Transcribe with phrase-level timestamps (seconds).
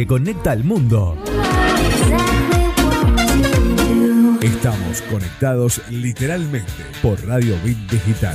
[0.00, 1.14] que conecta al mundo.
[4.40, 8.34] Estamos conectados literalmente por Radio Bit Digital.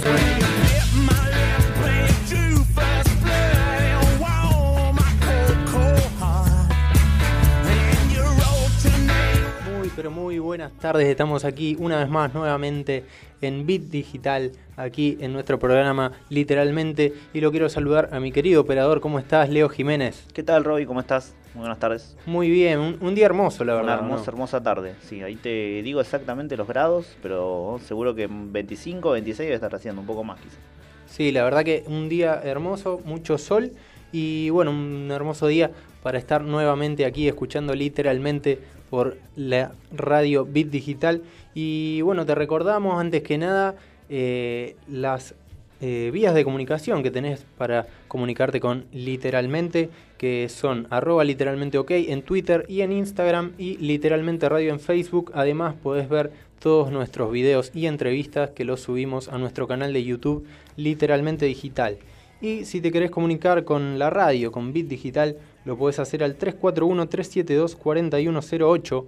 [9.76, 11.08] Muy, pero muy buenas tardes.
[11.08, 13.06] Estamos aquí una vez más nuevamente
[13.42, 17.12] en Bit Digital, aquí en nuestro programa Literalmente.
[17.34, 19.02] Y lo quiero saludar a mi querido operador.
[19.02, 20.28] ¿Cómo estás, Leo Jiménez?
[20.32, 20.86] ¿Qué tal, Roby?
[20.86, 21.34] ¿Cómo estás?
[21.56, 22.18] Muy buenas tardes.
[22.26, 23.94] Muy bien, un, un día hermoso, la verdad.
[23.94, 24.32] Una hermosa, ¿no?
[24.34, 24.96] hermosa tarde.
[25.00, 30.02] Sí, ahí te digo exactamente los grados, pero seguro que 25, 26 debe estar haciendo,
[30.02, 30.60] un poco más quizás.
[31.08, 33.72] Sí, la verdad que un día hermoso, mucho sol
[34.12, 35.72] y bueno, un hermoso día
[36.04, 38.60] para estar nuevamente aquí escuchando literalmente
[38.90, 41.22] por la radio Bit Digital.
[41.54, 43.76] Y bueno, te recordamos antes que nada
[44.10, 45.36] eh, las
[45.82, 51.92] eh, vías de comunicación que tenés para comunicarte con literalmente, que son arroba literalmente ok
[51.92, 55.32] en Twitter y en Instagram y literalmente radio en Facebook.
[55.34, 60.02] Además podés ver todos nuestros videos y entrevistas que los subimos a nuestro canal de
[60.04, 60.46] YouTube
[60.78, 61.98] literalmente digital.
[62.42, 66.38] Y si te querés comunicar con la radio, con Bit Digital, lo podés hacer al
[66.38, 69.06] 341-372-4108.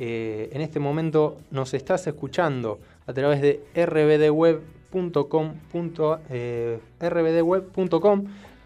[0.00, 4.73] Eh, en este momento nos estás escuchando a través de rbdweb.com eh,
[7.00, 8.24] rbdweb.com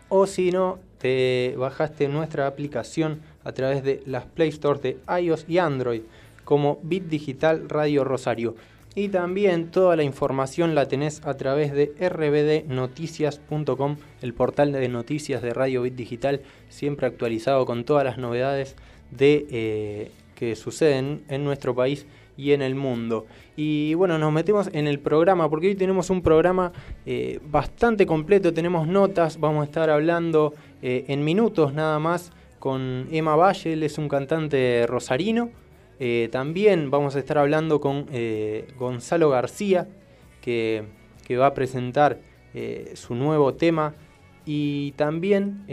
[0.08, 5.44] o si no, te bajaste nuestra aplicación a través de las Play Store de iOS
[5.48, 6.02] y Android
[6.44, 8.54] como Bit Digital Radio Rosario.
[8.94, 15.42] Y también toda la información la tenés a través de rbdnoticias.com, el portal de noticias
[15.42, 18.74] de Radio Bit Digital, siempre actualizado con todas las novedades
[19.10, 22.06] de, eh, que suceden en nuestro país
[22.38, 23.26] y en el mundo.
[23.56, 26.72] Y bueno, nos metemos en el programa, porque hoy tenemos un programa
[27.04, 33.08] eh, bastante completo, tenemos notas, vamos a estar hablando eh, en minutos nada más con
[33.10, 35.50] Emma Valle, él es un cantante rosarino.
[36.00, 38.06] Eh, también vamos a estar hablando con
[38.78, 39.88] Gonzalo García,
[40.40, 40.84] que,
[41.26, 42.20] que, va a presentar
[42.94, 43.94] su nuevo tema.
[44.44, 45.64] Y también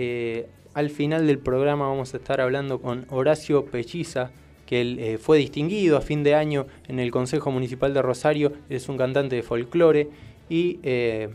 [0.73, 4.31] al final del programa vamos a estar hablando con Horacio Pelliza,
[4.65, 8.53] que él eh, fue distinguido a fin de año en el Consejo Municipal de Rosario,
[8.69, 10.09] es un cantante de folclore
[10.49, 11.29] y eh,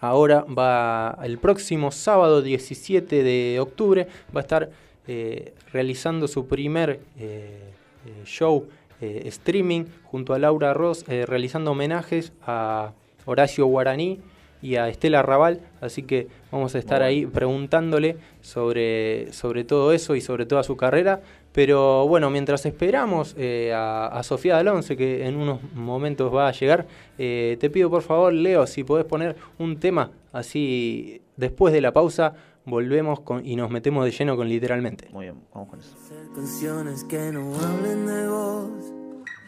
[0.00, 4.70] ahora va el próximo sábado 17 de octubre va a estar
[5.06, 7.00] eh, realizando su primer
[8.24, 8.68] show
[9.00, 12.92] streaming junto a Laura Ross, realizando homenajes a
[13.24, 14.20] Horacio Guaraní
[14.62, 20.14] y a Estela Raval, así que vamos a estar ahí preguntándole sobre, sobre todo eso
[20.14, 21.20] y sobre toda su carrera.
[21.52, 26.52] Pero bueno, mientras esperamos eh, a, a Sofía Dalonce, que en unos momentos va a
[26.52, 26.86] llegar,
[27.18, 31.92] eh, te pido por favor, Leo, si podés poner un tema así después de la
[31.92, 35.08] pausa, volvemos con, y nos metemos de lleno con literalmente.
[35.12, 35.94] Muy bien, vamos con eso.
[35.94, 38.70] Hacer canciones que no hablen de vos,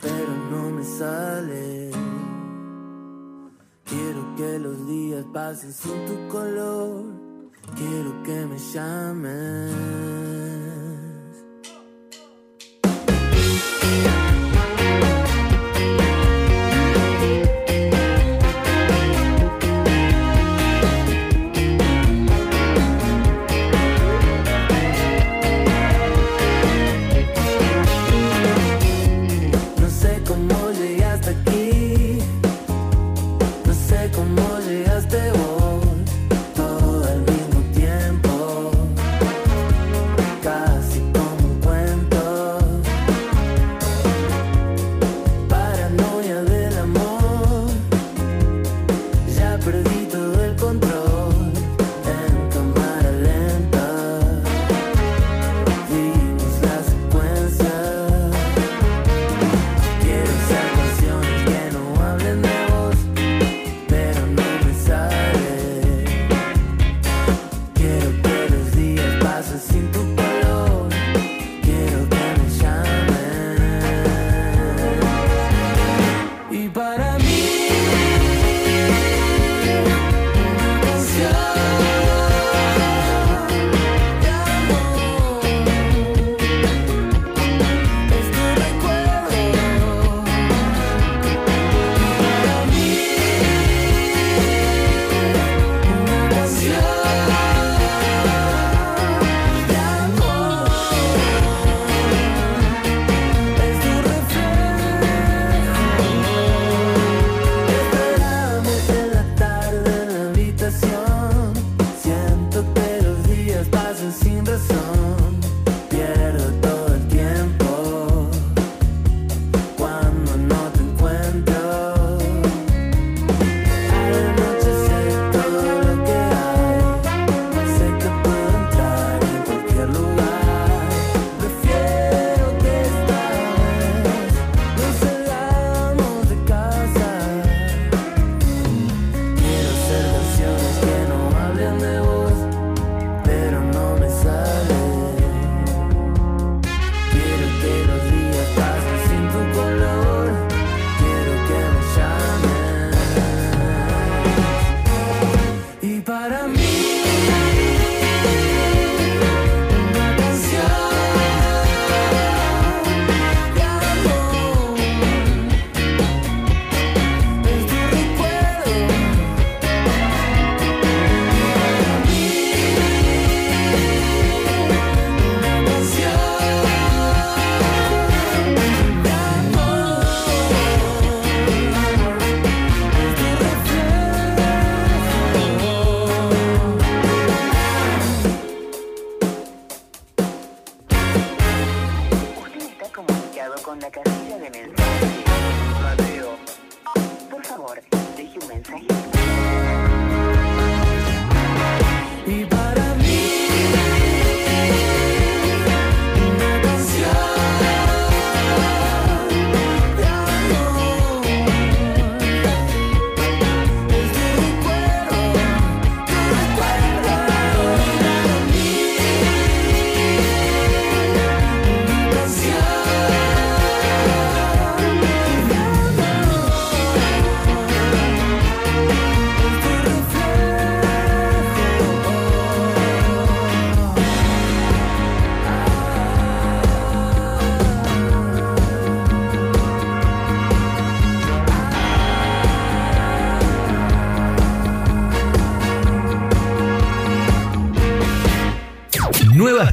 [0.03, 1.91] pero no me sale.
[3.85, 7.05] Quiero que los días pasen sin tu color,
[7.77, 8.59] quiero que me
[13.85, 14.05] llames.
[14.05, 14.14] No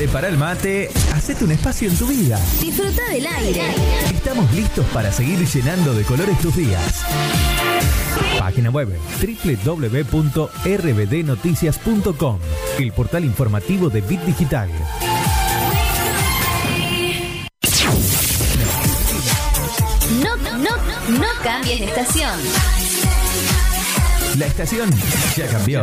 [0.00, 2.40] Prepara el mate, hacete un espacio en tu vida.
[2.58, 3.60] Disfruta del aire.
[4.10, 7.04] Estamos listos para seguir llenando de colores tus días.
[8.38, 8.88] Página web
[9.62, 12.38] www.rbdnoticias.com,
[12.78, 14.70] el portal informativo de Bit Digital.
[20.22, 20.70] No, no, no
[21.44, 22.40] cambies de estación.
[24.38, 24.90] La estación
[25.36, 25.82] ya cambió.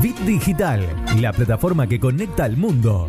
[0.00, 0.86] Bit Digital,
[1.20, 3.08] la plataforma que conecta al mundo.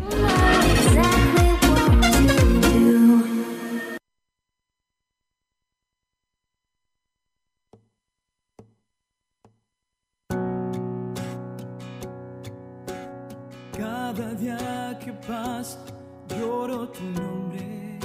[13.76, 15.78] Cada día que pasa
[16.28, 17.98] lloro tu nombre.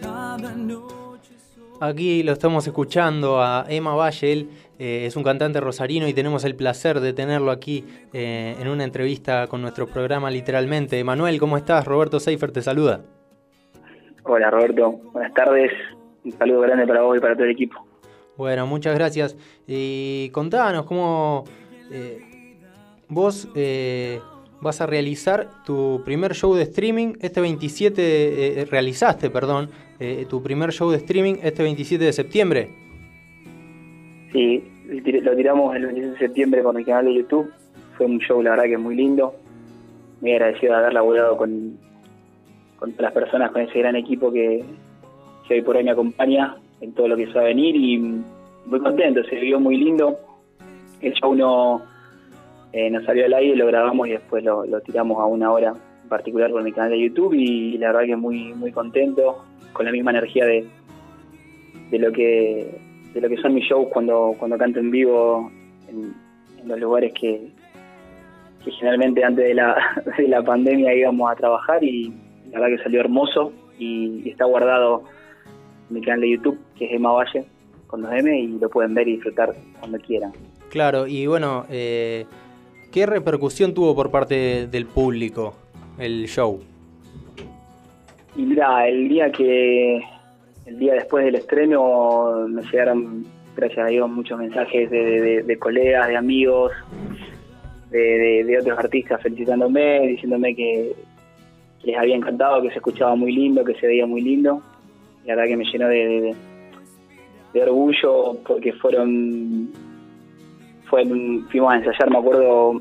[0.00, 5.60] Cada noche soy Aquí lo estamos escuchando a Emma Valle, él eh, es un cantante
[5.60, 10.30] rosarino y tenemos el placer de tenerlo aquí eh, en una entrevista con nuestro programa
[10.30, 11.02] literalmente.
[11.04, 11.84] Manuel, ¿cómo estás?
[11.84, 13.02] Roberto Seifer te saluda.
[14.24, 15.70] Hola Roberto, buenas tardes.
[16.24, 17.86] Un saludo grande para vos y para todo el equipo.
[18.36, 19.36] Bueno, muchas gracias.
[19.66, 21.44] Y contanos cómo
[21.90, 22.20] eh,
[23.08, 24.20] vos eh,
[24.60, 30.42] vas a realizar tu primer show de streaming este 27, eh, realizaste, perdón, eh, tu
[30.42, 32.83] primer show de streaming este 27 de septiembre.
[34.34, 34.64] Sí,
[35.22, 37.52] lo tiramos el 26 de septiembre con el canal de YouTube.
[37.96, 39.32] Fue un show, la verdad, que muy lindo.
[40.20, 41.78] Muy agradecido de haber laburado con,
[42.80, 44.64] con las personas, con ese gran equipo que,
[45.46, 47.96] que hoy por hoy me acompaña en todo lo que se va a venir y
[48.66, 50.18] muy contento, se vio muy lindo.
[51.00, 51.82] El show no,
[52.72, 55.74] eh, nos salió al aire, lo grabamos y después lo, lo tiramos a una hora
[56.02, 59.86] en particular con mi canal de YouTube y la verdad que muy muy contento, con
[59.86, 60.66] la misma energía de,
[61.90, 62.83] de lo que
[63.14, 65.50] de lo que son mis shows cuando, cuando canto en vivo
[65.88, 66.14] en,
[66.60, 67.48] en los lugares que,
[68.64, 69.76] que generalmente antes de la,
[70.18, 72.12] de la pandemia íbamos a trabajar y
[72.50, 75.04] la verdad que salió hermoso y, y está guardado
[75.88, 77.44] en mi canal de YouTube que es Emma Valle
[77.86, 80.32] con 2M y lo pueden ver y disfrutar cuando quieran.
[80.68, 82.26] Claro, y bueno, eh,
[82.90, 85.54] ¿qué repercusión tuvo por parte del público
[85.98, 86.60] el show?
[88.36, 90.02] Y mira, el día que
[90.66, 96.16] el día después del estreno me llegaron, gracias a Dios, muchos mensajes de, colegas, de
[96.16, 96.72] amigos,
[97.90, 100.92] de, otros artistas felicitándome, diciéndome que,
[101.82, 104.62] les había encantado, que se escuchaba muy lindo, que se veía muy lindo.
[105.22, 106.34] Y la verdad que me llenó de,
[107.52, 109.68] de- orgullo porque fueron,
[110.88, 112.80] fueron, fuimos a ensayar, me acuerdo,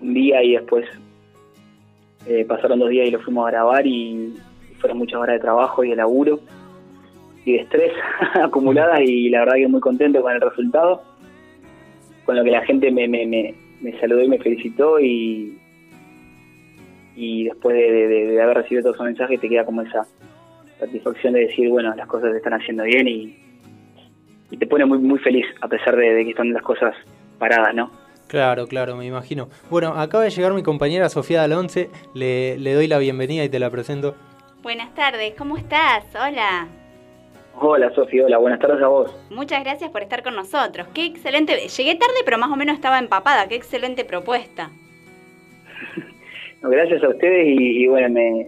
[0.00, 0.86] un día y después
[2.26, 4.32] eh, pasaron dos días y lo fuimos a grabar y
[4.78, 6.38] fueron muchas horas de trabajo y de laburo
[7.44, 7.92] y de estrés
[8.42, 11.02] acumuladas y la verdad que muy contento con el resultado,
[12.24, 15.58] con lo que la gente me, me, me, me saludó y me felicitó y,
[17.16, 20.06] y después de, de- de haber recibido todos esos mensajes te queda como esa
[20.78, 23.36] satisfacción de decir, bueno, las cosas se están haciendo bien y,
[24.50, 26.94] y te pone muy, muy feliz a pesar de, de que están las cosas
[27.38, 27.90] paradas, ¿no?
[28.28, 29.48] Claro, claro, me imagino.
[29.70, 33.58] Bueno, acaba de llegar mi compañera Sofía Dalonce, le, le doy la bienvenida y te
[33.58, 34.14] la presento.
[34.62, 36.04] Buenas tardes, ¿cómo estás?
[36.14, 36.68] Hola.
[37.58, 39.14] Hola, Sofía, hola, buenas tardes a vos.
[39.30, 40.86] Muchas gracias por estar con nosotros.
[40.94, 41.54] Qué excelente.
[41.68, 43.48] Llegué tarde, pero más o menos estaba empapada.
[43.48, 44.70] Qué excelente propuesta.
[46.62, 48.46] No, gracias a ustedes y, y, bueno, me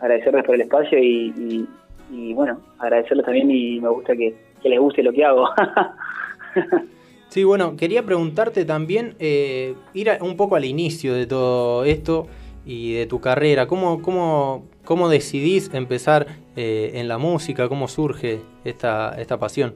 [0.00, 1.68] agradecerles por el espacio y, y-
[2.10, 5.46] y, bueno, agradecerles también y me gusta que, que les guste lo que hago.
[7.28, 12.26] Sí, bueno, quería preguntarte también, eh, ir a- un poco al inicio de todo esto
[12.64, 13.66] y de tu carrera.
[13.66, 16.26] ¿Cómo, cómo, cómo decidís empezar
[16.56, 17.68] eh, en la música?
[17.68, 19.74] ¿Cómo surge esta, esta pasión?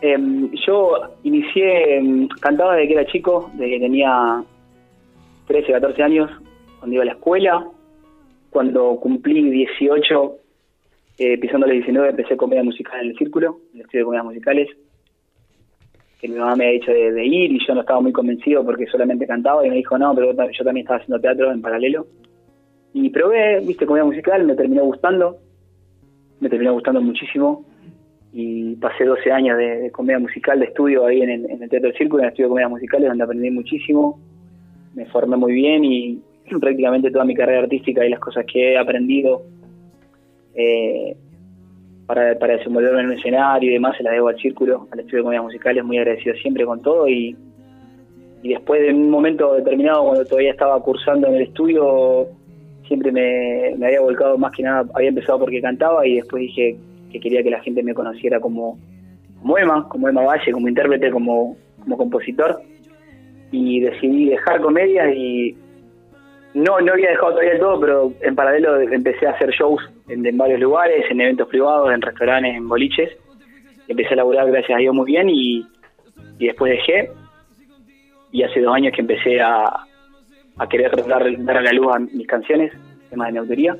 [0.00, 0.92] Em, yo
[1.22, 4.44] inicié, em, cantaba desde que era chico, desde que tenía
[5.46, 6.30] 13, 14 años,
[6.78, 7.66] cuando iba a la escuela.
[8.50, 10.36] Cuando cumplí 18,
[11.18, 14.24] eh, pisando los 19, empecé comedia musical en el círculo, en el estudio de comedias
[14.24, 14.68] musicales.
[16.20, 18.86] Que mi mamá me había dicho de, ir y yo no estaba muy convencido porque
[18.86, 22.06] solamente cantaba y me dijo no, pero yo también estaba haciendo teatro en paralelo.
[22.94, 25.36] Y probé, viste, comedia musical, me terminó gustando,
[26.40, 27.64] me terminó gustando muchísimo
[28.32, 31.96] y pasé 12 años de, de comedia musical, de estudio ahí en el, Teatro del
[31.96, 34.18] Círculo, en el estudio de comedias musicales, donde aprendí muchísimo,
[34.94, 36.22] me formé muy bien y
[36.60, 39.42] prácticamente toda mi carrera artística y las cosas que he aprendido
[40.54, 41.16] eh,
[42.06, 45.18] para, para desenvolverme en un escenario y demás se las debo al Círculo, al estudio
[45.18, 47.36] de comedias musicales, muy agradecido siempre con todo y,
[48.42, 52.28] después de un momento determinado, cuando todavía estaba cursando en el estudio,
[52.86, 56.76] siempre me, me había volcado más que nada, había empezado porque cantaba y después dije
[57.10, 58.78] que quería que la gente me conociera como,
[59.40, 62.60] como Emma, como Emma Valle, como intérprete, como, como compositor.
[63.50, 65.56] Y decidí dejar comedia y
[66.54, 70.36] no, no había dejado todavía todo, pero en paralelo empecé a hacer shows en, en
[70.36, 73.10] varios lugares, en eventos privados, en restaurantes, en boliches.
[73.88, 75.66] Empecé a laburar, gracias a Dios, muy bien y,
[76.38, 77.10] y después dejé.
[78.32, 79.64] Y hace dos años que empecé a,
[80.58, 82.72] a querer dar, dar a la luz a mis canciones,
[83.10, 83.76] temas de mi autoría.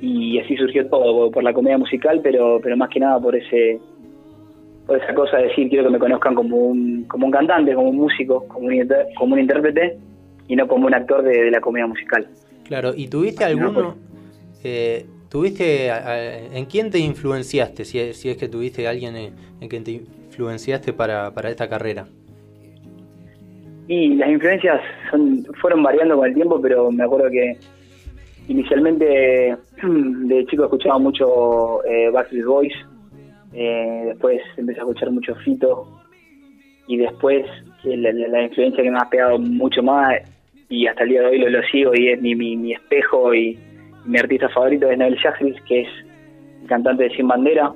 [0.00, 3.78] Y así surgió todo, por, la comedia musical, pero, pero más que nada por ese
[4.86, 7.90] por esa cosa de decir quiero que me conozcan como un, como un cantante, como
[7.90, 9.98] un músico, como un, como un intérprete
[10.48, 12.26] y no como un actor de, de la comedia musical.
[12.64, 13.96] Claro, ¿y tuviste alguno,
[14.64, 19.68] eh, tuviste, en quién te influenciaste, si es, si es que tuviste alguien en, en
[19.68, 22.06] quien te influenciaste para, para esta carrera?
[23.88, 27.56] Y las influencias son, fueron variando con el tiempo, pero me acuerdo que
[28.48, 32.72] inicialmente de chico escuchaba mucho eh, Backstreet Boys,
[33.52, 35.88] eh, después empecé a escuchar mucho Fito
[36.86, 37.44] y después
[37.84, 40.14] la- la influencia que me ha pegado mucho más
[40.68, 43.34] y hasta el día de hoy lo, lo sigo y es mi, mi, mi espejo
[43.34, 43.58] y,
[44.04, 45.88] mi artista favorito es Noel Jagris, que es
[46.62, 47.72] el cantante de Sin Bandera,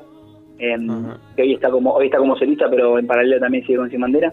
[0.58, 3.90] em, que hoy está como hoy está como solista, pero en paralelo también sigue con
[3.90, 4.32] Sin Bandera.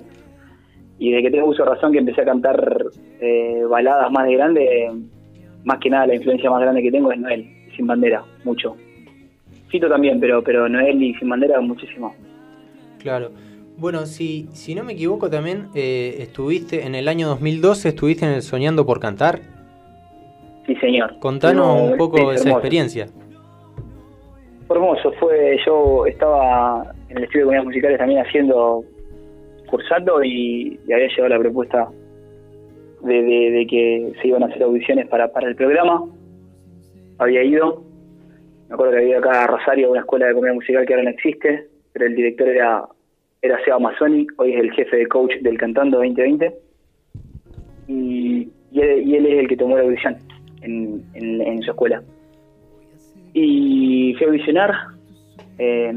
[1.00, 2.86] Y de que tengo uso razón que empecé a cantar
[3.20, 4.92] eh, baladas más de grande,
[5.64, 8.76] más que nada la influencia más grande que tengo es Noel, Sin Bandera, mucho.
[9.70, 12.14] Fito también, pero pero Noel y Sin Bandera muchísimo.
[13.00, 13.32] Claro.
[13.78, 18.34] Bueno, si, si no me equivoco también eh, estuviste en el año 2012, estuviste en
[18.34, 19.42] el Soñando por Cantar.
[20.74, 21.20] Sí, señor.
[21.20, 23.08] Contanos No, un poco de esa experiencia.
[24.70, 28.84] Hermoso, fue, yo estaba en el estudio de comidas musicales también haciendo,
[29.70, 31.90] cursando y, y había llegado la propuesta
[33.02, 36.06] de, de- de que se iban a hacer audiciones para, para el programa.
[37.18, 37.84] Había ido,
[38.70, 41.10] me acuerdo que había acá a Rosario una escuela de comedia musical que ahora no
[41.10, 42.86] existe, pero el director era,
[43.42, 46.54] era Seba Mazzoni, hoy es el jefe de coach del Cantando 2020.
[47.90, 50.16] Y, y él, y él es el que tomó la audición
[50.62, 52.02] en, en- su escuela
[53.34, 54.72] y fui a audicionar.
[55.58, 55.88] eh,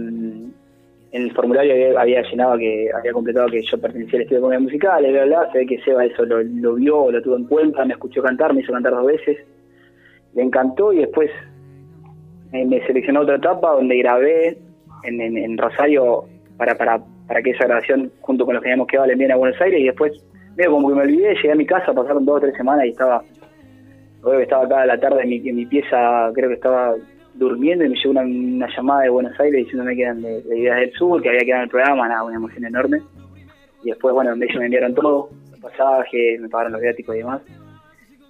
[1.15, 4.61] en el formulario había, llenado que había completado que yo pertenecía al estudio de comedia
[4.61, 5.53] musical, bla, bla, bla.
[5.53, 8.53] Se ve que Seba eso lo, lo vio, lo tuvo en cuenta, me escuchó cantar,
[8.53, 9.39] me hizo cantar dos veces.
[10.35, 11.31] Le encantó y después
[12.51, 14.59] me seleccionó otra etapa donde grabé
[15.05, 16.25] en, Rosario
[16.57, 19.37] para, para, para que esa grabación, junto con los que habíamos quedado, le envíen a
[19.37, 20.13] Buenos Aires y después,
[20.57, 22.91] medio como que me olvidé, llegué a mi casa, pasaron dos o tres semanas y
[22.91, 23.23] estaba
[24.41, 26.95] estaba acá a la tarde en mi, en mi pieza, creo que estaba
[27.35, 30.81] durmiendo y me llegó una, llamada de Buenos Aires diciéndome que eran de, de Ideas
[30.81, 33.03] del Sur, que había quedado en el programa, nada, una emoción enorme.
[33.83, 37.43] Y después, bueno, ellos me enviaron todo, el pasaje, me pagaron los viáticos y demás.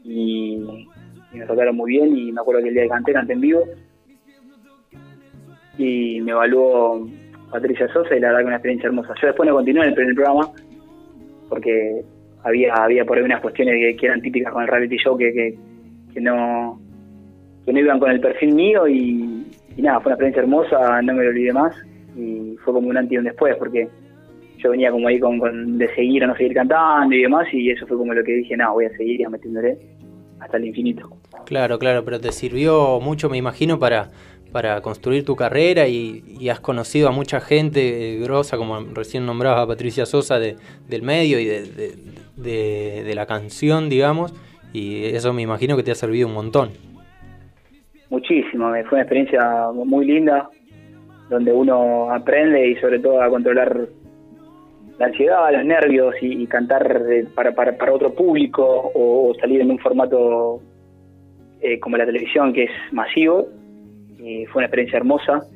[0.05, 0.89] Y,
[1.33, 3.65] me trataron muy bien y me acuerdo que el día que canté, canté en vivo.
[5.77, 7.09] Y me evaluó
[7.51, 9.15] Patricia Sosa y la verdad que una experiencia hermosa.
[9.21, 10.51] Yo después no continué en el, en el programa
[11.49, 12.05] porque
[12.45, 15.33] había había por ahí unas cuestiones que, que eran típicas con el reality show que,
[15.33, 15.59] que,
[16.15, 16.81] que no
[17.67, 19.47] que no iban con el perfil mío y,
[19.79, 21.75] nada, fue una experiencia hermosa, no me lo olvidé más
[22.17, 23.89] y fue como un antes y un después porque
[24.59, 27.71] yo venía como ahí con, con de seguir o no seguir cantando y demás y
[27.71, 29.79] eso fue como lo que dije, no, voy a seguir y metiéndole
[30.41, 31.11] hasta el infinito.
[31.47, 34.11] Claro, claro, pero te sirvió mucho, me imagino, para,
[34.53, 39.61] para construir tu carrera y, has conocido a mucha gente eh, grosa, como recién nombrabas
[39.63, 40.57] a Patricia Sosa de,
[40.89, 44.35] del medio y de- de la canción, digamos,
[44.75, 46.71] y eso me imagino que te ha servido un montón.
[48.11, 50.51] Muchísimo, fue una experiencia muy linda
[51.31, 53.89] donde uno aprende y sobre todo a controlar
[54.99, 59.35] la ansiedad, los nervios y, y cantar eh, para, para, para otro público o, o
[59.37, 60.61] salir en un formato
[61.61, 63.49] eh, como la televisión que es masivo.
[64.19, 65.47] Y fue una experiencia hermosa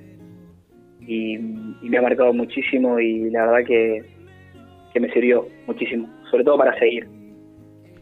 [1.00, 4.02] y, y me ha marcado muchísimo y la verdad que,
[4.92, 7.06] que me sirvió muchísimo, sobre todo para seguir.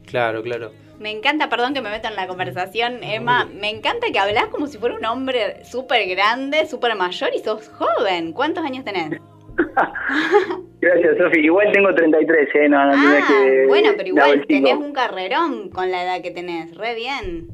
[0.07, 0.71] Claro, claro.
[0.99, 4.67] Me encanta, perdón que me meto en la conversación, Emma, me encanta que hablas como
[4.67, 8.33] si fuera un hombre súper grande, súper mayor y sos joven.
[8.33, 9.21] ¿Cuántos años tenés?
[10.81, 11.41] Gracias, Sofi.
[11.41, 12.69] Igual tengo 33, ¿eh?
[12.69, 13.67] No, no Ah, que...
[13.67, 17.49] bueno, pero igual tenés un carrerón con la edad que tenés, re bien.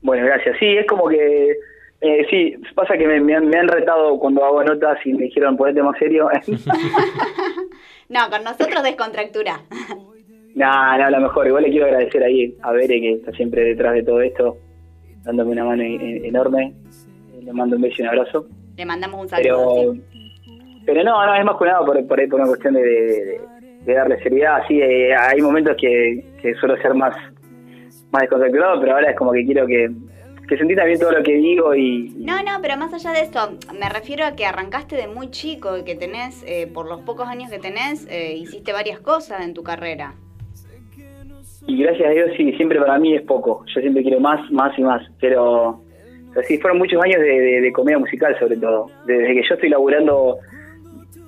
[0.00, 0.56] Bueno, gracias.
[0.58, 1.56] Sí, es como que...
[2.00, 5.24] Eh, sí, pasa que me, me han, me han retado cuando hago notas y me
[5.24, 6.28] dijeron ponete más serio.
[8.08, 9.62] No, con nosotros descontractura.
[10.54, 11.46] No, no, a lo mejor.
[11.46, 14.56] Igual le quiero agradecer ahí a Bere que está siempre detrás de todo esto,
[15.24, 16.74] dándome una mano enorme.
[17.42, 18.46] Le mando un beso y un abrazo.
[18.76, 19.74] Le mandamos un saludo.
[19.74, 20.82] Pero, sí.
[20.86, 23.40] pero no, no, es más que nada por, por, por una cuestión de, de-
[23.84, 24.58] de darle seriedad.
[24.68, 27.16] Sí, eh, hay momentos que, que suelo ser más,
[28.12, 29.90] más descontracturado, pero ahora es como que quiero que,
[30.46, 33.22] que se entienda bien todo lo que digo y, No, no, pero más allá de
[33.22, 37.00] eso, me refiero a que arrancaste de muy chico y que tenés, eh, por los
[37.00, 40.14] pocos años que tenés, eh, hiciste varias cosas en tu carrera.
[41.66, 43.64] Y gracias a Dios sí, siempre para mí es poco.
[43.74, 45.02] Yo siempre quiero más, más y más.
[45.20, 45.80] Pero,
[46.34, 48.86] pero sí, fueron muchos años de, de- comedia musical sobre todo.
[49.06, 50.38] Desde que yo estoy laburando,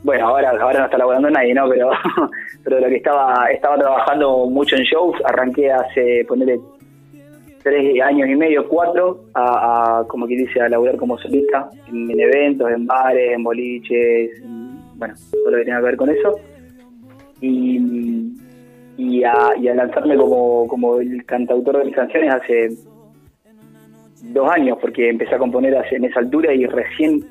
[0.03, 1.69] bueno, ahora, ahora no está laburando nadie, ¿no?
[1.69, 1.91] Pero,
[2.65, 6.59] pero lo que estaba, estaba trabajando mucho en shows, arranqué hace, ponerle
[7.63, 12.21] tres años y medio, cuatro, a, como que dice, a laburar como solista en, en
[12.21, 16.39] eventos, en bares, en boliches, en- bueno, todo lo que tenga que ver con eso.
[17.41, 18.33] Y,
[18.97, 22.69] y, a, y a lanzarme como, como el cantautor de mis canciones hace
[24.33, 27.25] dos años, porque empecé a componer hace- en esa altura y recién,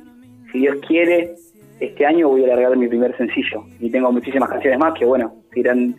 [0.52, 1.36] si Dios quiere,
[1.80, 3.64] este año voy a largar mi primer sencillo.
[3.80, 5.96] Y tengo muchísimas canciones más que, bueno, irán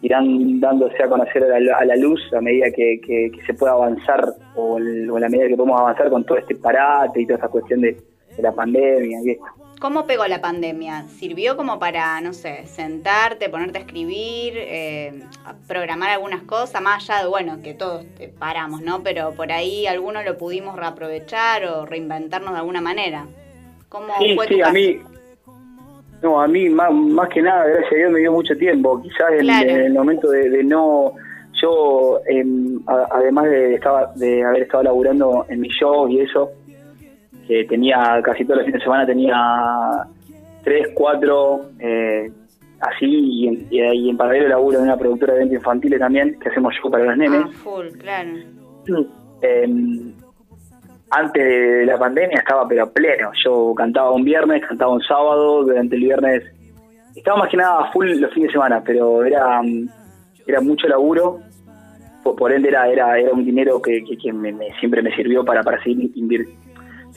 [0.00, 3.72] irán dándose a conocer a la, a la luz a medida que, que- se pueda
[3.72, 7.26] avanzar o, el- o a la medida que podemos avanzar con todo este parate y
[7.26, 7.96] toda esta cuestión de,
[8.36, 9.44] de la pandemia y esto.
[9.80, 11.04] ¿Cómo pegó la pandemia?
[11.06, 17.08] ¿Sirvió como para, no sé, sentarte, ponerte a escribir, eh, a programar algunas cosas, más
[17.08, 19.04] allá de, bueno, que todos eh, paramos, ¿no?
[19.04, 23.26] Pero por ahí algunos lo pudimos reaprovechar o reinventarnos de alguna manera.
[23.88, 24.98] ¿Cómo Sí, fue sí, a mí,
[26.22, 29.00] no, a mí más, más que nada, gracias a Dios me dio mucho tiempo.
[29.00, 29.68] Quizás en, Claro.
[29.70, 31.12] en el momento de, de no,
[31.62, 32.20] yo,
[32.88, 36.50] a- además de, estaba, de haber estado laburando en mi show y eso,
[37.48, 39.34] que tenía casi todos los fines de semana tenía
[40.62, 42.30] tres, cuatro, eh,
[42.80, 46.50] así, y en, y, en paralelo laburo en una productora de eventos infantiles también, que
[46.50, 47.40] hacemos show para los nenes.
[47.44, 48.30] Ah, full, claro.
[49.40, 50.12] Em,
[51.10, 53.30] antes de la pandemia estaba pero pleno.
[53.44, 56.42] Yo cantaba un viernes, cantaba un sábado, durante el viernes
[57.14, 59.60] estaba más que nada full los fines de semana, pero era
[60.46, 61.38] era mucho laburo.
[62.24, 65.14] Por, por ende era, era era un dinero que, que, que me- me- siempre me
[65.14, 66.48] sirvió para, para seguir, invir-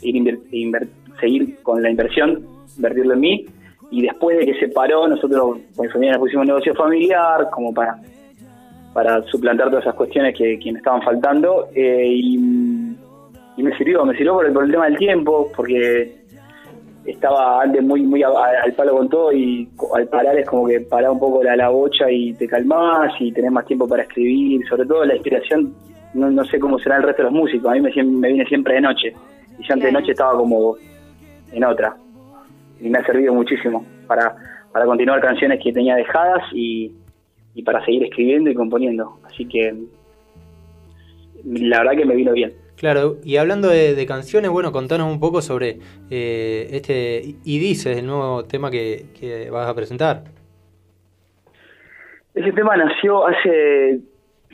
[0.02, 2.46] inver- seguir con la inversión,
[2.78, 3.46] invertirlo en mí.
[3.92, 7.74] Y después de que se paró, nosotros con mi familia pusimos un negocio familiar como
[7.74, 7.98] para
[8.94, 14.14] para suplantar todas esas cuestiones que, que me estaban faltando eh, y, me sirvió, me
[14.16, 16.16] sirvió por el, por el tema del tiempo, porque
[17.06, 21.12] estaba antes muy muy al palo con todo y al parar es como que pará
[21.12, 24.86] un poco la, la bocha y te calmás y tenés más tiempo para escribir, sobre
[24.86, 25.74] todo la inspiración,
[26.16, 28.46] no, no sé cómo será el resto de los músicos, a mí me, me viene
[28.46, 29.14] siempre de noche
[29.62, 30.76] y yo antes de noche estaba como
[31.52, 31.96] en otra
[32.80, 34.36] y me ha servido muchísimo para,
[34.72, 36.92] para continuar canciones que tenía dejadas y,
[37.54, 39.20] y para seguir escribiendo y componiendo.
[39.24, 39.76] Así que
[41.46, 42.54] la verdad que me vino bien.
[42.76, 45.78] Claro, y hablando de, de canciones, bueno, contanos un poco sobre
[46.10, 50.24] eh, este Y Dices, el nuevo tema que, que vas a presentar.
[52.34, 54.00] Ese tema nació hace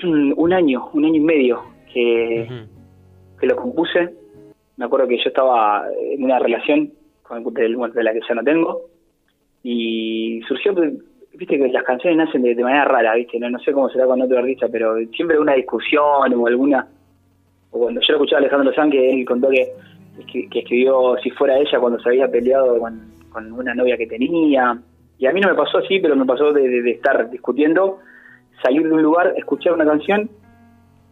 [0.04, 2.65] mm, un año, un año y medio que,
[3.39, 4.13] que lo compuse.
[4.78, 6.92] Me acuerdo que yo estaba en una relación
[7.24, 8.82] con de, de la que ya no tengo
[9.63, 10.74] y surgió,
[11.34, 14.22] viste que las canciones nacen de, manera rara, viste, no, no sé cómo será con
[14.22, 16.88] otro artista, pero siempre una discusión o alguna
[17.72, 19.68] o cuando yo lo escuchaba Alejandro Sanz que él contó que
[20.50, 24.76] que escribió si fuera ella cuando se había peleado con, con una novia que tenía.
[25.20, 28.00] Y a mí no me pasó así, pero me pasó de, de- de estar discutiendo,
[28.63, 30.28] salir de un lugar, escuchar una canción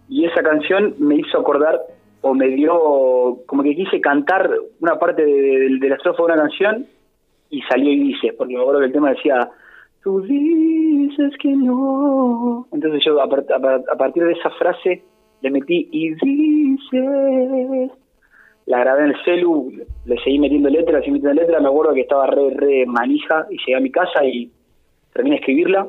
[0.09, 1.81] y esa canción me hizo acordar
[2.27, 6.87] o me dio como que quise cantar una parte de, la estrofa de una canción
[7.51, 9.47] y salió y dice, porque me acuerdo que el tema decía,
[10.03, 12.65] tú dices que no.
[12.71, 15.03] Entonces yo a, a a partir de esa frase
[15.41, 17.91] le metí y dices,
[18.65, 19.71] la grabé en el celu,
[20.05, 23.57] le seguí metiendo letras, seguí metiendo letras, me acuerdo que estaba re, re manija y
[23.59, 24.49] llegué a mi casa y
[25.13, 25.87] terminé de escribirla,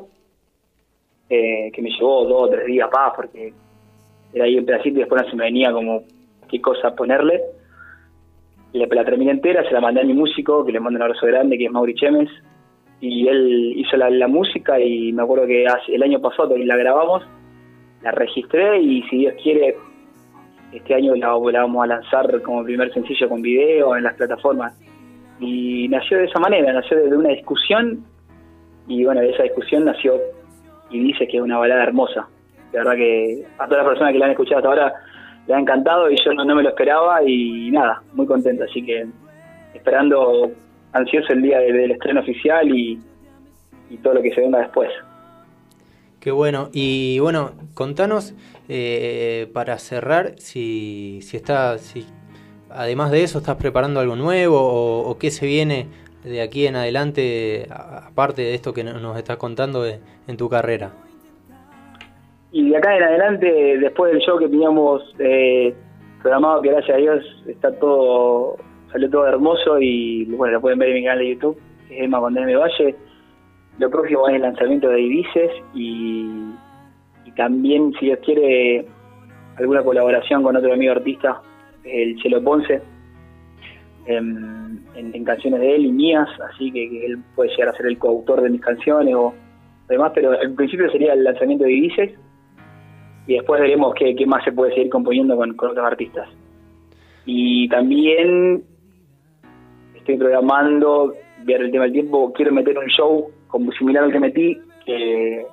[1.31, 3.53] eh, que me llevó dos o tres días más porque
[4.33, 6.03] era ahí un pedacito y después no se me venía como
[6.47, 7.41] qué cosa ponerle.
[8.73, 11.25] La, la terminé entera, se la mandé a mi músico, que le mando un abrazo
[11.25, 12.29] grande, que es Mauri Chemes,
[12.99, 17.23] y él hizo la, la música y me acuerdo que el año pasado la grabamos,
[18.01, 19.75] la registré y si Dios quiere,
[20.71, 24.73] este año la, la vamos a lanzar como primer sencillo con video en las plataformas.
[25.39, 28.03] Y nació de esa manera, nació de una discusión
[28.87, 30.15] y bueno, de esa discusión nació
[30.89, 32.27] y dice que es una balada hermosa.
[32.71, 34.93] De verdad que a todas las personas que la han escuchado hasta ahora
[35.47, 38.63] le ha encantado y yo no, no me lo esperaba y nada, muy contento.
[38.65, 39.05] Así que
[39.73, 40.51] esperando
[40.93, 42.99] ansioso el día de- del estreno oficial y,
[44.03, 44.89] todo lo que se venga después.
[46.19, 46.69] Qué bueno.
[46.73, 48.33] Y bueno, contanos
[48.67, 52.05] eh, para cerrar si, si está, si
[52.69, 55.87] además de eso estás preparando algo nuevo o, o qué se viene
[56.25, 60.49] de aquí en adelante, aparte de esto que no- nos estás contando de- en tu
[60.49, 60.91] carrera.
[62.57, 65.75] Y de acá en adelante, después del show que teníamos eh,
[66.23, 68.57] programado, que gracias a Dios está todo,
[68.91, 71.55] salió todo hermoso y bueno, lo pueden ver en mi canal de YouTube,
[71.91, 72.95] es Emma con DM Valle.
[73.77, 76.49] Lo próximo es el lanzamiento de Ibices y,
[77.35, 78.87] también, si Dios quiere,
[79.59, 81.39] alguna colaboración con otro amigo artista,
[81.83, 82.81] el Chelo Ponce,
[84.07, 87.85] en, en- canciones de él y mías, así que, que él puede llegar a ser
[87.85, 89.35] el coautor de mis canciones o
[89.87, 92.11] demás, pero en principio sería el lanzamiento de Ibices
[93.27, 96.29] y después veremos qué, qué más se puede seguir componiendo con, con otros artistas.
[97.25, 98.63] Y también
[99.95, 101.13] estoy programando,
[101.43, 105.45] ver el tema del tiempo, quiero meter un show como similar al que metí, que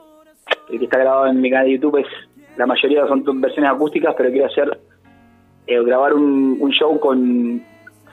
[0.71, 2.07] el que está grabado en mi canal de YouTube es,
[2.57, 4.79] la mayoría son versiones acústicas, pero quiero hacer,
[5.67, 7.61] eh, grabar un, un show con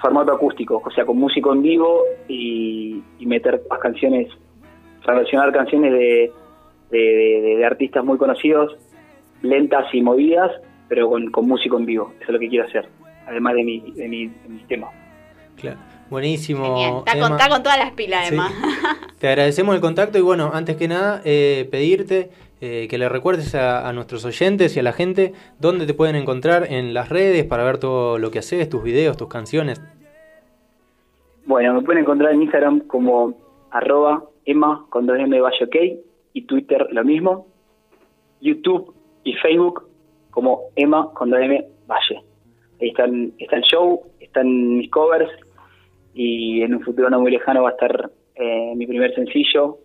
[0.01, 4.27] formato acústico, o sea, con músico en vivo y, meter más canciones,
[5.05, 6.31] versionar canciones de-
[6.89, 8.75] de artistas muy conocidos,
[9.41, 10.51] lentas y movidas,
[10.87, 12.87] pero con, con músico en vivo, eso es lo que quiero hacer,
[13.27, 14.91] además de mi, de mi, de temas.
[15.55, 15.77] Claro.
[16.09, 16.65] Buenísimo.
[16.65, 17.03] Genial.
[17.05, 18.33] Está con, está con todas las pilas, Sí.
[18.33, 18.49] Emma.
[19.19, 23.55] Te agradecemos el contacto y bueno, antes que nada, eh, pedirte eh, que le recuerdes
[23.55, 27.45] a, a nuestros oyentes y a la gente dónde te pueden encontrar en las redes
[27.45, 29.81] para ver todo lo que haces, tus videos, tus canciones.
[31.45, 33.33] Bueno, me pueden encontrar en Instagram como
[33.71, 35.75] arroba Emma con 2M Valle OK
[36.33, 37.47] y Twitter lo mismo.
[38.41, 39.87] YouTube y Facebook
[40.31, 42.21] como Emma con 2M Valle.
[42.81, 45.29] Ahí están, está el show, están mis covers
[46.13, 49.77] y en un futuro no muy lejano va a estar eh, mi primer sencillo,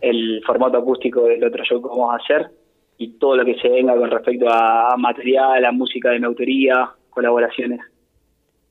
[0.00, 2.50] el formato acústico del otro show que vamos a hacer
[2.98, 6.26] y todo lo que se venga con respecto a, a material, a música de mi
[6.26, 7.80] autoría, colaboraciones.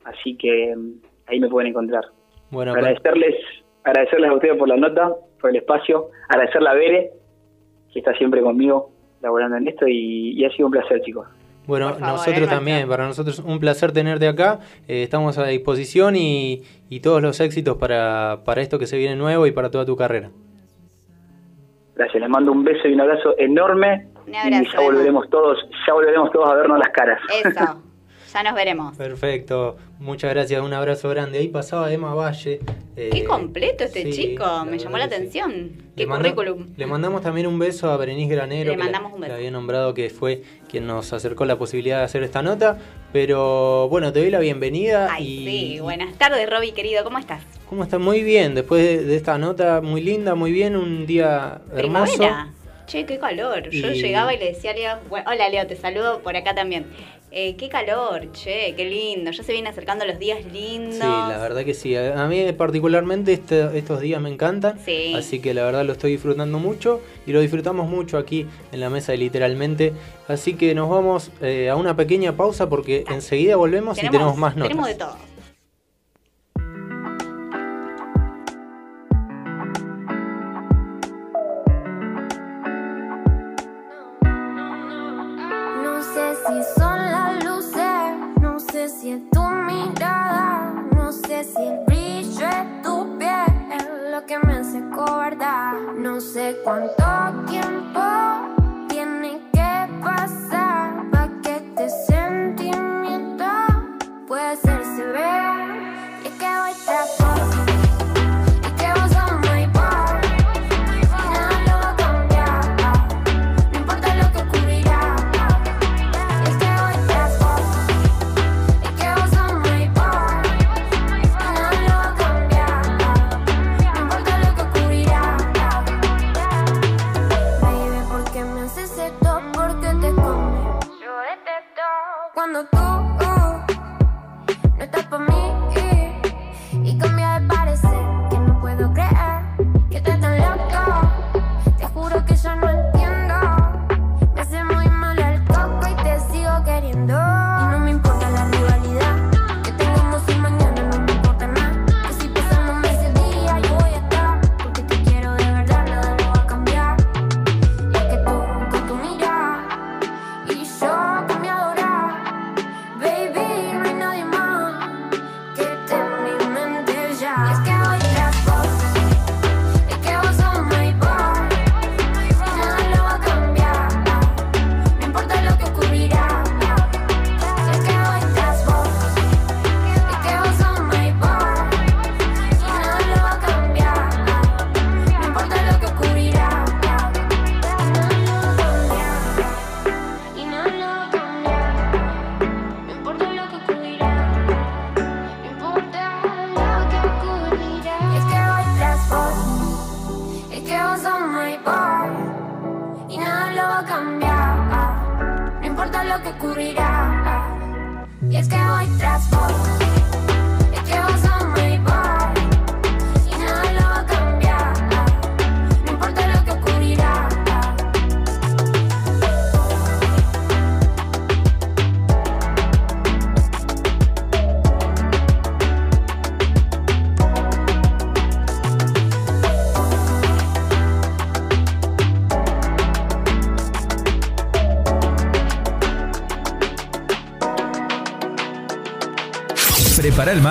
[0.04, 0.92] Así que mm,
[1.26, 2.04] ahí me pueden encontrar.
[2.50, 3.36] Bueno, pues, agradecerles,
[3.84, 7.10] agradecerles a ustedes por la nota, por el espacio, agradecerle a Bere,
[7.92, 11.26] que está siempre conmigo laborando en esto y, y ha sido un placer, chicos.
[11.66, 14.60] Bueno, favor, nosotros es también, para nosotros un placer tenerte acá.
[14.86, 19.16] Eh, estamos a disposición y, y todos los éxitos para, para esto que se viene
[19.16, 20.30] nuevo y para toda tu carrera.
[21.96, 25.58] Gracias, les mando un beso y un abrazo enorme Un abrazo, y ya volveremos todos,
[25.86, 27.20] ya volveremos todos a vernos las caras.
[27.42, 27.82] Eso.
[28.32, 28.96] Ya nos veremos.
[28.96, 31.38] Perfecto, muchas gracias, un abrazo grande.
[31.38, 32.60] Ahí pasaba Emma Valle.
[32.96, 35.14] eh, Qué completo este sí, chico, me llamó la sí.
[35.14, 35.72] atención.
[35.96, 36.68] Qué Le manda- currículum.
[36.76, 39.32] Le mandamos también un beso a Berenice Granero, Le mandamos un beso.
[39.32, 42.78] la había nombrado que fue quien nos acercó la posibilidad de hacer esta nota.
[43.12, 45.08] Pero bueno, te doy la bienvenida.
[45.10, 45.80] Ay, y, sí.
[45.80, 47.02] Buenas tardes, Roby, querido.
[47.04, 47.42] ¿Cómo estás?
[47.68, 48.00] ¿Cómo estás?
[48.00, 52.12] Muy bien, después de, de esta nota muy linda, muy bien, un día hermoso.
[52.16, 52.52] Primavera.
[52.86, 53.68] Che, qué calor.
[53.70, 56.54] Yo Y- llegaba y le decía a Leo, bueno, hola Leo, te saludo por acá
[56.54, 56.86] también.
[57.38, 59.30] Eh, qué calor, che, qué lindo.
[59.30, 60.94] Ya se vienen acercando los días lindos.
[60.94, 61.94] Sí, la verdad que sí.
[61.94, 64.78] A mí particularmente este- estos días me encantan.
[64.82, 65.12] Sí.
[65.14, 68.88] Así que la verdad lo estoy disfrutando mucho y lo disfrutamos mucho aquí en la
[68.88, 69.92] mesa de literalmente.
[70.28, 74.56] Así que nos vamos eh, a una pequeña pausa porque enseguida volvemos y tenemos más
[74.56, 74.68] notas.
[74.70, 75.16] Tenemos de todo.
[85.82, 86.62] No sé si
[89.06, 90.74] si es tu mirada.
[90.96, 95.76] No sé si el brillo es tu piel lo que me hace cobardar.
[95.96, 97.04] No sé cuánto
[97.46, 98.00] tiempo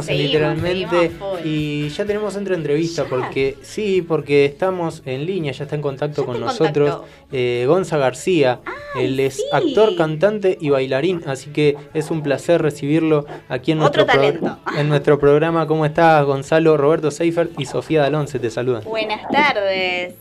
[0.00, 3.08] Seguimos, en Seguimos, literalmente seguimos y ya tenemos otra entrevista Ya.
[3.08, 7.98] porque sí, porque estamos en línea, ya está en contacto Ya con nosotros eh, Gonza
[7.98, 8.60] García.
[8.98, 9.42] Él es sí.
[9.52, 14.88] actor, cantante y bailarín, así que es un placer recibirlo aquí en nuestro, pro- en
[14.88, 15.66] nuestro programa.
[15.66, 18.38] ¿Cómo estás, Gonzalo, Roberto Seifert y Sofía Dalonce?
[18.38, 18.84] Te saludan.
[18.84, 20.14] Buenas tardes.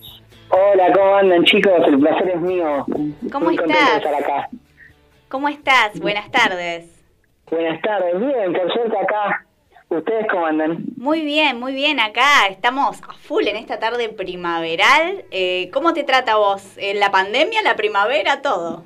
[0.49, 1.71] Hola, ¿cómo andan chicos?
[1.87, 2.85] El placer es mío.
[3.31, 3.91] ¿Cómo Muy contento estás?
[3.91, 4.49] de estar acá.
[5.29, 5.99] ¿Cómo estás?
[5.99, 6.85] Buenas tardes.
[7.49, 9.45] Buenas tardes, bien, por suerte acá.
[9.91, 10.85] ¿Ustedes cómo andan?
[10.95, 11.99] Muy bien, muy bien.
[11.99, 15.25] Acá estamos a full en esta tarde primaveral.
[15.31, 16.63] Eh, ¿Cómo te trata vos?
[16.77, 18.85] ¿En la pandemia, la primavera, todo?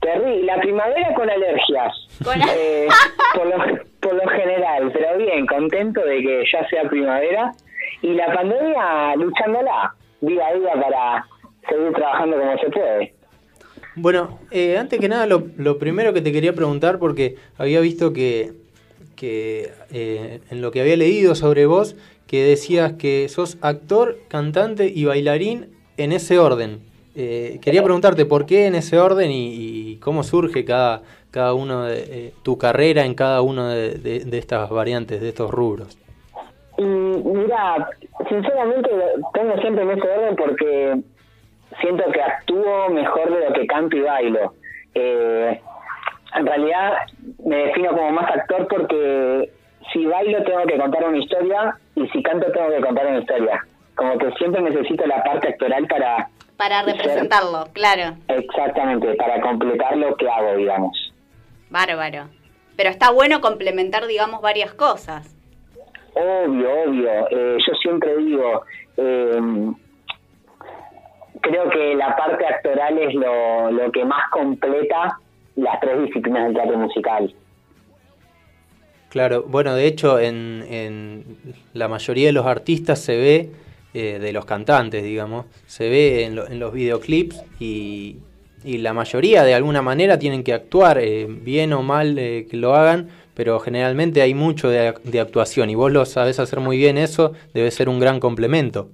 [0.00, 1.92] Terrible, la primavera con alergias.
[2.22, 2.86] Con- Eh,
[3.34, 3.56] por, lo,
[4.00, 7.52] por lo general, pero bien, contento de que ya sea primavera.
[8.02, 11.26] Y la pandemia luchándola día a día para
[11.68, 13.14] seguir trabajando como se puede.
[13.96, 18.12] Bueno, eh, antes que nada, lo, lo primero que te quería preguntar, porque había visto
[18.12, 18.52] que,
[19.20, 21.94] que eh, en lo que había leído sobre vos,
[22.26, 26.80] que decías que sos actor, cantante y bailarín en ese orden.
[27.14, 31.98] Eh, quería preguntarte por qué en ese orden y, cómo surge cada, cada uno de
[31.98, 35.98] eh, tu carrera en cada uno de, estas variantes, de estos rubros.
[36.78, 37.90] Y mira,
[38.26, 38.88] sinceramente
[39.34, 41.00] tengo siempre en ese orden porque
[41.82, 44.54] siento que actúo mejor de lo que canto y bailo.
[44.94, 45.60] Eh,
[46.34, 46.92] en realidad
[47.44, 49.50] me defino como más actor porque
[49.92, 53.64] si bailo tengo que contar una historia y si canto tengo que contar una historia.
[53.96, 58.16] Como que siempre necesito la parte actoral para Para representarlo, claro.
[58.28, 61.12] exactamente, para completar lo que hago, digamos.
[61.70, 62.28] Bárbaro.
[62.76, 65.36] Pero está bueno complementar, digamos, varias cosas.
[66.14, 67.28] Obvio, obvio.
[67.30, 68.62] Eh, yo siempre digo,
[68.96, 69.40] eh,
[71.40, 75.18] creo que la parte actoral es lo, lo que más completa
[75.60, 77.34] las tres disciplinas del teatro musical.
[79.08, 81.24] Claro, bueno, de hecho en, en
[81.74, 83.50] la mayoría de los artistas se ve,
[83.92, 88.18] eh, de los cantantes, digamos, se ve en, lo- en los videoclips y,
[88.64, 92.56] y la mayoría de alguna manera tienen que actuar, eh, bien o mal eh, que
[92.56, 96.76] lo hagan, pero generalmente hay mucho de, de actuación y vos lo sabés hacer muy
[96.76, 98.90] bien eso, debe ser un gran complemento.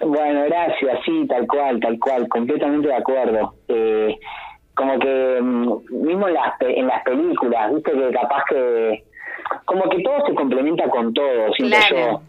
[0.00, 3.54] Bueno, gracias, sí, tal cual, tal cual, completamente de acuerdo.
[3.68, 4.16] Eh,
[4.76, 9.04] como que mm, mismo en las, pe- en las películas, viste que capaz que,
[9.64, 11.96] como que todo se complementa con todo, siento Claro.
[12.12, 12.22] yo.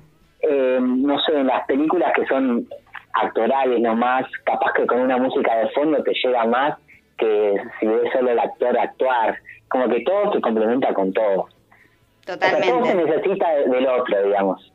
[0.50, 2.68] Eh, no sé, en las películas que son
[3.14, 6.78] actorales nomás, capaz que con una música de fondo te llega más
[7.18, 9.38] que si ves solo el actor actuar.
[9.70, 11.42] Como que todo se complementa con todo.
[11.42, 11.50] O
[12.26, 12.96] sea, todo se Totalmente.
[12.96, 14.72] necesita de- del otro, digamos.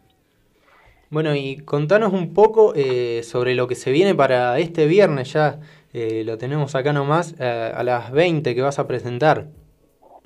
[1.11, 5.59] Bueno, y contanos un poco eh, sobre lo que se viene para este viernes ya,
[5.93, 9.47] eh, lo tenemos acá nomás, eh, a las 20 que vas a presentar.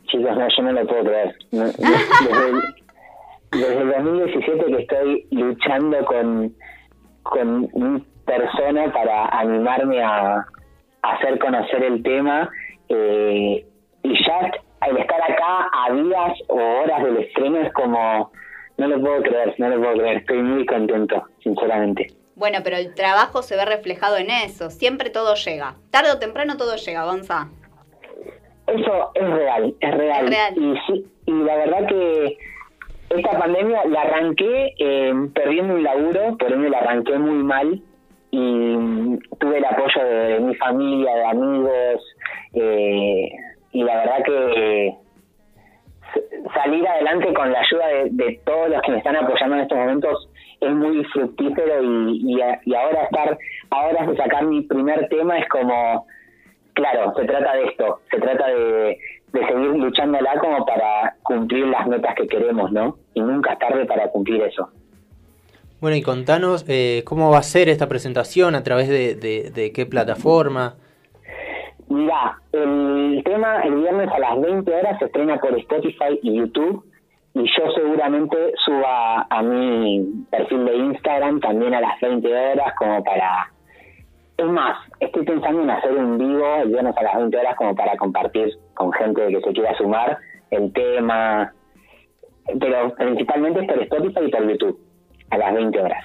[0.06, 1.34] Chicos, no, yo no lo puedo creer.
[1.50, 2.60] Desde, el,
[3.50, 6.54] desde el 2017 que estoy luchando con,
[7.22, 10.36] con mi persona para animarme a,
[11.02, 12.48] a hacer conocer el tema
[12.88, 13.66] eh,
[14.02, 14.50] y ya
[14.80, 18.30] al estar acá a días o horas del estreno es como,
[18.78, 22.06] no lo puedo creer, no lo puedo creer, estoy muy contento, sinceramente.
[22.36, 24.70] Bueno, pero el trabajo se ve reflejado en eso.
[24.70, 25.74] Siempre todo llega.
[25.90, 27.48] Tarde o temprano todo llega, Gonza.
[28.66, 30.24] Eso es real, es real.
[30.24, 30.54] Es real.
[30.56, 32.38] Y, sí, y la verdad que
[33.10, 37.80] esta pandemia la arranqué eh, perdiendo un laburo, por ende la arranqué muy mal
[38.32, 42.02] y mm, tuve el apoyo de mi familia, de amigos
[42.54, 43.28] eh,
[43.72, 44.88] y la verdad que
[46.14, 49.62] s- salir adelante con la ayuda de, de todos los que me están apoyando en
[49.62, 50.28] estos momentos
[50.60, 53.38] es muy fructífero y, y, ahora estar,
[53.70, 56.06] ahora de sacar mi primer tema es como
[56.74, 58.98] Claro, se trata de esto, se trata de,
[59.32, 62.98] de seguir luchándola como para cumplir las metas que queremos, ¿no?
[63.14, 64.68] Y nunca es tarde para cumplir eso.
[65.80, 69.72] Bueno, y contanos eh, cómo va a ser esta presentación, a través de, de- de
[69.72, 70.74] qué plataforma.
[71.88, 76.84] Mira, el tema el viernes a las 20 horas se estrena por Spotify y YouTube
[77.36, 83.04] y yo seguramente suba a mi perfil de Instagram también a las 20 horas como
[83.04, 83.52] para...
[84.38, 87.74] Es más, estoy pensando en hacer un vivo el viernes a las 20 horas como
[87.74, 90.16] para compartir con gente que se quiera sumar
[90.50, 91.52] el tema,
[92.58, 94.80] pero principalmente es por Spotify y por YouTube
[95.28, 96.04] a las 20 horas.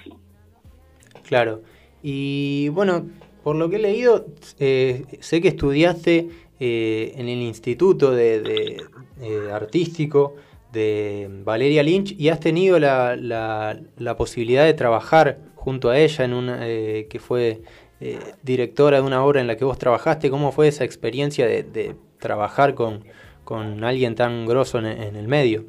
[1.29, 1.61] Claro.
[2.03, 3.05] Y bueno,
[3.41, 4.25] por lo que he leído,
[4.59, 6.27] eh, sé que estudiaste
[6.59, 8.81] eh, en el Instituto de,
[9.21, 10.35] eh, Artístico
[10.71, 16.25] de Valeria Lynch y has tenido la, la- la posibilidad de trabajar junto a ella
[16.25, 17.61] en una eh, que fue
[17.99, 20.29] eh, directora de una obra en la que vos trabajaste.
[20.29, 23.03] ¿Cómo fue esa experiencia de, de trabajar con,
[23.43, 25.63] con alguien tan grosso en, el medio?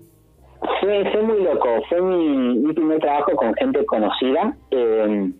[0.80, 5.30] Fue, fue muy loco, fue mi, primer trabajo con gente conocida eh,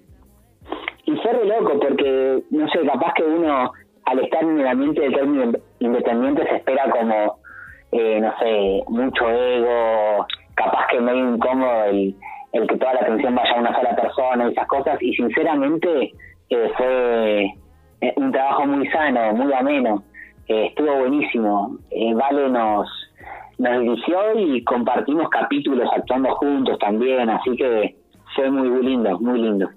[1.07, 3.73] y fue re loco porque, no sé, capaz que uno
[4.05, 7.39] al estar en el ambiente del término independiente se espera como,
[7.93, 12.17] eh, no sé, mucho ego, capaz que medio incómodo el,
[12.53, 15.03] el que toda la atención vaya a una sola persona y esas cosas.
[15.03, 16.13] Y sinceramente
[16.51, 17.45] eh, fue
[18.01, 20.05] eh, un trabajo muy sano, muy ameno,
[20.49, 21.79] eh, estuvo buenísimo,
[22.15, 22.89] Vale nos
[23.59, 27.95] nos dirigió y compartimos capítulos actuando juntos también, así que
[28.35, 29.71] fue muy lindo, muy lindo.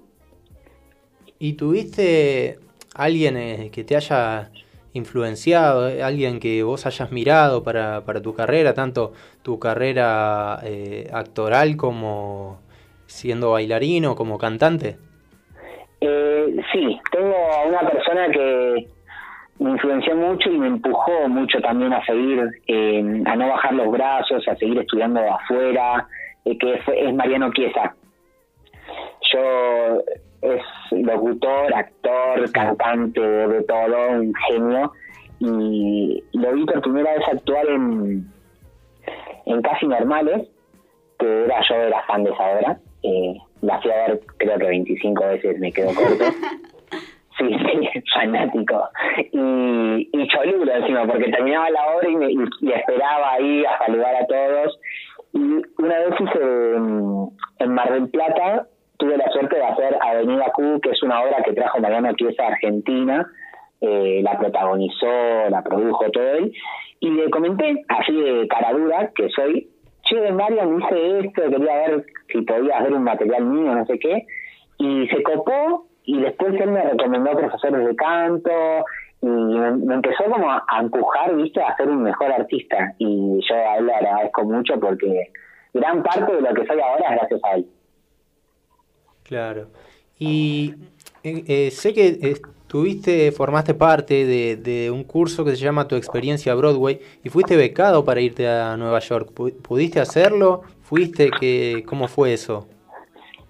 [1.38, 2.58] ¿Y tuviste
[2.94, 4.50] alguien que te haya
[4.96, 11.08] influenciado, eh, alguien que vos hayas mirado para, para tu carrera, tanto tu carrera eh,
[11.12, 12.60] actoral como
[13.06, 14.96] siendo bailarino, como cantante?
[16.00, 18.86] Eh, sí, tengo a una persona que
[19.58, 23.90] me influenció mucho y me empujó mucho también a seguir, eh, a no bajar los
[23.90, 26.06] brazos, a seguir estudiando afuera,
[26.44, 27.94] eh, que fue- es Mariano Chiesa.
[29.32, 30.02] Yo
[30.42, 34.92] es locutor, actor, cantante, de todo, un genio,
[35.38, 38.26] y lo vi por primera vez actuar en,
[39.46, 40.48] en Casi Normales,
[41.18, 44.66] que era yo era fan de esa obra, eh, la fui a ver creo que
[44.66, 46.24] 25 veces, me quedó corto.
[47.38, 48.88] Sí, sí, fanático.
[49.30, 53.76] Y, y cholulo encima, porque terminaba la obra y, me, y, y esperaba ahí a
[53.84, 54.78] saludar a todos.
[55.34, 55.38] Y
[55.78, 56.76] una vez hice
[57.58, 58.66] en Mar del Plata,
[58.98, 62.46] tuve la suerte de hacer Avenida Q, que es una obra que trajo Mariano Chiesa
[62.46, 63.26] Argentina,
[63.80, 66.52] eh, la protagonizó, la produjo todo él,
[67.00, 69.68] y le comenté, así de cara dura, que soy,
[70.02, 74.26] che, Marian, hice esto, quería ver si podías ver un material mío, no sé qué,
[74.78, 78.50] y se copó, y después él me recomendó profesores de canto,
[79.22, 82.94] y me, empezó como a empujar, viste, a ser un mejor artista.
[82.98, 85.32] Y yo a él le agradezco mucho porque
[85.74, 87.66] gran parte de lo que soy ahora es gracias a él.
[89.26, 89.66] Claro.
[90.18, 90.74] Y
[91.24, 95.96] eh, eh, sé que estuviste, formaste parte de, de un curso que se llama Tu
[95.96, 99.30] experiencia Broadway y fuiste becado para irte a Nueva York.
[99.34, 100.62] Pu- ¿Pudiste hacerlo?
[100.82, 101.30] ¿Fuiste?
[101.40, 102.66] que ¿Cómo fue eso?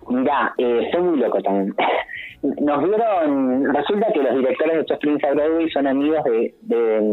[0.09, 1.75] Mirá, eh, soy muy loco también.
[2.43, 6.55] Nos vieron, resulta que los directores de Tu experiencia Broadway son amigos de,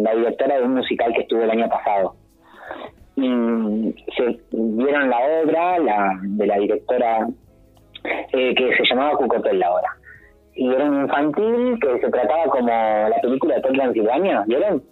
[0.04, 2.16] la directora de un musical que estuvo el año pasado.
[3.16, 5.78] Y se vieron la obra
[6.22, 7.28] de la directora
[8.04, 9.98] eh, que se llamaba Cucotel la obra.
[10.56, 14.84] Y era un infantil que se trataba como la película de Hotel Transilvania, ¿vieron?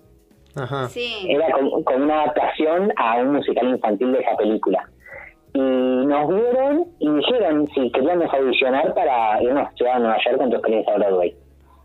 [0.55, 0.89] Ajá.
[1.28, 4.89] Era como, como una adaptación a un musical infantil de esa película.
[5.53, 10.55] Y nos vieron y dijeron si queríamos audicionar para irnos a Nueva York con tu
[10.55, 11.36] experiencia Broadway.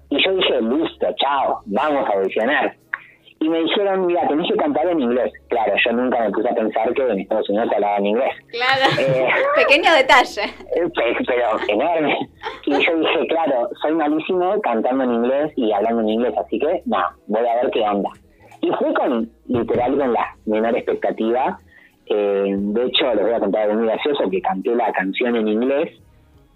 [0.08, 2.76] Y yo dije, listo, chao, vamos a audicionar.
[3.38, 5.30] Y me dijeron, mira, tenés que cantar en inglés.
[5.48, 8.30] Claro, yo nunca me puse a pensar que en Estados Unidos hablaba en inglés.
[8.50, 8.92] Claro.
[8.98, 10.42] Eh, Pequeño detalle.
[10.74, 12.16] Eh, pe- pero enorme.
[12.64, 16.82] Y yo dije, claro, soy malísimo cantando en inglés y hablando en inglés, así que,
[16.86, 18.10] no, voy a ver qué onda.
[18.62, 21.58] Y fui con, literal, con la menor expectativa.
[22.06, 25.46] Eh, de hecho, les voy a contar algo muy gracioso, que canté la canción en
[25.46, 25.90] inglés,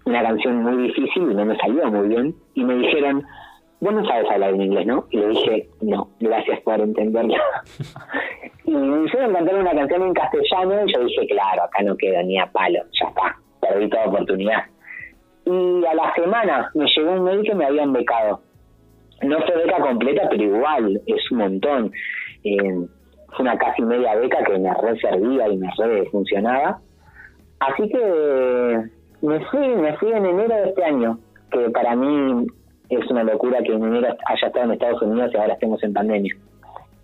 [0.05, 2.35] una canción muy difícil y no me salió muy bien.
[2.55, 3.23] Y me dijeron,
[3.81, 5.05] vos no sabes hablar en inglés, ¿no?
[5.09, 7.35] Y le dije, no, gracias por entenderlo.
[8.65, 12.21] y me hicieron cantar una canción en castellano y yo dije, claro, acá no quedo
[12.23, 14.63] ni a palo, ya está, perdí toda oportunidad.
[15.45, 18.41] Y a la semana me llegó un mail que me habían becado.
[19.23, 21.91] No fue beca completa, pero igual, es un montón.
[22.43, 22.87] Eh,
[23.29, 26.79] fue una casi media beca que me re servía y me re funcionaba.
[27.59, 28.83] Así que
[29.21, 31.19] me fui, me fui en enero de este año,
[31.51, 32.47] que para mí
[32.95, 36.35] es una locura que enero haya estado en Estados Unidos y ahora estemos en pandemia.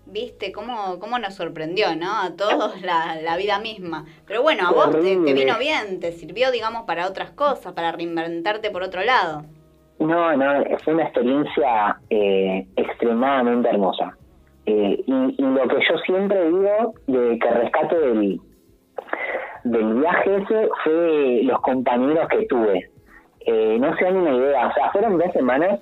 [0.06, 2.22] Viste cómo, cómo nos sorprendió, ¿no?
[2.22, 4.06] A todos la, la vida misma.
[4.26, 8.70] Pero bueno, a vos te, vino bien, te sirvió, digamos, para otras cosas, para reinventarte
[8.72, 9.44] por otro lado.
[10.00, 14.16] No, no, fue una experiencia eh, extremadamente hermosa.
[14.66, 18.40] Eh, y, y lo que yo siempre digo de que rescato del,
[19.64, 22.90] del viaje ese fue los compañeros que tuve.
[23.48, 25.80] Eh, no se dan una idea, o sea, fueron dos semanas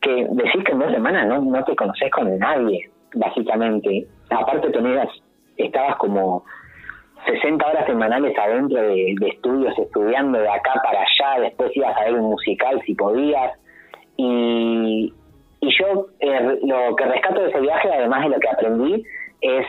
[0.00, 4.06] que decís que en dos semanas no, no te conoces con nadie, básicamente.
[4.30, 5.08] Aparte tenías,
[5.56, 6.44] estabas como
[7.26, 12.14] 60 horas semanales adentro de, estudios, estudiando de acá para allá, después ibas a ver
[12.14, 13.58] un musical si podías.
[14.16, 15.12] Y,
[15.60, 19.04] y yo eh, lo que rescato de ese viaje, además de lo que aprendí,
[19.40, 19.66] es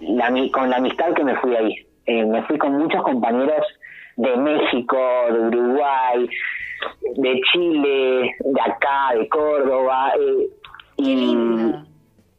[0.00, 1.74] la, con la amistad que me fui ahí.
[2.06, 3.66] Eh, me fui con muchos compañeros
[4.16, 4.98] de México,
[5.30, 6.28] de Uruguay,
[7.16, 10.12] de Chile, de acá, de Córdoba.
[10.18, 10.48] eh,
[10.98, 11.36] y,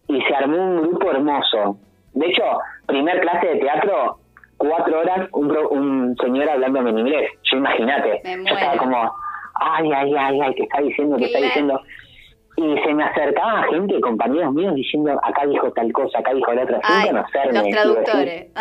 [0.08, 1.78] y se armó un grupo hermoso.
[2.14, 2.44] De hecho,
[2.88, 4.18] primer clase de teatro,
[4.58, 7.32] cuatro horas, un, un señor hablándome en inglés.
[7.52, 9.12] Yo imagínate, yo estaba como,
[9.54, 11.18] ay, ay, ay, ay, ¿qué está diciendo?
[11.18, 11.80] ¿Qué está diciendo?
[12.56, 16.64] Y se me acercaba gente, compañeros míos, diciendo, acá dijo tal cosa, acá dijo la
[16.64, 17.54] otra, sin Ay, conocerme.
[17.54, 18.52] los decís, traductores.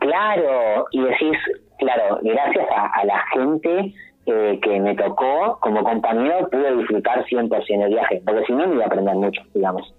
[0.00, 1.38] Claro, y decís,
[1.84, 7.84] claro, gracias a, a la gente eh, que me tocó como compañero, pude disfrutar 100%
[7.84, 9.92] el viaje, porque si no, no iba a aprender mucho, digamos.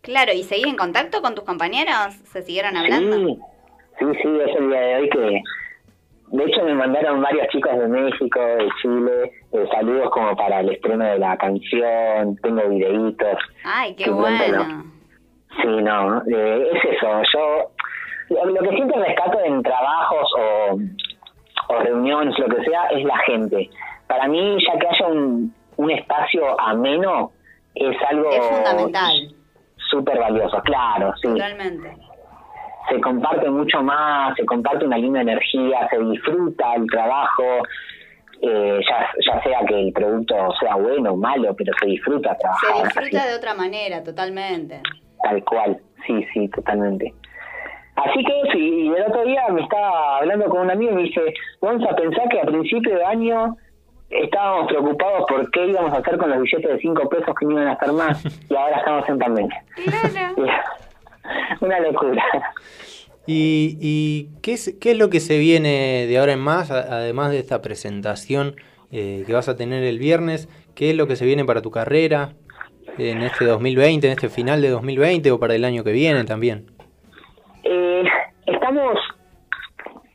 [0.00, 2.14] Claro, ¿y seguís en contacto con tus compañeros?
[2.24, 3.16] ¿Se siguieron hablando?
[3.16, 3.38] Sí,
[3.98, 5.42] sí, sí, es el día de hoy que...
[6.28, 10.70] De hecho, me mandaron varios chicos de México, de Chile, eh, saludos como para el
[10.70, 13.38] estreno de la canción, tengo videitos.
[13.64, 14.84] Ay, qué bueno.
[15.60, 17.22] Sí, no, eh, es eso.
[17.34, 17.71] Yo
[18.32, 20.78] lo, que siempre rescato en trabajos o,
[21.74, 23.70] o reuniones, lo que sea, es la gente.
[24.06, 27.32] Para mí, ya que haya un, un espacio ameno,
[27.74, 29.34] es algo Es fundamental,
[29.90, 30.60] súper valioso.
[30.62, 31.28] Claro, sí.
[31.28, 31.96] totalmente.
[32.90, 37.44] Se comparte mucho más, se comparte una linda energía, se disfruta el trabajo,
[38.42, 42.38] eh, ya, ya sea que el producto sea bueno o malo, pero se disfruta Se
[42.40, 42.84] trabajar.
[42.84, 43.28] disfruta así.
[43.30, 44.80] de otra manera, totalmente.
[45.22, 47.14] Tal cual, sí, sí, totalmente.
[47.96, 51.02] Así que sí, y el otro día me estaba hablando con un amigo y me
[51.02, 51.20] dice,
[51.60, 53.56] vamos a pensar que a principio de año
[54.08, 57.52] estábamos preocupados por qué íbamos a hacer con los billetes de 5 pesos que no
[57.52, 59.64] iban a estar más y ahora estamos en pandemia.
[61.60, 62.24] Una locura.
[63.26, 67.30] ¿Y, y qué, es, qué es lo que se viene de ahora en más, además
[67.30, 68.56] de esta presentación
[68.90, 70.48] eh, que vas a tener el viernes?
[70.74, 72.32] ¿Qué es lo que se viene para tu carrera
[72.98, 76.71] en este 2020, en este final de 2020 o para el año que viene también?
[77.64, 78.04] Eh,
[78.46, 78.98] estamos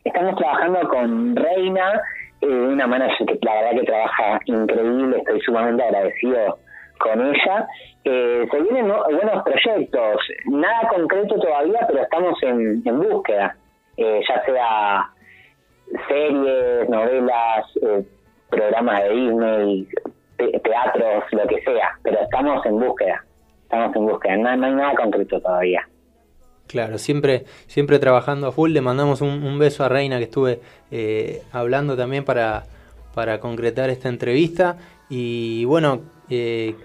[0.03, 2.01] estamos trabajando con Reina,
[2.41, 6.57] eh, una manager que la verdad que trabaja increíble, estoy sumamente agradecido
[6.99, 7.67] con ella.
[8.05, 9.03] Eh, se vienen ¿no?
[9.03, 13.55] buenos proyectos, nada concreto todavía, pero estamos en, en búsqueda,
[13.97, 15.09] eh, ya sea
[16.07, 18.03] series, novelas, eh,
[18.49, 19.87] programas de Disney,
[20.37, 23.23] te- teatros, lo que sea, pero estamos en búsqueda,
[23.63, 25.85] estamos en búsqueda, no, no hay nada concreto todavía.
[26.67, 28.71] Claro, siempre, siempre trabajando a full.
[28.71, 30.61] Le mandamos un, beso a Reina que estuve
[30.91, 32.65] eh, hablando también para,
[33.13, 34.77] para concretar esta entrevista.
[35.09, 36.75] Y bueno, eh,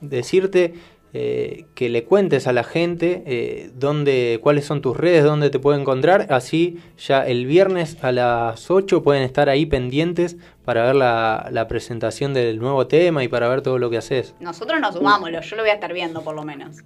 [0.00, 0.74] decirte
[1.16, 5.60] eh, que le cuentes a la gente eh, dónde, cuáles son tus redes, dónde te
[5.60, 6.26] puede encontrar.
[6.30, 12.34] Así ya el viernes a las 8 pueden estar ahí pendientes para ver la, presentación
[12.34, 14.34] del nuevo tema y para ver todo lo que haces.
[14.40, 16.78] Nosotros nos sumámoslo, yo lo voy a estar viendo por lo menos.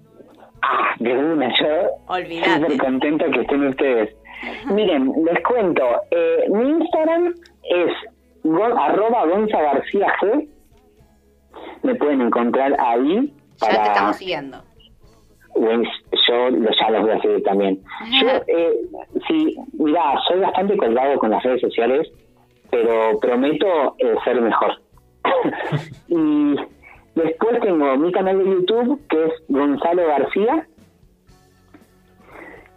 [0.62, 1.66] Ah, de una, yo
[2.08, 2.60] Olvídate.
[2.60, 4.16] súper contento que estén ustedes.
[4.66, 7.92] Miren, les cuento, eh, mi Instagram es
[8.44, 10.48] go- arroba Gonza García G.
[11.82, 13.86] Me pueden encontrar ahí Ya te para...
[13.92, 14.58] estamos siguiendo.
[15.56, 17.82] Yo lo- ya los voy a seguir también.
[18.20, 18.74] Yo, eh,
[19.26, 22.08] sí, mira, soy bastante colgado con las redes sociales,
[22.70, 24.72] pero prometo eh, ser mejor.
[26.08, 26.54] y
[27.24, 30.66] después tengo mi canal de YouTube, que es Gonzalo García.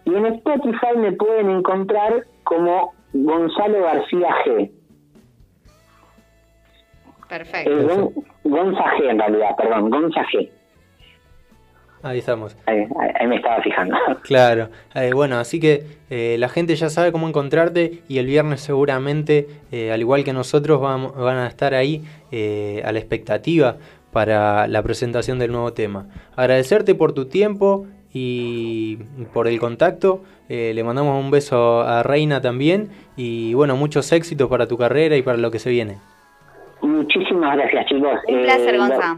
[0.05, 4.71] Y en Spotify me pueden encontrar como Gonzalo García G.
[7.29, 7.71] Perfecto.
[7.71, 8.13] Eh, Gon-
[8.43, 10.49] Gonza G en realidad, perdón, Gonza G.
[12.03, 12.57] Ahí estamos.
[12.65, 12.87] Ahí,
[13.27, 13.95] me estaba fijando.
[14.23, 18.61] Claro, eh, bueno, así que eh, la gente ya sabe cómo encontrarte y el viernes
[18.61, 23.77] seguramente, eh, al igual que nosotros, vamos, van a estar ahí eh, a la expectativa
[24.12, 26.07] para la presentación del nuevo tema.
[26.36, 28.97] Agradecerte por tu tiempo y
[29.34, 30.22] por el contacto.
[30.53, 35.16] eh, le mandamos un beso a Reina también y bueno, muchos éxitos para tu carrera
[35.16, 35.95] y para lo que se viene.
[36.82, 38.20] Muchísimas gracias, chicos.
[38.28, 39.18] Un Eh, placer, lo- Gonza.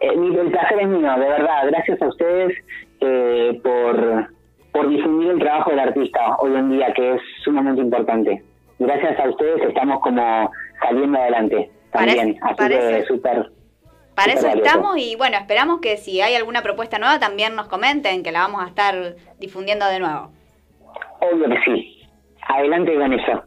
[0.00, 1.66] eh, mi- el placer es mío, de verdad.
[1.66, 2.54] Gracias a ustedes
[3.00, 4.28] eh, por,
[4.72, 8.42] por difundir el trabajo del artista hoy en día, que es sumamente importante.
[8.78, 10.50] Gracias a ustedes estamos como
[10.80, 12.16] saliendo adelante también.
[12.16, 13.50] Parece- Así parece- que súper.
[14.16, 18.22] Para eso estamos y bueno, esperamos que si hay alguna propuesta nueva también nos comenten,
[18.22, 20.32] que la vamos a estar difundiendo de nuevo.
[21.20, 21.98] Obvio que sí.
[22.48, 23.44] Adelante con eso.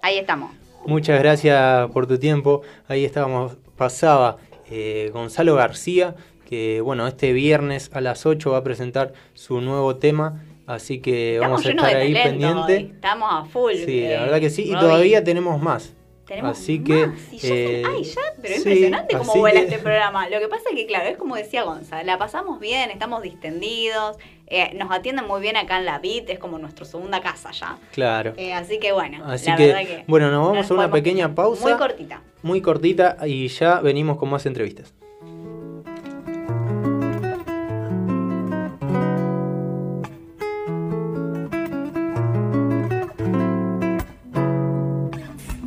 [0.00, 0.52] Ahí estamos.
[0.86, 2.62] Muchas gracias por tu tiempo.
[2.86, 4.36] Ahí estábamos, pasaba
[4.70, 6.14] eh, Gonzalo García,
[6.48, 11.34] que bueno, este viernes a las 8 va a presentar su nuevo tema, así que
[11.34, 12.76] Estamos vamos a estar ahí pendiente.
[12.76, 12.92] hoy.
[12.94, 13.72] Estamos a full.
[13.74, 15.96] Sí, eh, la verdad que sí, y todavía tenemos más.
[16.28, 19.34] Tenemos así que más, y ya se- eh, ay, ya, pero es sí, impresionante cómo
[19.36, 20.28] vuela que- este programa.
[20.28, 24.18] Lo que pasa es que, claro, es como decía Gonza, la pasamos bien, estamos distendidos,
[24.46, 27.78] eh, nos atienden muy bien acá en la BIT, es como nuestra segunda casa ya.
[27.92, 28.34] Claro.
[28.36, 30.90] Eh, así que bueno, Así la que, verdad que bueno, nos vamos nos a una
[30.90, 31.62] pequeña pausa.
[31.62, 32.22] Muy cortita.
[32.42, 34.92] Muy cortita y ya venimos con más entrevistas.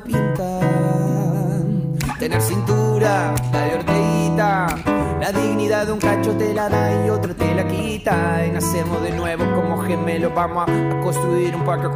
[0.00, 0.60] pinta.
[2.18, 4.66] Tener cintura, la de orteguita.
[5.20, 8.46] La dignidad de un cacho te la da y otro te la quita.
[8.46, 10.34] Y nacemos de nuevo como gemelos.
[10.34, 11.88] Vamos a construir un parque.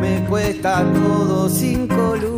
[0.00, 2.37] Me cuesta todo sin color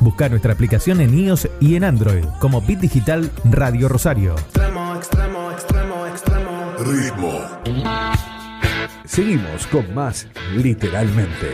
[0.00, 4.34] Busca nuestra aplicación en iOS y en Android como Bit Digital Radio Rosario.
[4.34, 6.72] Extremo, extremo, extremo, extremo.
[6.78, 7.40] Ritmo.
[9.04, 11.52] Seguimos con más literalmente.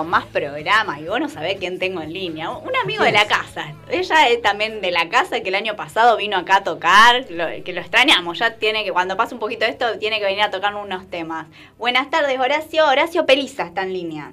[0.00, 2.48] Con más programas y vos no sabés quién tengo en línea.
[2.48, 3.74] Un amigo de la casa.
[3.90, 7.62] Ella es también de la casa que el año pasado vino acá a tocar, lo-
[7.62, 8.38] que lo extrañamos.
[8.38, 11.48] Ya tiene que, cuando pase un poquito esto, tiene que venir a tocar unos temas.
[11.76, 12.86] Buenas tardes, Horacio.
[12.86, 14.32] Horacio Peliza está en línea.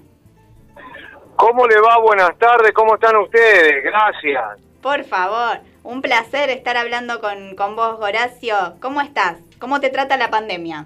[1.36, 1.98] ¿Cómo le va?
[2.00, 3.84] Buenas tardes, ¿cómo están ustedes?
[3.84, 4.44] Gracias.
[4.82, 8.56] Por favor, un placer estar hablando con, con vos, Horacio.
[8.80, 9.36] ¿Cómo estás?
[9.60, 10.86] ¿Cómo te trata la pandemia?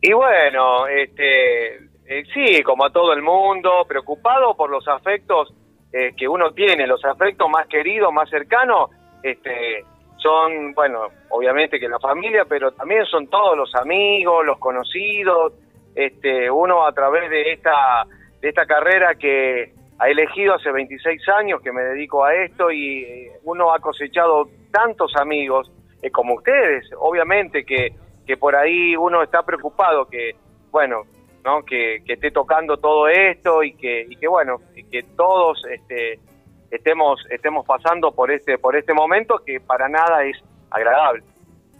[0.00, 5.52] Y bueno, este, eh, sí, como a todo el mundo, preocupado por los afectos
[5.92, 8.90] eh, que uno tiene, los afectos más queridos, más cercanos,
[9.22, 9.84] este,
[10.16, 15.52] son, bueno, obviamente que la familia, pero también son todos los amigos, los conocidos,
[15.94, 18.06] este, uno a través de esta,
[18.40, 23.02] de esta carrera que ha elegido hace 26 años que me dedico a esto y
[23.02, 27.94] eh, uno ha cosechado tantos amigos eh, como ustedes, obviamente que,
[28.26, 30.36] que por ahí uno está preocupado que,
[30.70, 31.04] bueno,
[31.46, 31.64] ¿no?
[31.64, 36.18] que, que esté tocando todo esto y que, y que bueno, y que todos este,
[36.70, 40.36] estemos, estemos pasando por este, por este momento que para nada es
[40.70, 41.22] agradable.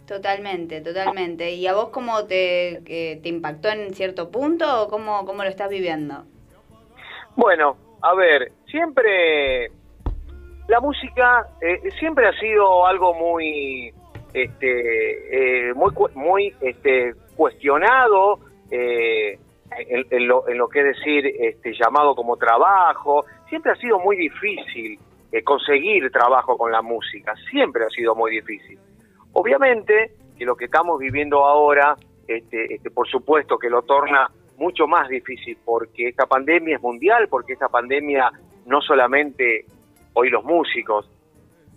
[0.07, 1.51] Totalmente, totalmente.
[1.51, 5.49] ¿Y a vos cómo te, eh, te impactó en cierto punto o cómo, cómo lo
[5.49, 6.23] estás viviendo?
[7.35, 9.69] Bueno, a ver, siempre
[10.69, 13.93] la música eh, siempre ha sido algo muy,
[14.33, 18.39] este, eh, muy, muy, este, cuestionado
[18.71, 19.37] eh,
[19.79, 23.25] en, lo, en lo que es decir, este, llamado como trabajo.
[23.49, 24.99] Siempre ha sido muy difícil
[25.31, 27.33] eh, conseguir trabajo con la música.
[27.49, 28.79] Siempre ha sido muy difícil.
[29.33, 31.95] Obviamente que lo que estamos viviendo ahora,
[32.27, 37.27] este, este, por supuesto que lo torna mucho más difícil porque esta pandemia es mundial,
[37.29, 38.31] porque esta pandemia
[38.65, 39.65] no solamente
[40.13, 41.09] hoy los músicos,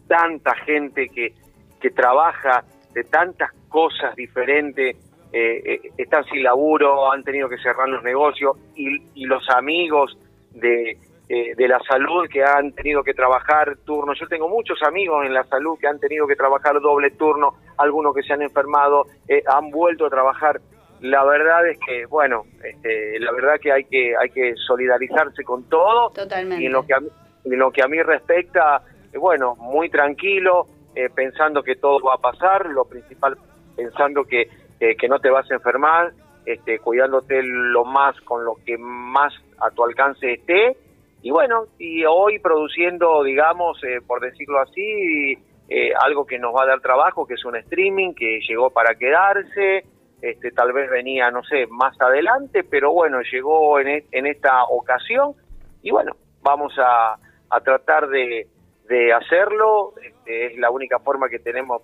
[0.08, 1.34] tanta gente que,
[1.80, 4.96] que trabaja de tantas cosas diferentes,
[5.32, 10.16] eh, eh, están sin laburo, han tenido que cerrar los negocios y, y los amigos
[10.52, 10.98] de,
[11.32, 14.14] eh, de la salud que han tenido que trabajar turno.
[14.14, 18.16] Yo tengo muchos amigos en la salud que han tenido que trabajar doble turno, algunos
[18.16, 20.60] que se han enfermado, eh, han vuelto a trabajar.
[21.00, 25.68] La verdad es que, bueno, este, la verdad que hay que hay que solidarizarse con
[25.68, 26.10] todo.
[26.10, 26.64] Totalmente.
[26.64, 27.08] Y en lo que a mí,
[27.44, 28.82] en lo que a mí respecta,
[29.14, 30.66] bueno, muy tranquilo,
[30.96, 33.38] eh, pensando que todo va a pasar, lo principal
[33.76, 34.48] pensando que,
[34.80, 36.12] eh, que no te vas a enfermar,
[36.46, 40.76] este, cuidándote lo más con lo que más a tu alcance esté.
[41.22, 46.62] Y bueno, y hoy produciendo, digamos, eh, por decirlo así, eh, algo que nos va
[46.62, 49.84] a dar trabajo, que es un streaming que llegó para quedarse,
[50.22, 54.64] este, tal vez venía, no sé, más adelante, pero bueno, llegó en, e- en esta
[54.64, 55.34] ocasión.
[55.82, 56.12] Y bueno,
[56.42, 57.16] vamos a,
[57.50, 58.48] a tratar de,
[58.88, 61.82] de hacerlo, este, es la única forma que tenemos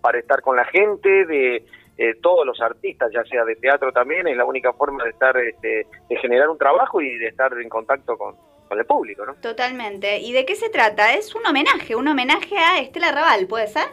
[0.00, 1.64] para estar con la gente, de
[1.98, 5.36] eh, todos los artistas, ya sea de teatro también, es la única forma de estar,
[5.36, 8.36] este, de generar un trabajo y de estar en contacto con,
[8.68, 9.34] con el público, ¿no?
[9.34, 10.18] Totalmente.
[10.20, 11.14] ¿Y de qué se trata?
[11.14, 13.84] Es un homenaje, un homenaje a Estela Raval, ¿puede ser?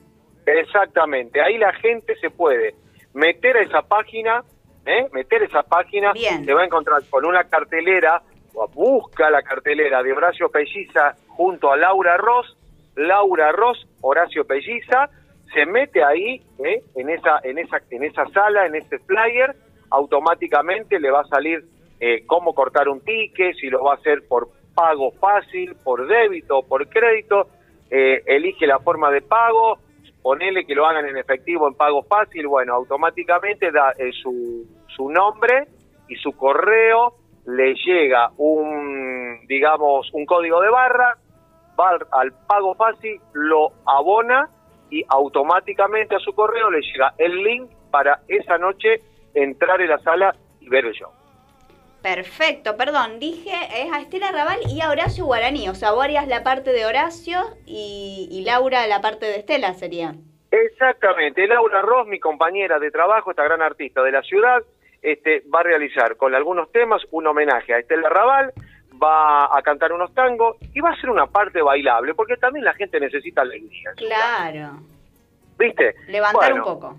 [0.46, 2.76] Exactamente, ahí la gente se puede
[3.14, 4.44] meter a esa página,
[4.86, 5.08] ¿eh?
[5.12, 8.22] meter esa página, se va a encontrar con una cartelera,
[8.54, 12.58] o busca la cartelera de Horacio Pelliza junto a Laura Ross,
[12.96, 15.10] Laura Ross, Horacio Pelliza,
[15.54, 16.84] se mete ahí, ¿eh?
[16.96, 19.56] en esa, en esa, en esa sala, en ese flyer,
[19.90, 21.66] automáticamente le va a salir
[22.00, 26.62] eh, cómo cortar un ticket, si lo va a hacer por pago fácil, por débito
[26.64, 27.48] por crédito,
[27.90, 29.80] eh, elige la forma de pago,
[30.22, 35.10] ponele que lo hagan en efectivo en pago fácil, bueno, automáticamente da eh, su, su
[35.10, 35.68] nombre
[36.08, 37.16] y su correo,
[37.48, 41.18] le llega un, digamos, un código de barra,
[41.80, 44.50] va al pago fácil, lo abona
[44.90, 49.02] y automáticamente a su correo le llega el link para esa noche
[49.44, 51.12] entrar en la sala y ver el show.
[52.02, 56.28] Perfecto, perdón, dije es a Estela Raval y a Horacio Guaraní, o sea, vos harías
[56.28, 60.14] la parte de Horacio y, y Laura la parte de Estela sería.
[60.52, 64.62] Exactamente, Laura Ross, mi compañera de trabajo, esta gran artista de la ciudad,
[65.02, 68.54] este, va a realizar con algunos temas un homenaje a Estela Raval,
[69.02, 72.74] va a cantar unos tangos y va a ser una parte bailable, porque también la
[72.74, 73.92] gente necesita alegría.
[73.96, 74.80] Claro.
[75.58, 75.96] ¿Viste?
[76.08, 76.98] Levantar Bueno, un poco.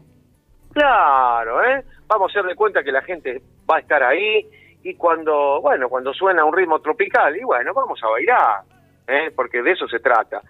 [0.73, 1.85] Claro, ¿eh?
[2.09, 3.41] Vamos a hacer de cuenta que la gente
[3.71, 4.49] va a estar ahí
[4.83, 8.63] y cuando, bueno, cuando suena un ritmo tropical, y bueno, vamos a bailar,
[9.07, 9.31] ¿eh?
[9.35, 10.41] Porque de eso se trata.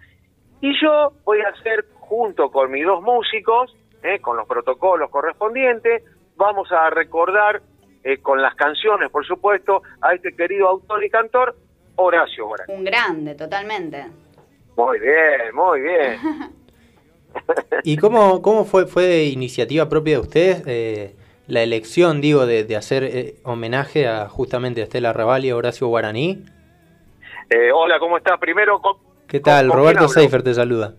[0.61, 4.20] Y yo voy a hacer, junto con mis dos músicos, ¿eh?
[4.20, 6.02] con los protocolos correspondientes,
[6.36, 7.62] vamos a recordar
[8.02, 11.56] eh, con las canciones, por supuesto, a este querido autor y cantor,
[11.96, 12.74] Horacio Guaraní.
[12.74, 14.06] Un grande, totalmente.
[14.76, 16.20] Muy bien, muy bien.
[17.84, 21.16] ¿Y cómo, cómo fue, fue iniciativa propia de ustedes eh,
[21.49, 25.57] la elección, digo, de, de hacer eh, homenaje a justamente a Estela Raval y a
[25.57, 26.44] Horacio Guaraní?
[27.51, 28.38] Eh, hola, ¿cómo estás?
[28.38, 29.68] Primero, con- ¿Qué tal?
[29.68, 30.09] con Roberto?
[30.09, 30.94] Seifer te saluda.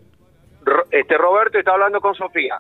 [0.64, 2.60] Ro- este Roberto está hablando con Sofía.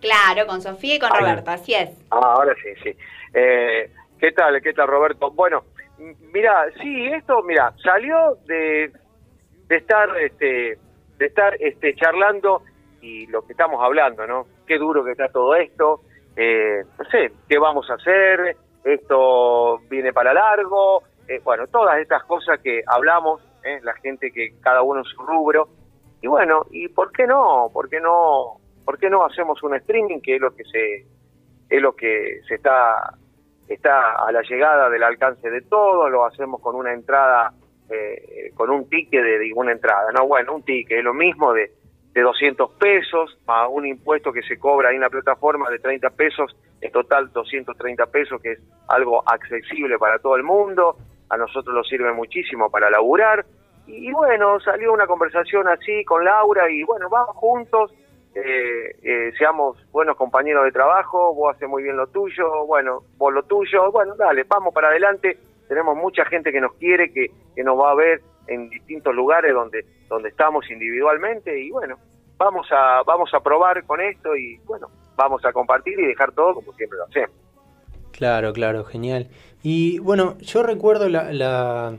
[0.00, 1.20] Claro, con Sofía y con Ahí.
[1.20, 1.90] Roberto, así es.
[2.10, 2.96] Ah, ahora sí, sí.
[3.34, 4.60] Eh, ¿Qué tal?
[4.62, 5.30] ¿Qué tal, Roberto?
[5.30, 5.64] Bueno,
[6.32, 8.90] mira, sí, esto, mira, salió de,
[9.68, 10.78] de estar, este,
[11.18, 12.62] de estar, este, charlando
[13.02, 14.46] y lo que estamos hablando, ¿no?
[14.66, 16.00] Qué duro que está todo esto.
[16.42, 18.56] Eh, no sé, ¿qué vamos a hacer?
[18.82, 21.02] Esto viene para largo.
[21.28, 23.78] Eh, bueno, todas estas cosas que hablamos, ¿eh?
[23.82, 25.68] la gente que cada uno en su rubro.
[26.22, 27.68] Y bueno, ¿y por qué no?
[27.70, 28.56] ¿Por qué no?
[28.86, 31.04] ¿Por qué no hacemos un streaming que es lo que se
[31.68, 33.18] es lo que se está
[33.68, 37.52] está a la llegada del alcance de todos, lo hacemos con una entrada,
[37.90, 41.52] eh, con un ticket de, de una entrada, no, bueno, un ticket, es lo mismo
[41.52, 41.70] de,
[42.12, 46.10] de 200 pesos, a un impuesto que se cobra ahí en la plataforma de 30
[46.10, 50.96] pesos, en total 230 pesos, que es algo accesible para todo el mundo,
[51.28, 53.44] a nosotros nos sirve muchísimo para laburar,
[53.86, 57.92] y bueno, salió una conversación así con Laura, y bueno, vamos juntos,
[58.34, 63.32] eh, eh, seamos buenos compañeros de trabajo, vos haces muy bien lo tuyo, bueno, vos
[63.32, 65.38] lo tuyo, bueno, dale, vamos para adelante,
[65.68, 68.20] tenemos mucha gente que nos quiere, que, que nos va a ver
[68.50, 71.96] en distintos lugares donde, donde estamos individualmente y bueno,
[72.36, 76.54] vamos a, vamos a probar con esto y bueno, vamos a compartir y dejar todo
[76.54, 77.30] como siempre lo hacemos.
[78.12, 79.28] Claro, claro, genial.
[79.62, 81.96] Y bueno, yo recuerdo la, la,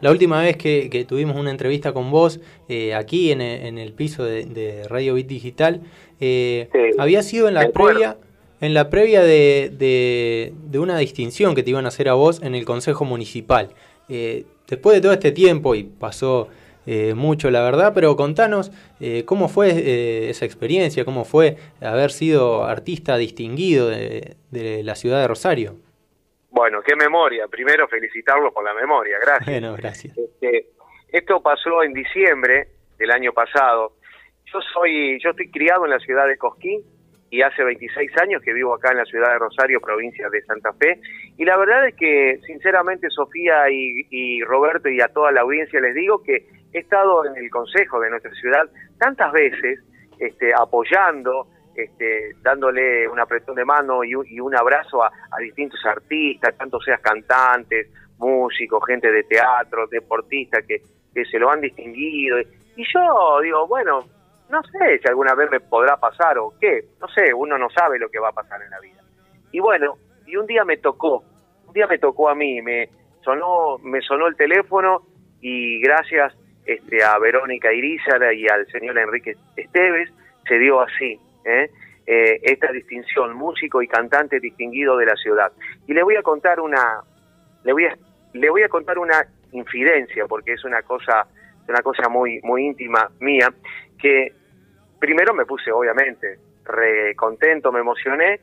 [0.00, 3.78] la última vez que, que tuvimos una entrevista con vos eh, aquí en el, en
[3.78, 5.82] el piso de, de Radio Bit Digital.
[6.20, 6.68] eh,
[6.98, 8.16] había sido en la previa,
[8.60, 12.42] en la previa de, de, de una distinción que te iban a hacer a vos
[12.42, 13.70] en el Consejo Municipal.
[14.08, 16.48] Eh, después de todo este tiempo, y pasó
[16.86, 22.10] eh, mucho la verdad, pero contanos eh, cómo fue eh, esa experiencia, cómo fue haber
[22.10, 25.76] sido artista distinguido de, de la ciudad de Rosario.
[26.50, 29.60] Bueno, qué memoria, primero felicitarlo por la memoria, gracias.
[29.60, 30.16] Bueno, gracias.
[30.16, 30.66] Este,
[31.08, 32.68] esto pasó en diciembre
[32.98, 33.92] del año pasado.
[34.52, 36.82] Yo soy, yo estoy criado en la ciudad de Cosquín
[37.30, 40.72] y hace 26 años que vivo acá en la ciudad de Rosario, provincia de Santa
[40.72, 41.00] Fe.
[41.36, 45.94] Y la verdad es que, sinceramente, Sofía y, Roberto y a toda la audiencia les
[45.94, 48.68] digo que he estado en el consejo de nuestra ciudad
[48.98, 49.80] tantas veces,
[50.18, 55.38] este, apoyando, este, dándole un apretón de mano y un, y un abrazo a, a
[55.40, 60.82] distintos artistas, tanto seas cantantes, músicos, gente de teatro, deportistas que,
[61.14, 62.40] que se lo han distinguido.
[62.40, 64.04] Y yo digo, bueno,
[64.50, 67.98] no sé si alguna vez me podrá pasar o qué, no sé, uno no sabe
[67.98, 69.00] lo que va a pasar en la vida.
[69.52, 69.96] Y bueno,
[70.26, 71.24] y un día me tocó,
[71.66, 72.88] un día me tocó a mí, me
[73.22, 75.02] sonó, me sonó el teléfono
[75.40, 76.34] y gracias
[76.66, 80.10] este, a Verónica Irizar y al señor Enrique Esteves
[80.46, 81.70] se dio así, ¿eh?
[82.06, 85.52] Eh, esta distinción, músico y cantante distinguido de la ciudad.
[85.86, 87.02] Y le voy a contar una,
[87.62, 87.96] le voy a,
[88.32, 91.26] le voy a contar una infidencia, porque es una cosa,
[91.68, 93.52] una cosa muy, muy íntima mía,
[93.96, 94.32] que
[95.00, 98.40] primero me puse, obviamente, re contento, me emocioné,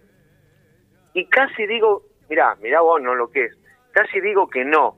[1.13, 3.57] y casi digo, mirá, mirá vos no lo que es,
[3.91, 4.97] casi digo que no,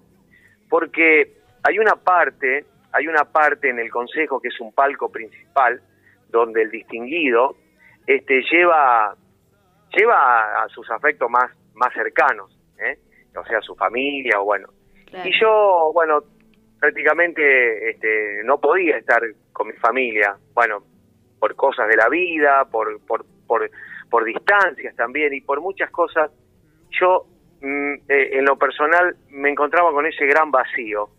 [0.70, 5.82] porque hay una parte, hay una parte en el consejo que es un palco principal,
[6.30, 7.56] donde el distinguido
[8.08, 9.16] este, lleva,
[9.96, 12.98] lleva a, sus afectos más, más cercanos, ¿eh?
[13.36, 14.70] o sea, su familia, o bueno.
[15.06, 15.28] Claro.
[15.28, 16.24] Y yo, bueno,
[16.80, 20.84] prácticamente este, no podía estar con mi familia, bueno,
[21.40, 23.70] por cosas de la vida, por, por, por,
[24.10, 26.32] por distancias también y por muchas cosas,
[27.00, 27.26] yo
[27.62, 31.10] mm, eh, en lo personal me encontraba con ese gran vacío.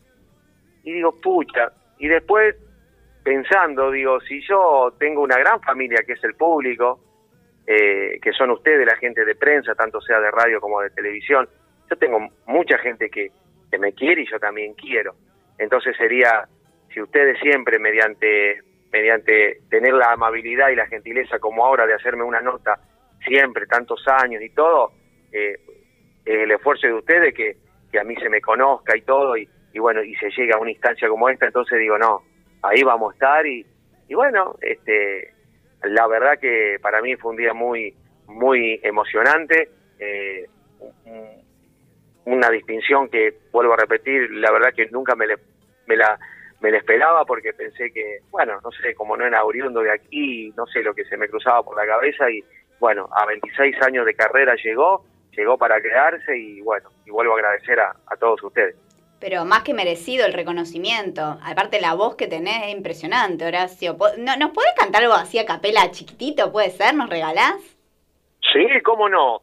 [0.85, 2.57] Y digo, pucha, y después
[3.23, 7.01] pensando, digo, si yo tengo una gran familia que es el público,
[7.67, 11.49] eh, que son ustedes, la gente de prensa, tanto sea de radio como de televisión,
[11.89, 13.31] yo tengo mucha gente que,
[13.71, 15.15] que me quiere y yo también quiero.
[15.59, 16.49] Entonces sería,
[16.93, 18.63] si ustedes siempre mediante,
[18.93, 22.79] mediante tener la amabilidad y la gentileza como ahora de hacerme una nota,
[23.25, 24.93] siempre, tantos años y todo,
[25.33, 25.59] eh,
[26.25, 27.57] el esfuerzo de ustedes que,
[27.91, 30.71] que a mí se me conozca y todo, y, bueno, y se llega a una
[30.71, 32.23] instancia como esta, entonces digo, no,
[32.63, 33.65] ahí vamos a estar y,
[34.09, 35.33] y bueno, este,
[35.85, 37.95] la verdad que para mí fue un día muy,
[38.27, 39.69] muy emocionante,
[39.99, 40.47] eh,
[41.05, 41.41] un-
[42.27, 45.39] una distinción que, vuelvo a repetir, la verdad que nunca me, le-
[45.87, 46.19] me la
[46.61, 50.53] me la esperaba porque pensé que, bueno, no sé, como no era oriundo de aquí,
[50.57, 52.43] no sé lo que se me cruzaba por la cabeza y
[52.79, 57.37] bueno, a 26 años de carrera llegó, llegó para quedarse y bueno, y vuelvo a
[57.37, 58.77] agradecer a, a todos ustedes.
[59.21, 61.39] Pero más que merecido el reconocimiento.
[61.45, 63.97] Aparte la voz que tenés es impresionante, Horacio.
[64.19, 66.95] ¿No, ¿Nos podés cantar algo así a capela chiquitito, puede ser?
[66.95, 67.57] ¿Nos regalás?
[68.53, 69.43] Sí, cómo no.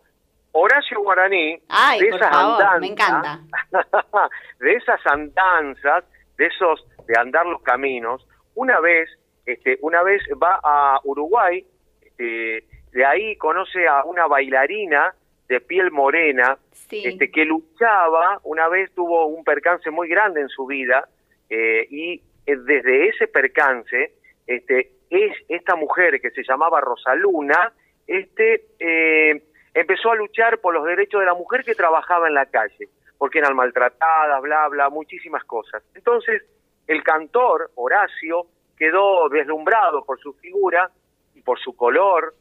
[0.52, 3.40] Horacio Guaraní, Ay, de por esas favor, andanzas, me encanta.
[4.60, 6.04] de esas andanzas,
[6.38, 9.10] de esos de andar los caminos, una vez,
[9.46, 11.66] este, una vez va a Uruguay,
[12.02, 15.14] este, de ahí conoce a una bailarina
[15.48, 16.58] de piel morena,
[16.92, 21.08] este, que luchaba, una vez tuvo un percance muy grande en su vida,
[21.50, 24.14] eh, y eh, desde ese percance,
[24.46, 27.72] este, es esta mujer que se llamaba Rosaluna,
[28.06, 29.44] este, eh,
[29.74, 33.40] empezó a luchar por los derechos de la mujer que trabajaba en la calle, porque
[33.40, 35.84] eran maltratadas, bla, bla, muchísimas cosas.
[35.94, 36.44] Entonces,
[36.88, 40.90] el cantor, Horacio, quedó deslumbrado por su figura
[41.36, 42.34] y por su color,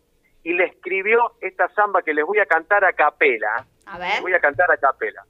[0.45, 3.67] y le escribió esta samba que les voy a cantar a capela.
[3.87, 5.25] A Les voy a cantar a capela.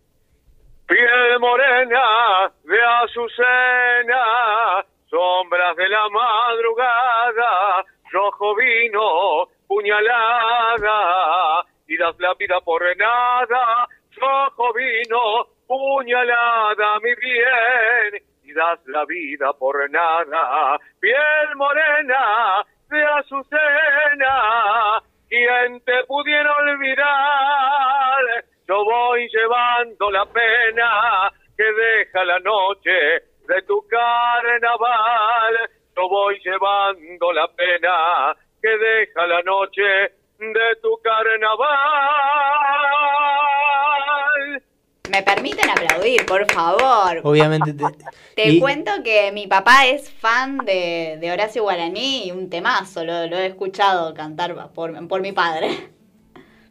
[0.87, 12.61] Piel morena de azucena, sombras de la madrugada, rojo vino, puñalada, y das la vida
[12.61, 22.65] por nada, rojo vino, puñalada, mi bien, y das la vida por nada, piel morena
[22.89, 33.25] de azucena, quien te pudiera olvidar, yo voy llevando la pena que deja la noche
[33.49, 41.67] de tu carnaval, yo voy llevando la pena que deja la noche de tu carnaval.
[45.11, 47.21] ¿Me permiten aplaudir, por favor?
[47.23, 47.73] Obviamente.
[47.73, 47.85] te-
[48.35, 53.05] Te y- cuento que mi papá es fan de, de Horacio Guaraní y un temazo,
[53.05, 55.69] lo, lo he escuchado cantar por, por mi padre.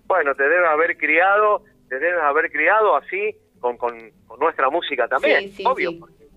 [0.08, 5.08] Bueno, te debes haber criado, te debes haber criado así con, con, con nuestra música
[5.08, 5.92] también, Sí, sí, obvio.
[5.92, 5.98] sí.
[5.98, 6.28] porque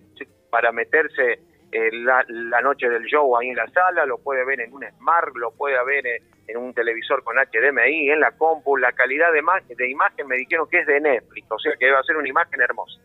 [0.50, 1.40] para meterse
[1.72, 4.84] eh, la, la noche del show ahí en la sala, lo puede ver en un
[4.98, 9.28] Smart, lo puede ver en, en un televisor con HDMI, en la compu, la calidad
[9.32, 9.42] de,
[9.74, 12.28] de imagen me dijeron que es de Netflix, o sea que va a ser una
[12.28, 13.00] imagen hermosa.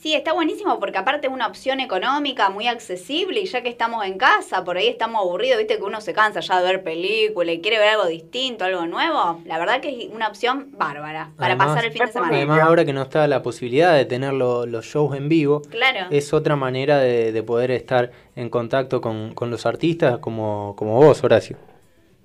[0.00, 4.02] Sí, está buenísimo porque aparte es una opción económica muy accesible y ya que estamos
[4.06, 7.54] en casa, por ahí estamos aburridos, viste que uno se cansa ya de ver películas
[7.54, 9.42] y quiere ver algo distinto, algo nuevo.
[9.44, 12.34] La verdad que es una opción bárbara para Además- pasar el fin de semana.
[12.34, 16.06] Además, ahora que no está la posibilidad de tener lo- los shows en vivo, Claro.
[16.10, 20.94] es otra manera de, de poder estar en contacto con, con los artistas como, como
[20.94, 21.58] vos, Horacio.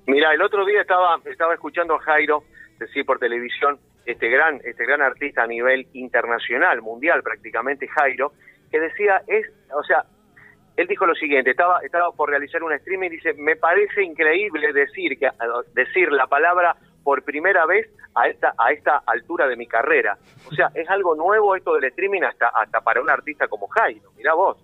[0.07, 2.41] Mira, el otro día estaba estaba escuchando a Jairo
[2.79, 8.33] decir por televisión este gran este gran artista a nivel internacional, mundial prácticamente Jairo,
[8.71, 10.05] que decía es, o sea,
[10.75, 14.73] él dijo lo siguiente, estaba estaba por realizar un streaming y dice, "Me parece increíble
[14.73, 15.29] decir que
[15.73, 20.17] decir la palabra por primera vez a esta a esta altura de mi carrera."
[20.49, 24.11] O sea, es algo nuevo esto del streaming hasta hasta para un artista como Jairo.
[24.17, 24.57] Mira vos.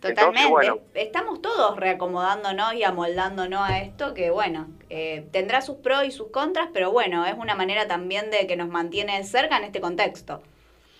[0.00, 0.42] Totalmente.
[0.42, 6.04] Entonces, bueno, Estamos todos reacomodándonos y amoldándonos a esto que, bueno, eh, tendrá sus pros
[6.04, 9.64] y sus contras, pero bueno, es una manera también de que nos mantiene cerca en
[9.64, 10.40] este contexto.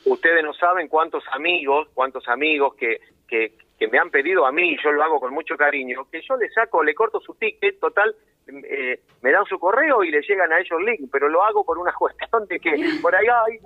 [0.05, 4.73] ustedes no saben cuántos amigos, cuántos amigos que, que, que me han pedido a mí,
[4.73, 7.79] y yo lo hago con mucho cariño, que yo le saco, le corto su ticket,
[7.79, 8.17] total,
[8.49, 11.65] eh, me dan su correo y le llegan a ellos el link, pero lo hago
[11.65, 13.59] por una cuestión de que por ahí, ay,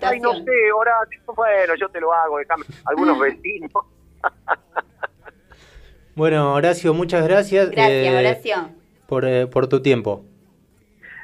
[0.00, 3.70] ay, no sé, Horacio, bueno, yo te lo hago, déjame, algunos vecinos.
[6.14, 7.70] Bueno, Horacio, muchas gracias.
[7.70, 8.70] Gracias, eh, Horacio.
[9.06, 10.24] Por, eh, por tu tiempo.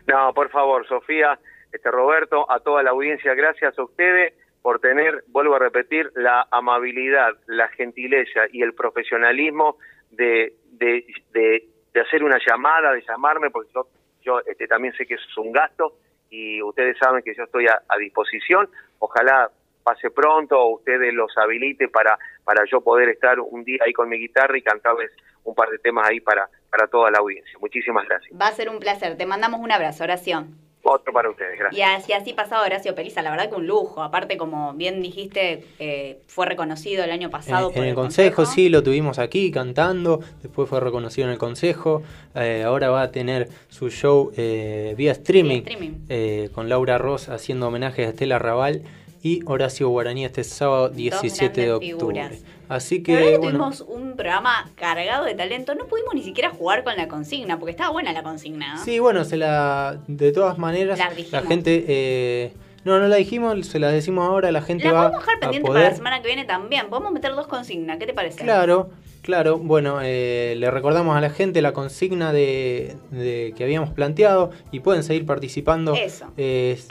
[0.06, 1.38] No, por favor, Sofía,
[1.72, 6.46] este Roberto, a toda la audiencia, gracias a ustedes por tener, vuelvo a repetir, la
[6.50, 9.78] amabilidad, la gentileza y el profesionalismo
[10.10, 13.88] de, de, de, de hacer una llamada, de llamarme, porque yo,
[14.22, 15.96] yo este, también sé que eso es un gasto
[16.30, 18.68] y ustedes saben que yo estoy a, a disposición.
[19.00, 19.50] Ojalá
[19.82, 24.08] pase pronto o ustedes los habilite para, para yo poder estar un día ahí con
[24.08, 25.10] mi guitarra y cantarles
[25.44, 27.52] un par de temas ahí para, para toda la audiencia.
[27.60, 28.32] Muchísimas gracias.
[28.40, 29.16] Va a ser un placer.
[29.16, 30.46] Te mandamos un abrazo, Horacio.
[30.86, 31.78] Otro para ustedes, gracias.
[31.78, 34.02] Y así, así pasado Horacio Peliza, la verdad que un lujo.
[34.02, 38.44] Aparte, como bien dijiste, eh, fue reconocido el año pasado En, por en el consejo,
[38.44, 42.02] sí, lo tuvimos aquí cantando, después fue reconocido en el consejo,
[42.34, 46.04] eh, ahora va a tener su show eh, vía streaming, streaming.
[46.10, 48.82] eh, con Laura Ross haciendo homenaje a Estela Raval
[49.24, 51.96] y Horacio Guaraní este sábado 17 de octubre.
[51.96, 52.44] figuras.
[52.68, 55.74] Así La verdad que, bueno, tuvimos un programa cargado de talento.
[55.74, 58.74] No pudimos ni siquiera jugar con la consigna, porque estaba buena la consigna.
[58.74, 58.84] ¿no?
[58.84, 61.10] sí, bueno, se la, de todas maneras, La
[61.40, 62.52] la, gente, eh,
[62.84, 65.66] no, no la dijimos, se la decimos ahora, la gente La va podemos dejar pendiente
[65.68, 65.80] poder...
[65.80, 66.90] para la semana que viene también.
[66.90, 67.96] Podemos meter dos consignas.
[67.98, 68.42] ¿Qué te parece?
[68.42, 68.90] Claro,
[69.22, 69.56] claro.
[69.56, 74.80] Bueno, eh, le recordamos a la gente la consigna de, de que habíamos planteado y
[74.80, 75.94] pueden seguir participando.
[75.94, 76.26] Eso.
[76.36, 76.88] Es,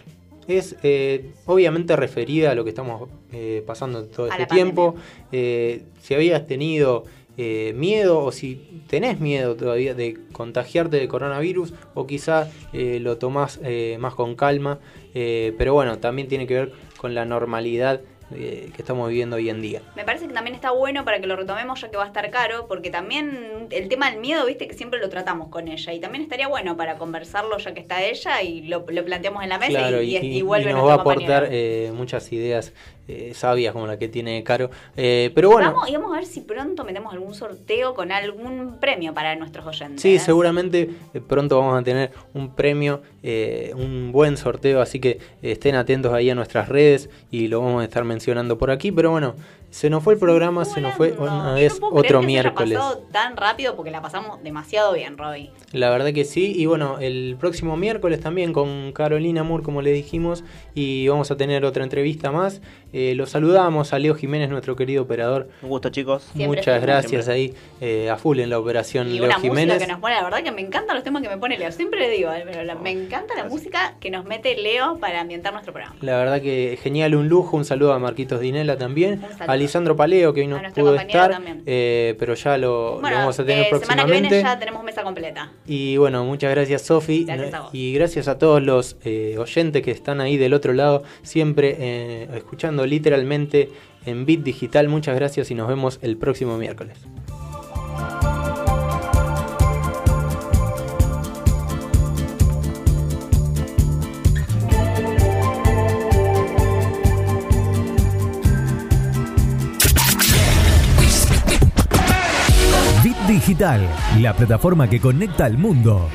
[0.48, 4.96] es, eh, obviamente referida a lo que estamos eh, pasando todo A este tiempo.
[5.32, 7.06] Eh, si habías tenido
[7.38, 13.60] eh, miedo o si tenés miedo todavía de contagiarte de coronavirus o quizá lo tomás
[13.64, 14.80] eh, más con calma.
[15.14, 18.02] Pero bueno, también tiene que ver con la normalidad
[18.36, 19.82] eh, que estamos viviendo hoy en día.
[19.96, 22.30] Me parece que también está bueno para que lo retomemos ya que va a estar
[22.32, 25.94] caro, porque también el tema del miedo, viste que siempre lo tratamos con ella.
[25.94, 29.50] Y también estaría bueno para conversarlo ya que está ella y lo, lo planteamos en
[29.50, 32.74] la mesa Claro, y, y, y- y vuelve nos va a aportar eh, muchas ideas
[33.08, 34.70] eh, sabias como la que tiene Caro.
[34.96, 38.78] Eh, pero bueno, Vamos, y vamos a ver si pronto metemos algún sorteo con algún
[38.80, 40.02] premio para nuestros oyentes.
[40.02, 45.10] sí, seguramente eh, pronto vamos a tener un premio, eh, un buen sorteo, así que
[45.42, 48.92] eh, estén atentos ahí a nuestras redes y lo vamos a estar mencionando por aquí.
[48.92, 49.36] Pero bueno,
[49.74, 52.78] se nos fue el programa, se nos fue una vez No otro se miércoles.
[52.78, 55.50] pasado tan rápido porque la pasamos demasiado bien, Robbie.
[55.72, 59.92] La verdad que sí, y bueno, el próximo miércoles también con Carolina Moore, como le
[59.92, 60.44] dijimos,
[60.76, 62.62] y vamos a tener otra entrevista más.
[62.94, 65.50] Eh, lo saludamos a Leo Jiménez, nuestro querido operador.
[65.64, 66.22] Un gusto, chicos.
[66.36, 69.66] Siempre Muchas gracias ahí, eh, a full en la operación Y Leo una Jiménez.
[69.74, 71.72] música que nos pone, la verdad que me encantan los temas que me pone Leo.
[71.72, 75.20] Siempre le digo, eh, pero la- me encanta la música que nos mete Leo para
[75.22, 75.96] ambientar nuestro programa.
[76.02, 77.58] La verdad que genial, un lujo.
[77.58, 79.20] Un saludo a Marquitos Dinela también.
[79.22, 79.46] saludo.
[79.64, 83.70] Lisandro Paleo, que hoy no pudo estar, eh, pero ya lo, vamos a tener eh,
[83.70, 84.30] semana que próximamente.
[84.30, 85.52] viene ya tenemos mesa completa.
[85.66, 87.26] Y bueno, muchas gracias Sofi
[87.72, 92.28] y gracias a todos los eh, oyentes que están ahí del otro lado, siempre eh,
[92.36, 93.70] escuchando literalmente
[94.06, 94.90] en Bit Digital.
[94.90, 96.98] Muchas gracias y nos vemos el próximo miércoles.
[113.46, 113.86] Digital,
[114.22, 116.10] la plataforma que conecta al mundo.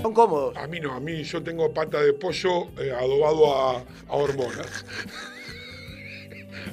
[0.00, 0.56] Son cómodos.
[0.56, 4.86] A mí no, a mí yo tengo pata de pollo eh, adobado a, a hormonas.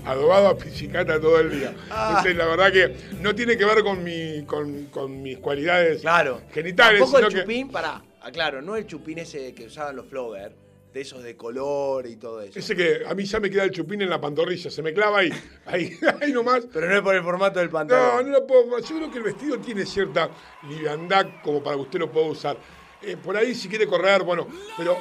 [0.05, 1.73] Adobado a piscicata todo el día.
[1.89, 2.07] Ah.
[2.09, 6.41] Entonces, la verdad que no tiene que ver con, mi, con, con mis cualidades Claro.
[6.53, 7.41] genitales, Tampoco sino el que...
[7.41, 10.53] chupín, pará, aclaro, no el chupín ese que usaban los floggers,
[10.93, 12.57] de esos de color y todo eso.
[12.57, 15.19] Ese que a mí ya me queda el chupín en la pantorrilla, se me clava
[15.19, 15.29] ahí,
[15.65, 15.91] ahí,
[16.21, 16.65] ahí nomás.
[16.73, 18.25] Pero no es por el formato del No, pantalón.
[18.25, 18.79] no lo puedo.
[18.79, 20.29] Yo creo que el vestido tiene cierta
[20.67, 22.57] liviandad como para que usted lo pueda usar.
[23.03, 24.97] Eh, por ahí, si quiere correr, bueno, pero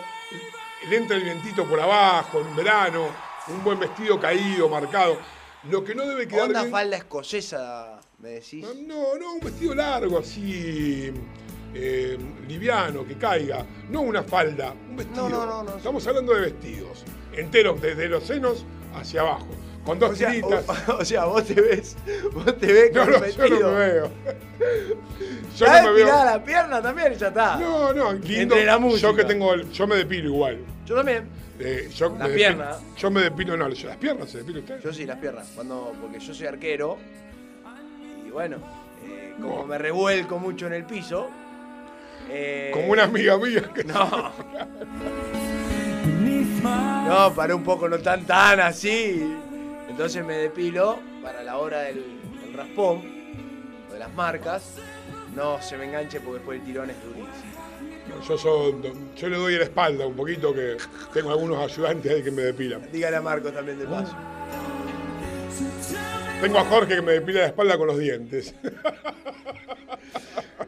[0.90, 3.08] le entra el vientito por abajo, en verano,
[3.48, 5.18] un buen vestido caído, marcado.
[5.70, 6.48] Lo que no debe quedar.
[6.48, 8.64] Bien- falda escocesa, me decís.
[8.86, 11.12] No, no, un vestido largo, así.
[11.74, 12.16] eh,
[12.48, 13.66] liviano, que caiga.
[13.90, 15.28] No una falda, un vestido.
[15.28, 15.76] No, no, no, no.
[15.76, 17.04] Estamos hablando de vestidos.
[17.32, 19.46] Enteros, desde los senos hacia abajo.
[19.84, 21.96] Con dos O sea, o, o sea, vos te ves,
[22.32, 24.10] vos te ves con no, un yo no me veo.
[25.56, 26.06] Yo no me veo.
[26.24, 27.56] la pierna también y ya está.
[27.56, 28.54] No, no, lindo.
[28.56, 29.08] Entre la música.
[29.10, 30.58] Yo que tengo, el- yo me depilo igual.
[30.84, 31.28] Yo también.
[31.58, 32.72] Eh, yo La me pierna.
[32.72, 34.80] depilo- yo me depilo, no, yo- las piernas se depila usted.
[34.82, 35.50] Yo sí, las piernas.
[35.54, 36.98] Cuando, porque yo soy arquero.
[38.26, 38.58] Y bueno,
[39.04, 41.28] eh, como me revuelco mucho en el piso.
[42.28, 44.32] eh, Como una amiga mía que No.
[46.62, 49.22] No, para un poco, no tan tan así.
[49.88, 52.02] Entonces me depilo para la hora del,
[52.42, 53.02] del raspón,
[53.88, 54.74] o de las marcas.
[55.34, 57.30] No se me enganche porque después el tirón es durísimo.
[58.26, 58.72] Yo, yo,
[59.16, 60.76] yo le doy la espalda un poquito que
[61.12, 62.88] tengo algunos ayudantes ahí que me depilan.
[62.92, 64.14] Dígale a Marcos también de paso.
[66.40, 68.54] Tengo a Jorge que me depila la espalda con los dientes.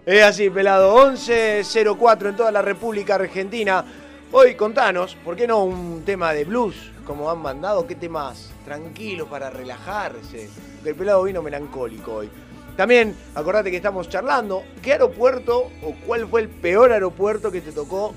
[0.07, 0.97] Es así, pelado.
[0.97, 3.85] 11.04 en toda la República Argentina.
[4.33, 6.91] Hoy contanos, ¿por qué no un tema de blues?
[7.05, 10.49] Como han mandado, ¿qué temas tranquilos para relajarse?
[10.77, 12.31] Porque el pelado vino melancólico hoy.
[12.79, 14.63] También, acordate que estamos charlando.
[14.83, 18.15] ¿Qué aeropuerto o cuál fue el peor aeropuerto que te tocó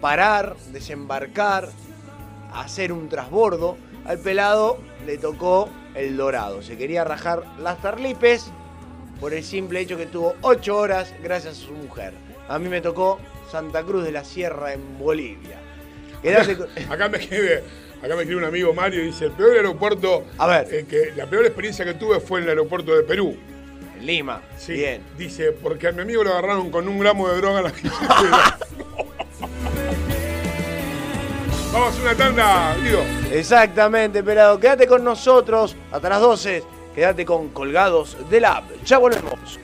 [0.00, 1.68] parar, desembarcar,
[2.54, 3.76] hacer un trasbordo?
[4.06, 6.62] Al pelado le tocó el dorado.
[6.62, 8.50] Se quería rajar las tarlipes
[9.20, 12.14] por el simple hecho que tuvo 8 horas gracias a su mujer.
[12.48, 13.18] A mí me tocó
[13.50, 15.58] Santa Cruz de la Sierra en Bolivia.
[16.22, 16.56] Quedate
[16.88, 17.62] Acá me escribe,
[18.02, 20.66] acá me escribe un amigo Mario y dice, el peor aeropuerto, A ver.
[20.72, 23.36] eh, que la peor experiencia que tuve fue en el aeropuerto de Perú.
[24.02, 24.42] En Lima.
[24.58, 25.00] Sí, Bien.
[25.16, 28.58] dice, porque a mi amigo lo agarraron con un gramo de droga en la billetera.
[31.72, 33.00] Vamos a una tanda, Guido.
[33.30, 34.58] Exactamente, pelado.
[34.58, 36.64] Quédate con nosotros hasta las 12.
[36.96, 38.64] Quédate con Colgados del App.
[38.84, 39.60] Ya volvemos.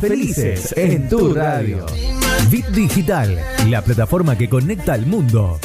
[0.00, 1.84] Felices en tu radio.
[2.50, 3.36] Bit Digital,
[3.68, 5.58] la plataforma que conecta al mundo.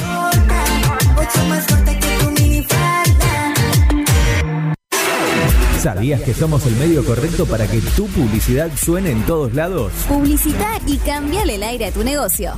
[5.80, 9.94] ¿Sabías que somos el medio correcto para que tu publicidad suene en todos lados?
[10.08, 12.54] Publicita y cambiale el aire a tu negocio.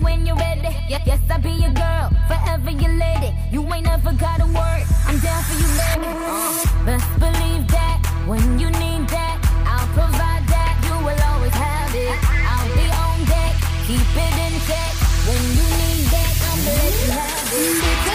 [0.00, 0.68] When you're ready.
[0.88, 3.34] Ye- Yes, I'll be your girl, forever your lady.
[3.50, 4.84] You ain't never got a word.
[5.08, 6.08] I'm down for you, baby.
[6.08, 10.74] Uh, best believe that when you need that, I'll provide that.
[10.86, 12.16] You will always have it.
[12.52, 13.54] I'll be on deck,
[13.86, 14.92] keep it in check.
[15.28, 18.07] When you need that, I'm let you have it.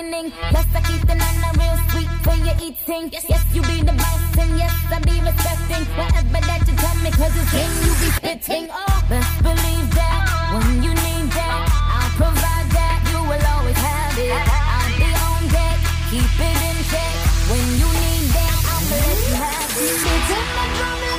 [0.00, 0.32] Cleaning.
[0.52, 3.10] Yes, I keep the nana real sweet for your eating.
[3.12, 6.96] Yes, yes, you be the boss, and yes, I be respecting whatever that you tell
[7.04, 8.68] me, cause it's when you be spitting.
[8.70, 10.20] Oh, best believe that
[10.54, 12.98] when you need that, I'll provide that.
[13.12, 14.32] You will always have it.
[14.32, 15.78] I'll be on deck,
[16.10, 17.14] keep it in check.
[17.50, 19.96] When you need that, I'll let you have it.
[20.00, 21.09] Beating my drum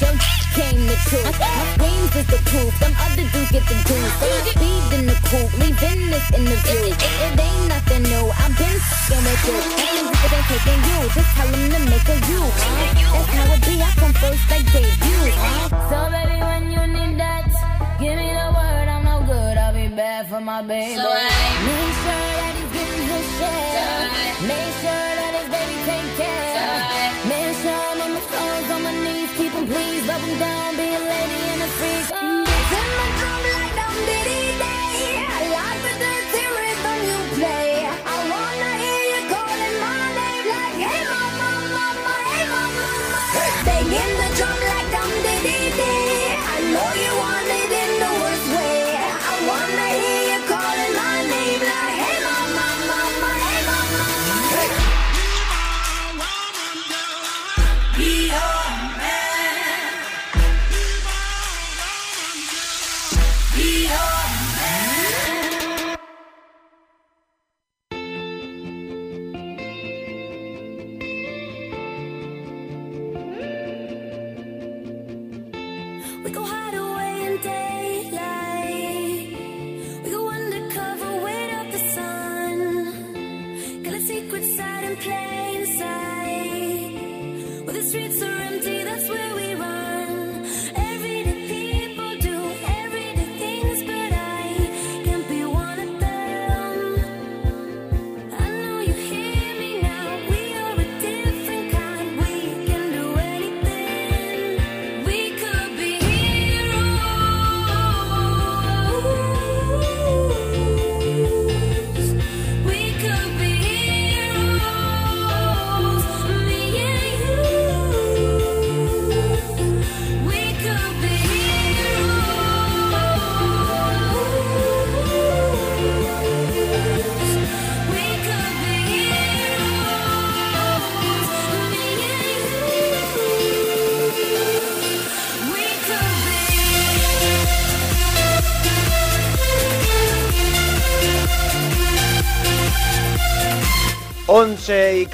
[0.00, 1.38] got the juice, your came the truth.
[1.38, 4.14] My screams is the proof, them other dudes get the juice.
[4.20, 6.94] So I speed in the coupe, leaving this interview.
[6.94, 9.58] It ain't nothing new, I've been fucking with you.
[9.58, 12.42] Ain't if it ain't taking you, just tell them to make a you.
[13.14, 15.32] That's how it be, I come first like debut.
[15.34, 15.68] Huh?
[15.90, 17.46] So baby, when you need that,
[18.00, 20.96] give me the word, I'm no good, I'll be bad for my baby.
[20.96, 24.10] So I- Make sure that he's getting his share.
[24.48, 25.13] Make sure
[30.06, 32.10] rub him down, be a lady and a freak.
[32.98, 33.74] My drum like
[34.06, 34.58] diddy
[35.98, 36.13] the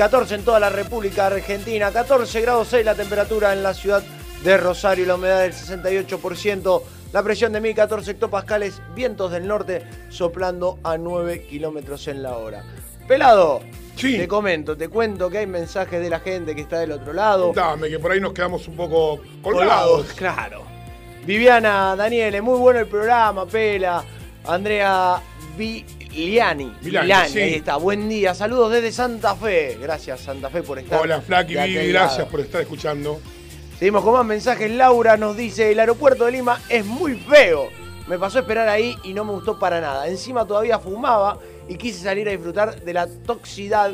[0.00, 4.02] 14 en toda la República Argentina, 14 grados 6 la temperatura en la ciudad
[4.42, 6.82] de Rosario, la humedad del 68%,
[7.12, 12.64] la presión de 1014 hectopascales, vientos del norte soplando a 9 kilómetros en la hora.
[13.06, 13.60] Pelado,
[13.94, 17.52] te comento, te cuento que hay mensajes de la gente que está del otro lado.
[17.54, 20.14] Dame, que por ahí nos quedamos un poco colgados.
[20.14, 20.62] claro.
[21.26, 24.02] Viviana, Daniele, muy bueno el programa, Pela.
[24.46, 25.20] Andrea
[26.10, 26.72] Viliani,
[27.28, 27.38] sí.
[27.38, 27.76] ahí está.
[27.76, 28.34] Buen día.
[28.34, 29.78] Saludos desde Santa Fe.
[29.80, 31.00] Gracias, Santa Fe, por estar.
[31.00, 32.28] Hola, Flaky, gracias lado.
[32.28, 33.20] por estar escuchando.
[33.78, 34.70] Seguimos con más mensajes.
[34.70, 37.68] Laura nos dice: el aeropuerto de Lima es muy feo.
[38.08, 40.08] Me pasó a esperar ahí y no me gustó para nada.
[40.08, 41.38] Encima todavía fumaba
[41.68, 43.92] y quise salir a disfrutar de la toxicidad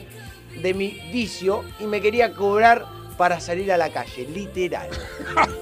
[0.62, 2.86] de mi vicio y me quería cobrar
[3.18, 4.88] para salir a la calle, literal.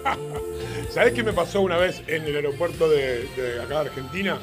[0.90, 4.39] ¿Sabés qué me pasó una vez en el aeropuerto de, de acá de Argentina?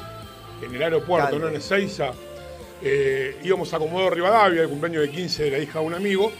[0.62, 2.12] En el aeropuerto, no en Ezeiza.
[2.80, 6.32] Eh, íbamos a Comodoro Rivadavia, el cumpleaños de 15 de la hija de un amigo.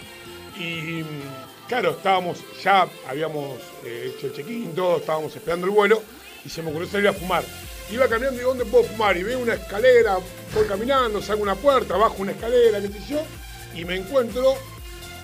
[0.58, 6.02] Y mm, claro, estábamos, ya habíamos eh, hecho el check-in, todo, estábamos esperando el vuelo.
[6.44, 7.44] Y se me ocurrió salir a fumar.
[7.90, 9.16] Iba caminando y digo, ¿dónde puedo fumar?
[9.16, 10.16] Y veo una escalera,
[10.54, 13.22] voy caminando, salgo una puerta, bajo una escalera, qué sé yo.
[13.74, 14.54] Y me encuentro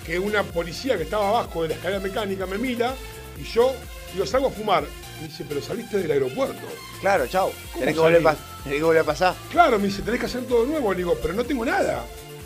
[0.05, 2.93] que una policía que estaba abajo de la escalera mecánica me mira
[3.39, 3.73] y yo
[4.13, 4.83] digo, salgo a fumar.
[5.21, 6.67] Me dice, pero saliste del aeropuerto.
[7.01, 7.51] Claro, chao.
[7.73, 8.21] ¿Cómo Tenés que, volver
[8.63, 9.35] tenés que volver a pasar.
[9.51, 10.91] Claro, me dice, tenés que hacer todo nuevo.
[10.93, 12.05] Le digo, pero no tengo nada.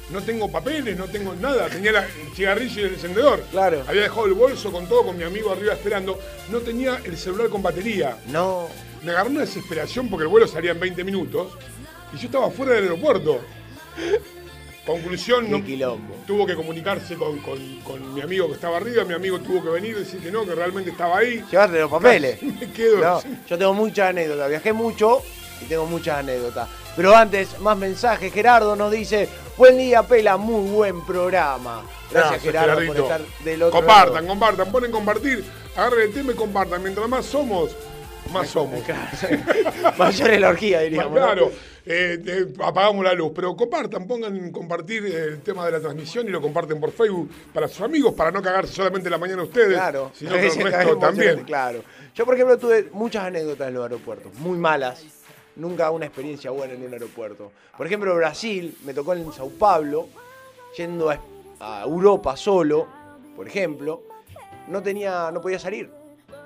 [0.10, 1.68] No tengo papeles, no tengo nada.
[1.70, 3.42] Tenía la- el cigarrillo y el encendedor.
[3.52, 3.84] Claro.
[3.88, 6.20] Había dejado el bolso con todo, con mi amigo arriba esperando.
[6.50, 8.18] No tenía el celular con batería.
[8.28, 8.68] No.
[9.04, 11.54] Me agarró una desesperación porque el vuelo salía en 20 minutos.
[12.14, 13.40] Y yo estaba fuera del aeropuerto.
[14.86, 15.62] Conclusión, no,
[16.28, 19.06] tuvo que comunicarse con, con- con mi amigo que estaba arriba.
[19.06, 21.42] Mi amigo tuvo que venir y decir que no, que realmente estaba ahí.
[21.50, 22.42] Llevarte los papeles.
[22.44, 22.98] Me quedo.
[22.98, 24.50] No, yo tengo muchas anécdotas.
[24.50, 25.22] Viajé mucho
[25.62, 26.68] y tengo muchas anécdotas.
[26.98, 28.34] Pero antes, más mensajes.
[28.34, 31.84] Gerardo nos dice: Buen día, Pela, muy buen programa.
[32.12, 33.04] Gracias, Gerardo, por Gerardito.
[33.04, 34.28] estar del otro Compartan, lado.
[34.28, 35.46] compartan, ponen compartir,
[35.78, 36.84] agarren el tema y compartan.
[36.84, 37.72] Mientras más somos,
[38.34, 38.82] más somos.
[39.98, 41.14] Mayor es la orgía, diríamos.
[41.20, 41.50] ¿no?
[41.86, 46.32] Eh, eh, apagamos la luz, pero compartan, pongan compartir el tema de la transmisión y
[46.32, 50.12] lo comparten por Facebook para sus amigos, para no cagarse solamente la mañana ustedes, Claro,
[50.14, 51.44] sino que el Ese resto cae también.
[51.44, 51.84] Claro.
[52.16, 55.04] Yo, por ejemplo, tuve muchas anécdotas en los aeropuertos, muy malas.
[55.56, 57.52] Nunca una experiencia buena en un aeropuerto.
[57.78, 60.08] Por ejemplo, Brasil, me tocó en Sao Paulo,
[60.78, 61.20] yendo a,
[61.60, 62.88] a Europa solo,
[63.36, 64.04] por ejemplo,
[64.68, 65.92] no tenía, no podía salir.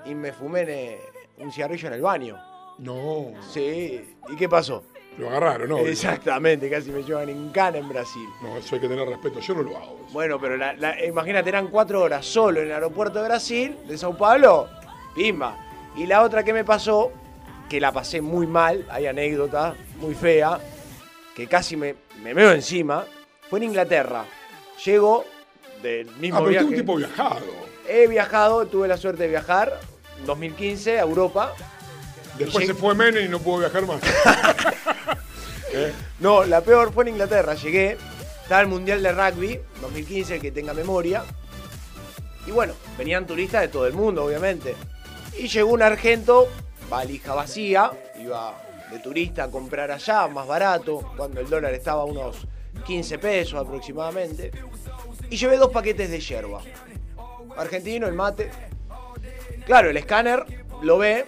[0.06, 1.00] Y me fumé eh,
[1.38, 2.38] un cigarrillo en el baño.
[2.80, 3.34] No.
[3.54, 4.02] Sí.
[4.30, 4.84] ¿Y qué pasó?
[5.18, 5.78] Lo agarraron, ¿no?
[5.80, 8.28] Exactamente, casi me llevan en cana en Brasil.
[8.42, 10.00] No, eso hay que tener respeto, yo no lo hago.
[10.12, 13.98] Bueno, pero la- la- imagínate, eran cuatro horas solo en el aeropuerto de Brasil, de
[13.98, 14.68] Sao Paulo,
[15.16, 15.58] pimba.
[15.96, 17.12] Y la otra que me pasó,
[17.68, 20.60] que la pasé muy mal, hay anécdota muy fea,
[21.36, 23.04] que casi me, me meo encima,
[23.50, 24.24] fue en Inglaterra.
[24.86, 25.26] Llego
[25.82, 26.66] del mismo Ah, pero viaje.
[26.66, 27.46] tú un tipo viajado.
[27.90, 29.80] He viajado, tuve la suerte de viajar,
[30.26, 31.54] 2015 a Europa.
[32.38, 34.02] Después se fue Menem y no pudo viajar más.
[36.20, 37.54] No, la peor fue en Inglaterra.
[37.54, 37.98] Llegué,
[38.42, 41.24] estaba el Mundial de Rugby, 2015, el que tenga memoria.
[42.48, 44.76] Y bueno, venían turistas de todo el mundo, obviamente.
[45.38, 46.48] Y llegó un argento,
[46.90, 48.58] valija vacía, iba
[48.90, 52.48] de turista a comprar allá, más barato, cuando el dólar estaba a unos
[52.86, 54.52] 15 pesos aproximadamente.
[55.30, 56.62] Y llevé dos paquetes de yerba.
[57.58, 58.50] Argentino, el mate.
[59.66, 60.46] Claro, el escáner
[60.82, 61.26] lo ve,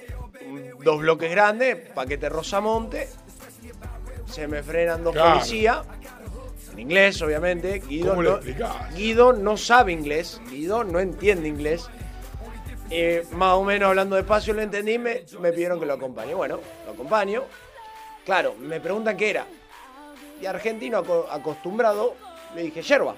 [0.83, 3.09] dos bloques grandes, paquete Rosamonte.
[4.27, 5.33] Se me frenan dos Claro.
[5.35, 5.79] policías.
[6.73, 7.79] En inglés, obviamente.
[7.79, 8.39] Guido ¿Cómo le no?
[8.95, 10.39] Guido no sabe inglés.
[10.49, 11.89] Guido no entiende inglés.
[12.91, 16.33] Eh, más o menos hablando despacio lo entendí, me, me pidieron que lo acompañe.
[16.33, 17.43] Bueno, lo acompaño.
[18.25, 19.45] Claro, me preguntan qué era.
[20.41, 22.15] Y argentino aco- acostumbrado,
[22.55, 23.15] le dije yerba.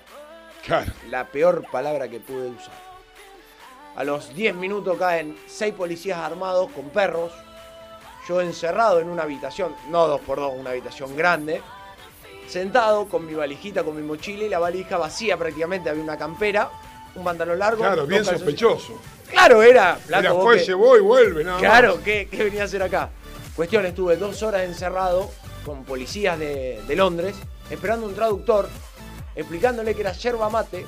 [0.65, 0.91] Claro.
[1.09, 2.73] La peor palabra que pude usar.
[3.95, 7.31] A los 10 minutos caen seis policías armados con perros.
[8.27, 11.61] Yo encerrado en una habitación, no dos por dos, una habitación grande.
[12.47, 15.89] Sentado con mi valijita, con mi mochila y la valija vacía prácticamente.
[15.89, 16.69] Había una campera,
[17.15, 17.79] un pantalón largo.
[17.81, 18.99] Claro, bien sospechoso.
[19.29, 19.97] Claro, era.
[20.33, 22.03] vos fue, que- llevó y vuelve, nada Claro, más.
[22.03, 23.09] ¿qué, qué venía a hacer acá?
[23.55, 25.31] Cuestión, estuve dos horas encerrado
[25.65, 27.35] con policías de, de Londres,
[27.69, 28.67] esperando un traductor,
[29.35, 30.85] explicándole que era yerba mate,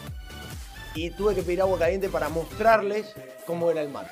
[0.96, 3.14] y tuve que pedir agua caliente para mostrarles
[3.48, 4.12] cómo era el mate.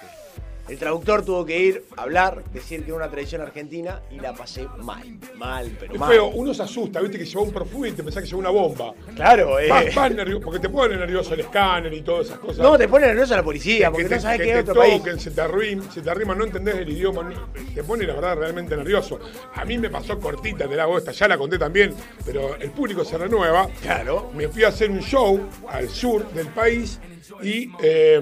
[0.68, 4.34] El traductor tuvo que ir a hablar, decir que era una tradición argentina, y la
[4.34, 6.10] pasé mal, mal, pero mal.
[6.12, 8.50] feo, uno se asusta, viste que lleva un perfume y te pensás que lleva una
[8.52, 8.94] bomba.
[9.16, 9.68] Claro, eh.
[9.70, 12.60] Vas, vas nervioso, porque te pone nervioso el escáner y todas esas cosas.
[12.60, 14.76] No, te pone nervioso la policía, que porque te, no sabes que qué es otro
[14.76, 14.98] país.
[15.00, 18.14] toquen, se te arriman, se te arriman, no entendés el idioma, no- te pone la
[18.14, 19.20] verdad realmente nervioso.
[19.56, 21.94] A mí me pasó cortita, te la hago esta, ya la conté también,
[22.26, 23.68] pero el público se renueva.
[23.82, 24.32] Claro.
[24.34, 27.00] Me fui a hacer un show al sur del país
[27.42, 28.22] y eh,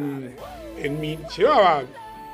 [0.77, 1.83] en mi, llevaba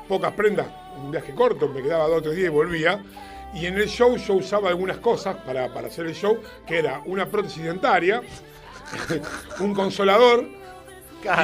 [0.06, 0.66] pocas prendas,
[0.96, 3.02] un viaje corto, me quedaba dos o tres días y volvía.
[3.54, 7.00] Y en el show yo usaba algunas cosas para, para hacer el show, que era
[7.06, 8.22] una prótesis dentaria,
[9.60, 10.44] un consolador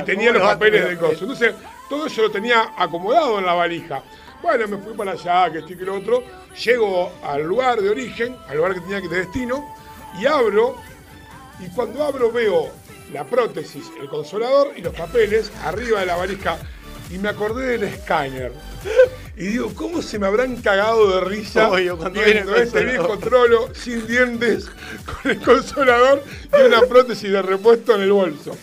[0.00, 1.20] y tenía ¿cómo los papeles del coso.
[1.22, 1.54] Entonces,
[1.88, 4.02] todo eso lo tenía acomodado en la valija.
[4.42, 6.22] Bueno, me fui para allá, que esto y que lo otro.
[6.64, 9.74] Llego al lugar de origen, al lugar que tenía que de destino,
[10.20, 10.76] y abro.
[11.60, 12.70] Y cuando abro veo
[13.12, 16.58] la prótesis, el consolador y los papeles arriba de la valija.
[17.12, 18.52] Y me acordé del escáner.
[19.36, 23.68] Y digo, ¿cómo se me habrán cagado de risa Obvio, cuando viendo ese viejo trolo
[23.74, 24.70] sin dientes,
[25.04, 26.22] con el consolador
[26.58, 28.56] y una prótesis de repuesto en el bolso?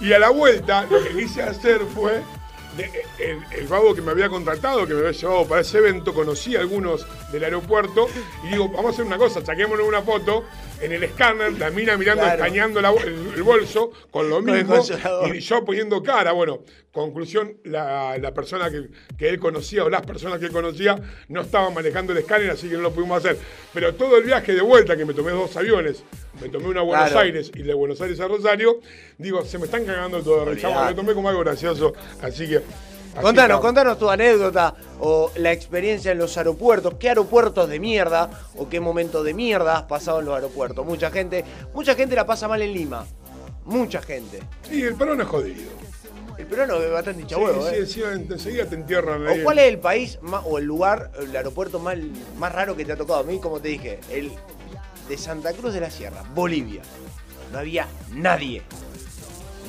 [0.00, 2.22] Y a la vuelta, lo que quise hacer fue.
[3.18, 6.56] El, el vago que me había contratado, que me había llevado para ese evento, conocí
[6.56, 8.08] a algunos del aeropuerto
[8.44, 10.44] y digo, vamos a hacer una cosa, saquémonos una foto
[10.80, 12.36] en el escáner, la mina mirando, Claro.
[12.42, 14.76] escaneando la el, el bolso con lo mismo
[15.32, 16.32] y yo poniendo cara.
[16.32, 16.60] Bueno,
[16.92, 20.96] conclusión, la, la persona que, que él conocía o las personas que él conocía
[21.28, 23.38] no estaban manejando el escáner, así que no lo pudimos hacer.
[23.72, 26.02] Pero todo el viaje de vuelta, que me tomé dos aviones,
[26.40, 27.20] me tomé uno a Buenos Claro.
[27.20, 28.80] Aires y de Buenos Aires a Rosario,
[29.18, 30.46] digo, se me están cagando todo.
[30.54, 32.60] Lo tomé como algo gracioso, así que...
[33.14, 36.94] así Contanos, contanos tu anécdota o la experiencia en los aeropuertos.
[36.98, 40.84] ¿Qué aeropuertos de mierda o qué momento de mierda has pasado en los aeropuertos?
[40.84, 41.44] Mucha gente,
[41.74, 43.06] mucha gente la pasa mal en Lima.
[43.64, 44.40] Mucha gente.
[44.68, 45.70] Sí, el peruano es jodido.
[46.38, 47.78] El peruano es bastante hincha Sí, sí, ¿eh?
[47.80, 49.40] encima- enseguida te entierran ahí.
[49.40, 51.96] ¿O cuál es el país más- o el lugar, el aeropuerto más,
[52.38, 53.20] más raro que te ha tocado?
[53.20, 54.30] A mí, como te dije, el
[55.08, 56.82] de Santa Cruz de la Sierra, Bolivia.
[57.52, 58.62] No había nadie.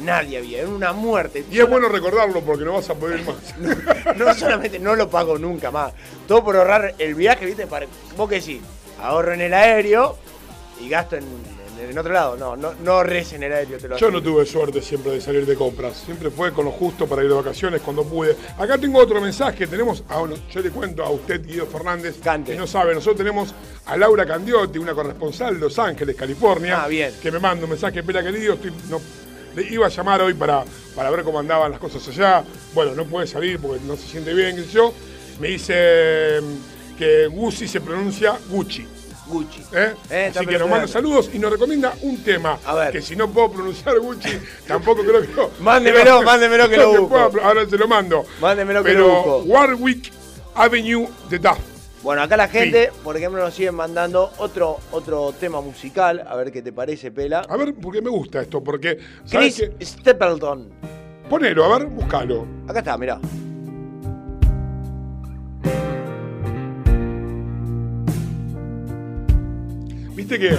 [0.01, 1.43] Nadie había, era una muerte.
[1.51, 3.35] Y es bueno recordarlo porque no vas a poder más.
[4.17, 5.93] No solamente no lo pago nunca más.
[6.27, 7.67] Todo por ahorrar el viaje, ¿viste?
[7.67, 8.61] Para, vos que decís,
[9.01, 10.17] ahorro en el aéreo
[10.81, 11.57] y gasto en, en-
[11.89, 12.35] en otro lado.
[12.37, 15.21] No, no, no ahorres en el aéreo, te lo Yo no tuve suerte siempre de
[15.21, 15.95] salir de compras.
[16.05, 18.35] Siempre fue con lo justo para ir de vacaciones cuando pude.
[18.57, 19.67] Acá tengo otro mensaje.
[19.67, 22.15] Tenemos, a, yo le cuento a usted, Guido Fernández,
[22.45, 22.95] que no sabe.
[22.95, 23.53] Nosotros tenemos
[23.85, 26.83] a Laura Candiotti, una corresponsal de Los Ángeles, California.
[26.83, 27.13] Ah, bien.
[27.21, 27.99] Que me manda un mensaje.
[27.99, 28.99] Espera, querido, estoy, no,
[29.57, 30.63] le iba a llamar hoy para,
[30.95, 32.43] para ver cómo andaban las cosas allá.
[32.73, 34.93] Bueno, no puede salir porque no se siente bien, qué sé yo.
[35.39, 38.85] Me dice mm, que Gucci se pronuncia Gucci.
[39.25, 39.61] Gucci.
[39.73, 39.93] ¿Eh?
[40.09, 42.57] Eh, Así que nos manda saludos y nos recomienda un tema.
[42.91, 44.29] Que si no puedo pronunciar Gucci,
[44.67, 45.51] tampoco creo que lo.
[45.59, 47.29] Mándemelo, mándemelo que lo que busco.
[47.31, 48.25] pueda- ahora se lo mando.
[48.39, 49.37] Mándemelo que Pero lo busco.
[49.53, 50.11] Warwick
[50.55, 51.57] Avenue de Duff.
[52.03, 56.23] Bueno, acá la gente, por ejemplo, nos siguen mandando otro, otro tema musical.
[56.27, 57.39] A ver qué te parece, Pela.
[57.39, 58.99] A ver, porque me gusta esto, porque.
[59.25, 59.85] ¿sabes Chris qué?
[59.85, 60.69] Stapleton.
[61.29, 62.47] Ponelo, a ver, búscalo.
[62.67, 63.19] Acá está, mirá.
[70.15, 70.57] Viste que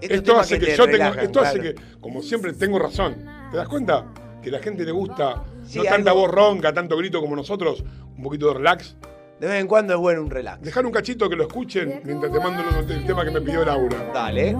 [0.00, 3.16] esto hace que que, yo tengo, relajan, esto hace que, como siempre, tengo razón.
[3.50, 4.06] ¿Te das cuenta?
[4.42, 7.84] Que a la gente le gusta Sí, no tanta voz ronca, tanto grito como nosotros,
[8.16, 8.96] un poquito de relax.
[9.40, 10.62] De vez en cuando es bueno un relax.
[10.62, 14.10] Dejar un cachito que lo escuchen mientras te mando el, tema que me pidió Laura.
[14.12, 14.52] Dale.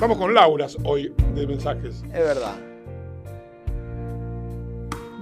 [0.00, 2.02] Vamos con Lauras hoy de mensajes.
[2.12, 2.56] Es verdad.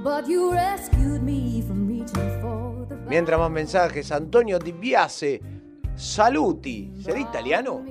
[0.03, 5.41] But you rescued me from reaching for the Mientras más mensajes, Antonio Di Biase,
[5.95, 6.93] Saluti.
[7.01, 7.85] ¿Será italiano?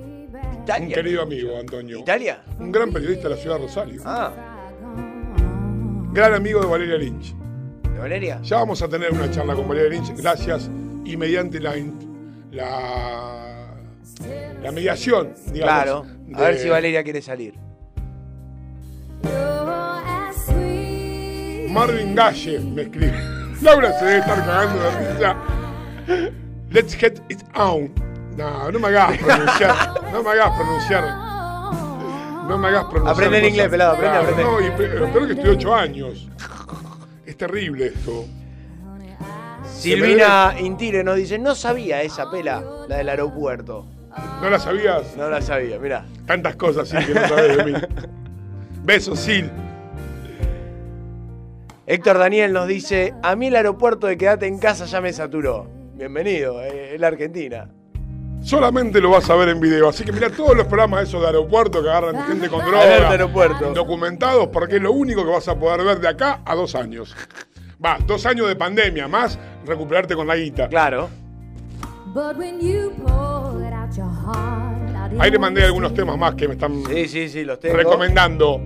[0.62, 0.86] Italia.
[0.86, 1.98] Un querido amigo, Antonio.
[1.98, 2.42] ¿Italia?
[2.58, 4.02] Un gran periodista de la ciudad de Rosario.
[4.04, 4.32] Ah,
[6.12, 7.34] Gran amigo de Valeria Lynch.
[7.98, 8.40] ¿De Valeria?
[8.42, 10.70] Ya vamos a tener una charla con Valeria Lynch, gracias
[11.04, 11.74] y mediante la,
[12.52, 13.74] la,
[14.62, 15.82] la mediación, digamos.
[15.82, 16.06] Claro.
[16.34, 17.54] A de- ver si Valeria quiere salir.
[21.70, 23.12] Marvin Galle me escribe.
[23.62, 25.36] Laura se debe estar cagando de risa.
[26.70, 27.92] Let's get it on.
[28.36, 30.02] No, no me hagas pronunciar.
[30.12, 31.04] No me hagas pronunciar.
[32.48, 33.14] No me hagas pronunciar.
[33.14, 34.42] Aprende en inglés, pelado, aprende, aprende.
[34.44, 36.28] No, y peor que estoy ocho años.
[37.28, 38.24] Es terrible esto.
[39.62, 43.84] Silvina Intire nos dice, no sabía esa pela, la del aeropuerto.
[44.40, 45.14] ¿No la sabías?
[45.14, 46.06] No la sabía, mirá.
[46.24, 47.72] Tantas cosas, Sil, que no sabes de mí.
[48.82, 49.52] Besos, Sil.
[51.86, 55.68] Héctor Daniel nos dice, a mí el aeropuerto de quédate en casa ya me saturó.
[55.96, 57.68] Bienvenido, eh, es la Argentina.
[58.42, 59.88] Solamente lo vas a ver en video.
[59.88, 63.10] Así que mira todos los programas esos de aeropuerto que agarran gente con Alerta droga.
[63.10, 63.72] aeropuerto.
[63.74, 67.14] Documentados porque es lo único que vas a poder ver de acá a dos años.
[67.84, 70.68] Va, dos años de pandemia, más recuperarte con la guita.
[70.68, 71.08] Claro.
[75.18, 77.76] Ahí le mandé algunos temas más que me están Sí, sí, sí, los tengo.
[77.76, 78.60] recomendando.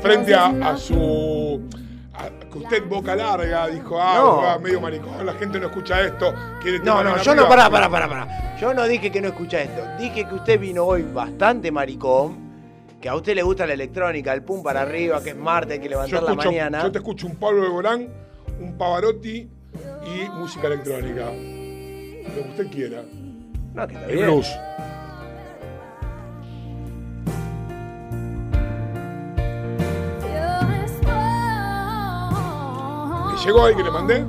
[0.00, 1.62] Frente a, a su.
[2.54, 4.40] Que usted boca larga, dijo, ah, No.
[4.40, 6.32] ah, medio maricón, la gente no escucha esto.
[6.62, 8.56] Quiere No, no, yo no, pará, pará, pará, pará.
[8.60, 9.82] Yo no dije que no escucha esto.
[9.98, 12.38] Dije que usted vino hoy bastante maricón,
[13.00, 15.80] que a usted le gusta la electrónica, el pum para arriba, que es martes, hay
[15.80, 16.82] que levantar la mañana.
[16.82, 18.08] yo te escucho un Pablo de Borán,
[18.60, 19.48] un Pavarotti
[20.06, 21.24] y música electrónica.
[21.26, 23.02] Lo que usted quiera.
[23.74, 24.26] No, que está El bien.
[24.30, 24.48] blues.
[33.44, 34.24] Llegó ahí que le mandé?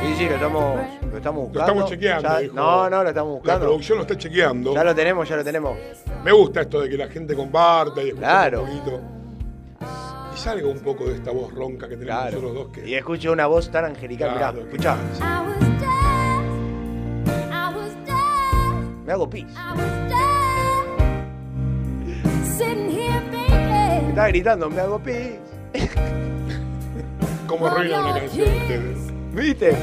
[0.00, 0.80] Sí, sí, lo estamos,
[1.10, 1.58] lo estamos buscando.
[1.58, 2.28] Lo estamos chequeando.
[2.28, 2.54] Ya- dijo.
[2.54, 3.66] no, no, lo estamos La buscando.
[3.66, 4.74] producción lo está chequeando.
[4.74, 5.76] Ya lo tenemos, ya lo tenemos.
[6.24, 8.62] Me gusta esto de que la gente comparta y escuche Claro.
[8.62, 9.00] un poquito.
[10.34, 12.36] Y salga un poco de esta voz ronca que tenemos Claro.
[12.40, 12.72] nosotros dos.
[12.72, 12.88] Que...
[12.88, 14.34] Y escucho una voz tan angelical.
[14.36, 14.58] Claro.
[14.58, 14.96] Mirá, escuchá.
[19.04, 19.46] Me hago pis.
[24.08, 25.38] Está gritando, me hago pis.
[27.50, 28.98] ¿Cómo arruina una canción ustedes?
[29.32, 29.76] ¿Viste?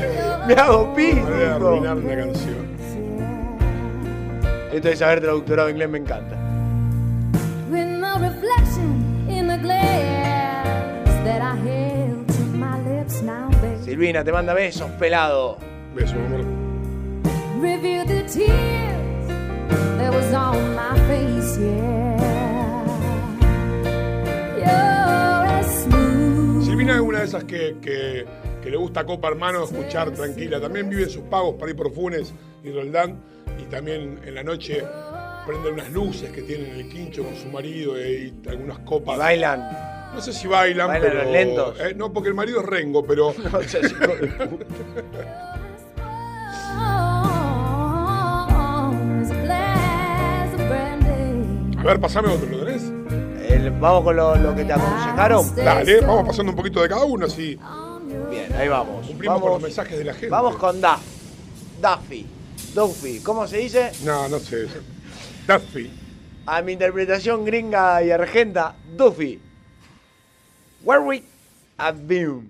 [0.48, 1.15] Me hago pis.
[1.15, 1.27] Dijo.
[1.27, 2.77] arruinar una canción.
[4.72, 6.38] Esto de saber traductorado inglés me encanta.
[7.69, 10.65] With no reflection in the glass
[11.26, 13.84] that I held to my lips now, babe.
[13.84, 15.57] Silvina, te manda besos, pelado.
[15.94, 16.45] Besos, amor.
[17.60, 19.27] Review the tears
[19.98, 22.15] that was on my face, yeah.
[24.56, 26.07] You're as smooth.
[26.88, 28.26] Silvina es una de esas que, que-
[28.64, 30.61] que le gusta Copa Hermano escuchar tranquila.
[30.61, 32.34] También vive sus pagos para ir por Funes
[32.64, 33.19] y Roldán.
[33.59, 34.84] Y también en la noche
[35.45, 39.15] prende unas luces que tienen en el quincho con su marido y algunas copas.
[39.18, 39.68] Y bailan.
[40.14, 41.23] No sé si bailan, ¿Bailan pero.
[41.23, 41.80] los lentos?
[41.81, 43.34] eh, no, porque el marido es rengo, pero.
[43.43, 44.57] No.
[51.80, 52.77] A ver, pasame otro, ¿lo tenés?
[53.49, 55.56] El- vamos con lo, lo que te aconsejaron.
[55.56, 57.57] Dale, vamos pasando un poquito de cada uno, así
[58.30, 59.06] Bien, ahí vamos.
[59.07, 60.30] cumplimos con los mensajes de la gente.
[60.30, 60.99] vamos con Duff.
[61.82, 62.26] Duffy.
[62.74, 63.19] Duffy.
[63.19, 63.91] ¿Cómo se dice?
[64.03, 64.68] No, no sé.
[65.48, 65.91] Duffy.
[66.45, 69.40] A mi interpretación gringa y argenta, Duffy.
[70.84, 71.24] Where we
[71.78, 72.49] have been.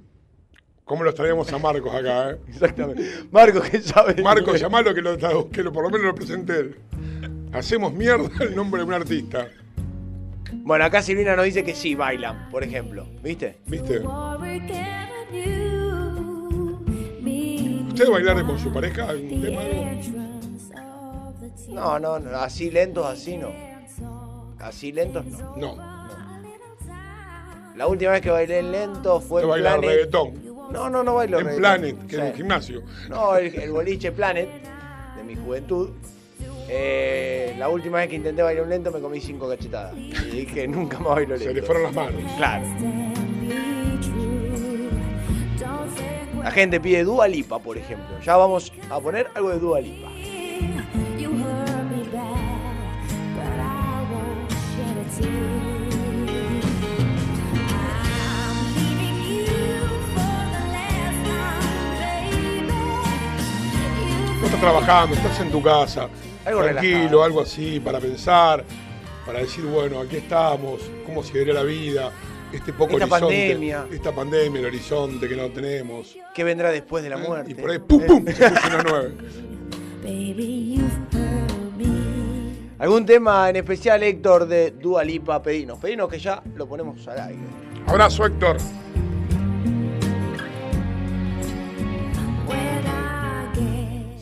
[0.85, 2.37] ¿Cómo lo traíamos a Marcos acá, eh?
[2.47, 3.03] Exactamente.
[3.31, 4.21] Marco, ¿qué sabe?
[4.21, 5.17] Marcos, llamalo que, lo,
[5.49, 6.77] que lo- por lo menos lo presente él.
[7.53, 9.47] Hacemos mierda el nombre de un artista.
[10.67, 13.05] Bueno, acá Silvina nos dice que sí bailan, por ejemplo.
[13.23, 13.59] ¿Viste?
[13.67, 13.99] ¿Viste?
[13.99, 16.77] Worry can't you
[17.21, 19.61] be ¿Usted bailar con su pareja algún tema?
[21.69, 23.47] No, no, no, así lentos, así no.
[24.59, 25.55] Así lentos no.
[25.55, 25.77] No.
[27.77, 29.89] La última vez que bailé lento fue ¿Usted en baila Planet.
[29.89, 30.33] reggaetón?
[30.73, 31.61] No, no, no bailo En reggaetón.
[31.79, 32.27] Planet, que es Sí.
[32.27, 32.81] un gimnasio.
[33.07, 34.49] No, el, el boliche Planet
[35.15, 35.91] de mi juventud.
[36.69, 39.95] Eh, la última vez que intenté bailar un lento me comí cinco cachetadas.
[39.97, 41.45] Y dije, nunca más bailo lento.
[41.45, 42.21] Se le fueron las manos.
[42.37, 42.65] Claro.
[46.43, 48.19] La gente pide Dua Lipa, por ejemplo.
[48.21, 50.09] Ya vamos a poner algo de Dua Lipa.
[64.39, 66.09] No estás trabajando, estás en tu casa.
[66.47, 67.23] Algo tranquilo, relajado.
[67.23, 68.63] algo así, para pensar,
[69.25, 72.11] para decir, bueno, aquí estamos, cómo seguirá la vida,
[72.53, 73.35] este poco Esta horizonte.
[73.35, 73.85] pandemia.
[73.91, 76.15] Esta pandemia, el horizonte que no tenemos.
[76.33, 77.51] ¿Qué vendrá después de la muerte?
[77.51, 78.25] Y por ahí, ¡pum, pum!
[78.25, 79.13] Se puso una nueve.
[82.79, 85.41] ¿Algún tema en especial, Héctor, de Dua Lipa?
[85.41, 87.41] Pedinos, pedinos que ya lo ponemos al aire.
[87.87, 88.57] Abrazo, Héctor.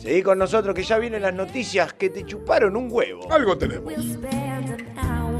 [0.06, 3.26] Seguí con nosotros que ya vienen las noticias que te chuparon un huevo.
[3.32, 3.92] Algo tenemos.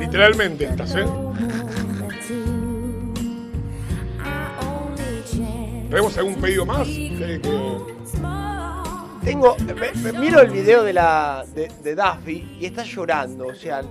[0.00, 1.04] Literalmente estas, ¿eh?
[5.88, 6.84] ¿Tenemos algún pedido más?
[6.88, 9.20] Que- que- small.
[9.24, 13.46] Tengo, me- me- miro el video de la de, de Duffy y está llorando.
[13.46, 13.82] O sea,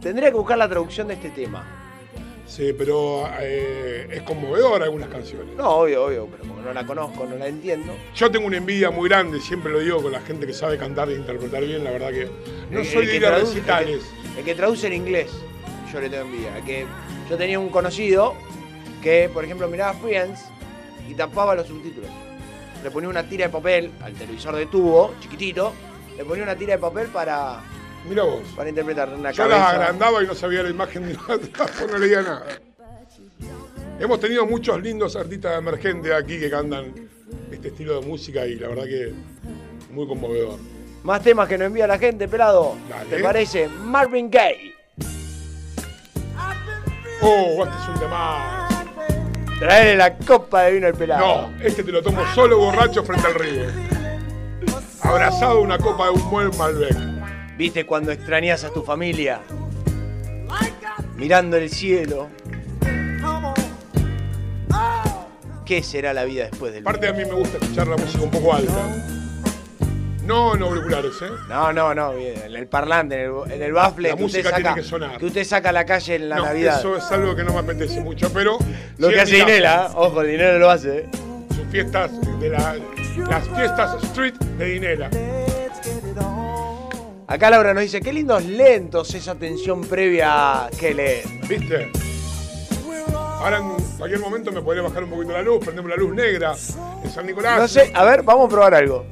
[0.00, 1.75] tendría que buscar la traducción de este tema.
[2.46, 5.54] Sí, pero eh, es conmovedor algunas canciones.
[5.56, 7.92] No, obvio, obvio, pero como no la conozco, no la entiendo.
[8.14, 11.08] Yo tengo una envidia muy grande, siempre lo digo con la gente que sabe cantar
[11.10, 12.28] e interpretar bien, la verdad que
[12.70, 14.00] no El- soy el de ir a traduce- recitales.
[14.28, 15.30] El que, el que traduce en inglés,
[15.92, 16.50] yo le tengo envidia.
[16.64, 16.86] Que
[17.28, 18.34] yo tenía un conocido
[19.02, 20.40] que, por ejemplo, miraba Friends
[21.08, 22.10] y tapaba los subtítulos.
[22.84, 25.72] Le ponía una tira de papel al televisor de tubo, chiquitito,
[26.16, 27.60] le ponía una tira de papel para,
[28.08, 28.42] Mira vos.
[28.54, 29.58] para interpretar una Yo cabeza.
[29.58, 32.46] las agrandaba y no sabía la imagen de atrás, pues no leía nada.
[33.98, 36.92] Hemos tenido muchos lindos artistas emergentes aquí que cantan
[37.50, 39.12] este estilo de música y la verdad que
[39.90, 40.58] muy conmovedor.
[41.02, 42.76] Más temas que nos envía la gente, pelado.
[42.88, 43.16] Dale.
[43.16, 43.68] ¿Te parece?
[43.68, 44.74] Marvin Gaye.
[47.22, 48.68] Oh, este es un tema.
[49.58, 51.48] Traerle la copa de vino al pelado.
[51.50, 53.62] No, este te lo tomo solo borracho frente al río.
[55.00, 57.15] Abrazado una copa de un buen Malbec.
[57.56, 59.40] ¿Viste cuando extrañas a tu familia?
[61.16, 62.28] Mirando el cielo.
[65.64, 68.30] ¿Qué será la vida después del Aparte a mí me gusta escuchar la música un
[68.30, 68.72] poco alta.
[70.22, 71.30] No en auriculares, ¿eh?
[71.48, 74.10] No, no, no, en el parlante, en el, en el bafle.
[74.10, 75.18] La que usted música saca, tiene que sonar.
[75.18, 76.78] Que usted saca a la calle en la no, Navidad.
[76.78, 78.58] eso es algo que no me apetece mucho, pero...
[78.98, 80.98] Lo que hace Dinela, ojo, el dinero lo hace.
[80.98, 81.08] ¿eh?
[81.54, 82.10] Sus fiestas
[82.40, 82.76] de la,
[83.28, 85.10] las fiestas street de Dinela.
[87.28, 91.22] Acá Laura nos dice, qué lindos lentos esa tensión previa que le.
[91.48, 91.90] ¿Viste?
[93.10, 96.54] Ahora en cualquier momento me podría bajar un poquito la luz, prendemos la luz negra
[97.04, 97.58] en San Nicolás.
[97.58, 99.04] No sé, a ver, vamos a probar algo.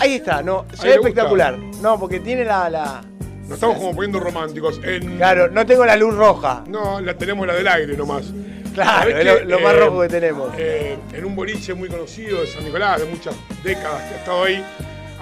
[0.00, 1.08] Ahí está, no, se ve gusta.
[1.08, 1.58] espectacular.
[1.80, 3.02] No, porque tiene la, la.
[3.42, 4.80] Nos estamos como poniendo románticos.
[4.84, 6.64] En, Claro, no tengo la luz roja.
[6.68, 8.24] No, la tenemos la del aire nomás.
[8.74, 10.54] Claro, ¿Sabés es lo, más eh, rojo que tenemos.
[10.56, 14.44] eh, en un boliche muy conocido de San Nicolás, de muchas décadas que ha estado
[14.44, 14.64] ahí,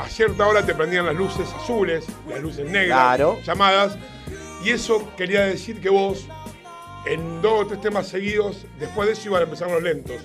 [0.01, 3.39] a cierta hora te prendían las luces azules, las luces negras, Claro.
[3.45, 3.97] llamadas,
[4.65, 6.27] y eso quería decir que vos,
[7.07, 10.17] en dos o tres temas seguidos, después de eso iban a empezar los lentos.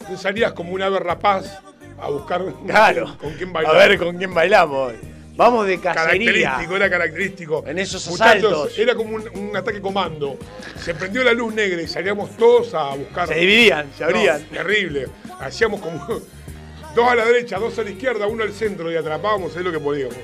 [0.00, 1.58] Entonces salías como un ave rapaz
[2.00, 3.16] a buscar Claro.
[3.18, 3.76] con quién A bailar.
[3.88, 4.92] ver con quién bailamos.
[5.34, 6.04] Vamos de cacería.
[6.04, 7.64] Característico, era característico.
[7.66, 8.78] En esos Muchachos, asaltos.
[8.78, 10.36] era como un, un ataque comando.
[10.78, 13.28] Se prendió la luz negra y salíamos todos a buscar.
[13.28, 14.44] Se dividían, se No, abrían.
[14.44, 15.06] terrible.
[15.40, 16.06] Hacíamos como
[16.94, 19.72] dos a la derecha, dos a la izquierda, uno al centro y atrapábamos ahí lo
[19.72, 20.16] que podíamos.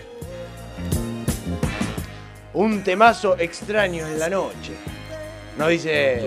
[2.55, 4.73] Un temazo extraño en la noche.
[5.57, 6.25] Nos dice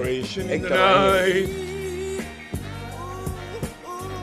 [0.49, 1.72] Héctor Daniel.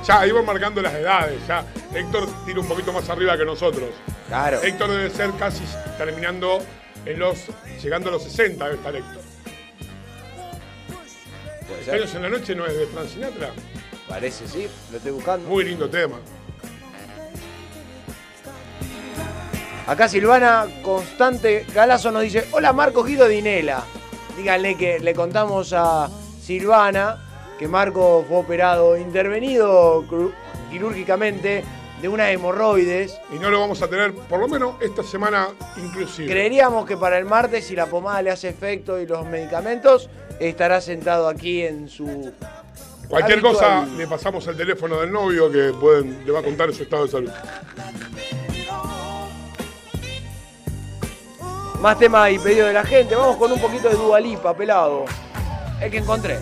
[0.06, 1.66] Ya iban marcando las edades, ya.
[1.94, 3.90] Héctor tira un poquito más arriba que nosotros.
[4.28, 4.62] Claro.
[4.62, 5.64] Héctor debe ser casi
[5.98, 6.60] terminando
[7.04, 7.46] en los.
[7.82, 9.22] llegando a los 60 debe estar Héctor.
[11.66, 12.16] Puede ser.
[12.16, 13.52] En la noche no es de Frank Sinatra.
[14.08, 15.48] Parece, sí, lo estoy buscando.
[15.48, 16.16] Muy lindo tema.
[19.86, 23.82] Acá Silvana Constante Galazo nos dice, hola Marco Guido Dinela.
[24.36, 26.08] Díganle que le contamos a
[26.40, 27.24] Silvana
[27.58, 30.04] que Marco fue operado, intervenido
[30.70, 31.64] quirúrgicamente
[32.00, 33.18] de una hemorroides.
[33.34, 36.28] Y no lo vamos a tener, por lo menos esta semana inclusive.
[36.28, 40.08] Creeríamos que para el martes, si la pomada le hace efecto y los medicamentos,
[40.38, 42.32] estará sentado aquí en su...
[43.08, 46.72] Cualquier habitual- cosa le pasamos el teléfono del novio que pueden, le va a contar
[46.74, 47.30] su estado de salud.
[51.80, 53.14] Más tema y pedido de la gente.
[53.14, 55.04] Vamos con un poquito de Dualipa, pelado.
[55.80, 56.38] El que encontré.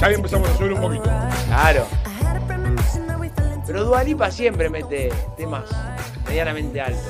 [0.00, 1.10] Ya ahí empezamos a subir un poquito.
[1.46, 1.86] Claro.
[3.66, 5.64] Pero Dualipa siempre mete temas
[6.26, 7.02] medianamente altos.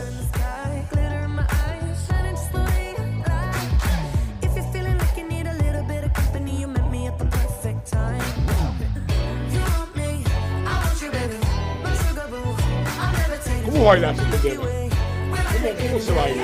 [13.86, 14.64] ¿Cómo bailas este tema?
[14.64, 16.42] ¿Cómo, cómo se baila?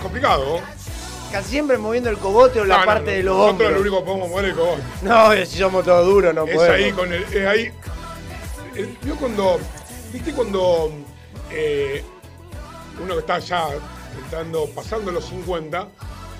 [0.00, 0.60] Complicado.
[0.60, 0.66] ¿no?
[1.30, 3.16] Casi siempre moviendo el cogote o la No, no, parte no.
[3.18, 3.72] de los Nosotros hombros.
[3.72, 4.82] lo único que podemos mover es el cogote.
[5.02, 6.76] No, si somos todos duros, no es podemos.
[6.86, 7.22] ahí con el.
[7.24, 7.70] Es ahí.
[8.76, 9.60] el- Yo cuando.
[10.10, 10.90] ¿Viste cuando
[11.50, 12.02] eh,
[12.98, 13.66] uno que está ya
[14.24, 15.86] entrando, pasando los 50,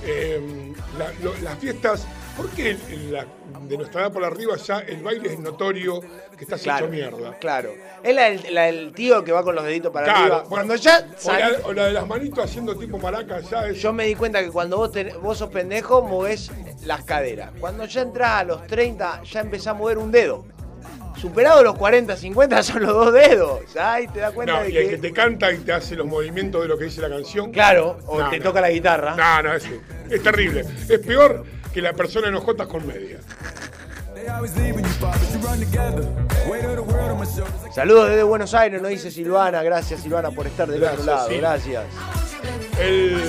[0.06, 2.06] eh, la- lo- las fiestas.
[2.36, 3.26] ¿Por qué en la-
[3.68, 6.00] de nuestra edad por arriba ya el baile es notorio
[6.36, 7.38] que estás Claro, hecho mierda?
[7.38, 7.70] Claro.
[8.02, 10.44] Es la, la del tío que va con los deditos para Claro, arriba.
[10.48, 13.78] Cuando ya o la, o la de las manitos haciendo tipo maraca ya es.
[13.82, 16.50] Yo me di cuenta que cuando vos, tenés- vos sos pendejo, movés
[16.86, 17.50] las caderas.
[17.60, 20.44] Cuando ya entrás a los 30, ya empezás a mover un dedo.
[21.20, 23.60] Superado los 40, 50 son los dos dedos.
[23.74, 24.90] Ya ahí te das cuenta No, de y el que...
[24.92, 27.52] que te canta y te hace los movimientos de lo que dice la canción.
[27.52, 28.44] Claro, o No, te no.
[28.44, 29.14] toca la guitarra.
[29.14, 29.64] No, no, es,
[30.10, 30.64] es terrible.
[30.88, 33.18] Es peor que la persona en ojotas con media.
[37.74, 39.62] Saludos desde Buenos Aires, nos dice Silvana.
[39.62, 41.28] Gracias, Silvana, por estar del Gracias, otro lado.
[41.28, 41.36] sí.
[41.36, 41.84] Gracias.
[42.78, 43.20] El,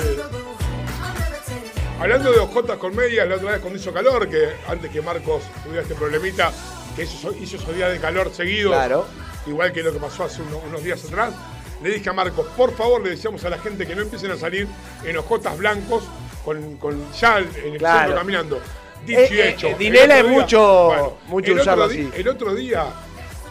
[2.00, 5.44] Hablando de ojotas con medias, la otra vez cuando hizo calor, que antes que Marcos
[5.64, 6.52] tuviera este problemita,
[6.96, 9.06] que hizo, hizo esos días de calor seguido, Claro.
[9.46, 11.34] igual que lo que pasó hace uno- unos días atrás,
[11.82, 14.38] le dije a Marcos, por favor, le decíamos a la gente que no empiecen a
[14.38, 14.68] salir
[15.06, 16.04] en ojotas blancos
[16.44, 18.00] con, con ya en el Claro.
[18.00, 18.60] centro caminando.
[19.06, 19.68] Dicho Eh, y eh, hecho.
[19.68, 22.10] eh, El Dinela es mucho- mucho el usarlo así.
[22.16, 22.86] El otro día,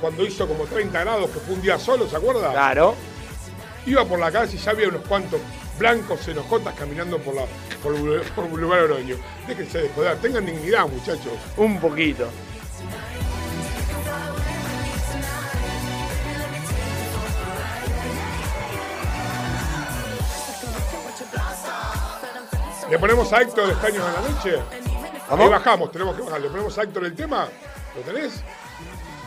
[0.01, 2.51] cuando hizo como 30 grados, que fue un día solo, ¿se acuerda?
[2.53, 2.95] Claro.
[3.87, 5.41] Iba por la calle y ya había unos cuantos
[5.79, 7.43] blancos en hojotas caminando por, la,
[7.83, 7.95] por,
[8.35, 9.17] por Boulevard Oroño.
[9.49, 11.33] Déjense de joder, tengan dignidad, muchachos.
[11.57, 12.29] Un poquito.
[22.93, 24.59] ¿Le ponemos a Héctor Estaños a la noche?
[25.27, 25.45] ¿Cómo?
[25.45, 26.43] Ahí bajamos, tenemos que bajar.
[26.43, 27.49] ¿Le ponemos a Héctor el tema?
[27.97, 28.43] ¿Lo tenés?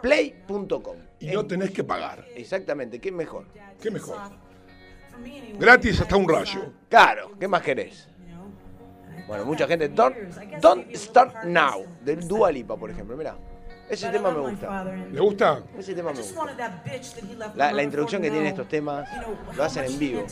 [0.00, 0.96] play.com.
[1.22, 2.24] Y no tenés que pagar.
[2.34, 3.46] Exactamente, ¿qué mejor?
[3.80, 4.18] ¿Qué mejor?
[5.58, 6.72] Gratis hasta un rayo.
[6.88, 8.08] Claro, ¿qué más querés?
[9.28, 9.88] Bueno, mucha gente.
[9.88, 10.16] Don't,
[10.60, 13.16] don't Start Now, del Dua Lipa, por ejemplo.
[13.16, 13.36] Mira,
[13.88, 14.84] ese tema me gusta.
[14.84, 15.62] ¿Le gusta?
[15.78, 16.82] Ese tema me gusta.
[17.54, 19.08] La, la introducción que tienen estos temas
[19.54, 20.26] lo hacen en vivo.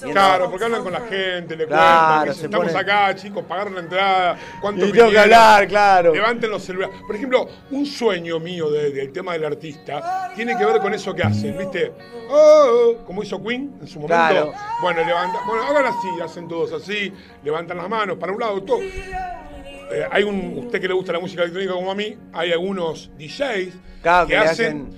[0.00, 4.36] Claro, porque hablan con la gente, le Claro, cuentan, estamos acá, chicos, pagaron la entrada,
[4.60, 6.12] cuánto Y tengo que hablar, claro.
[6.14, 6.96] Levanten los celulares.
[7.06, 11.14] Por ejemplo, un sueño mío de- del tema del artista tiene que ver con eso
[11.14, 11.92] que hacen, ¿viste?
[12.28, 14.14] Oh, oh, como hizo Queen en su momento.
[14.14, 14.52] Claro.
[14.80, 17.12] Bueno, levanta, bueno, hagan así, hacen todos así,
[17.44, 18.80] levantan las manos para un lado, todo.
[18.80, 23.10] Eh, hay un, usted que le gusta la música electrónica como a mí, hay algunos
[23.18, 24.90] DJs Claro, que hacen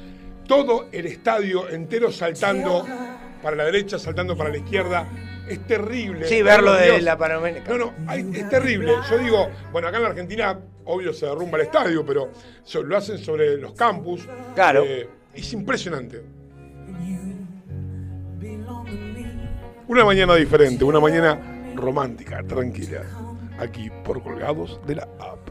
[0.46, 2.86] todo el estadio entero saltando
[3.44, 5.06] para la derecha, saltando para la izquierda.
[5.46, 6.26] Es terrible.
[6.26, 7.02] Sí, verlo de Dios.
[7.02, 7.62] la panorámica.
[7.70, 8.94] No, no, hay- es terrible.
[9.10, 12.30] Yo digo, bueno, acá en la Argentina, obvio se derrumba el estadio, pero
[12.64, 14.26] so- lo hacen sobre los campus.
[14.54, 14.82] Claro.
[14.84, 16.22] Eh, es impresionante.
[19.86, 21.38] Una mañana diferente, una mañana
[21.74, 23.02] romántica, tranquila.
[23.58, 25.50] Aquí por colgados de la app.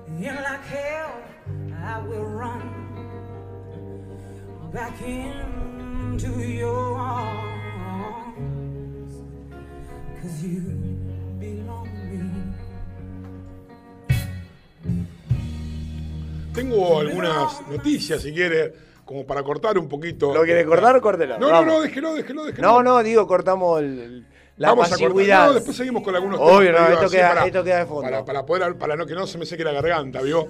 [4.74, 7.53] Back into your arms.
[10.24, 10.62] Cause you
[11.40, 12.54] belong to me.
[16.54, 18.74] Tengo algunas noticias, si quiere,
[19.06, 20.34] como para cortar un poquito.
[20.34, 21.02] ¿Lo quiere cortar?
[21.02, 21.38] Córtelo.
[21.40, 21.74] No, no, Vamos.
[21.74, 22.68] no, déjelo, déjelo, déjelo.
[22.68, 24.26] No, no, digo, cortamos el,
[24.58, 25.14] la Vamos a pasividad.
[25.40, 25.48] cortar.
[25.48, 28.02] No, después seguimos con algunos Obvio, temas no, esto queda, para- esto queda de fondo.
[28.04, 30.48] Para, para poder, para no que no se me seque la garganta, ¿vio?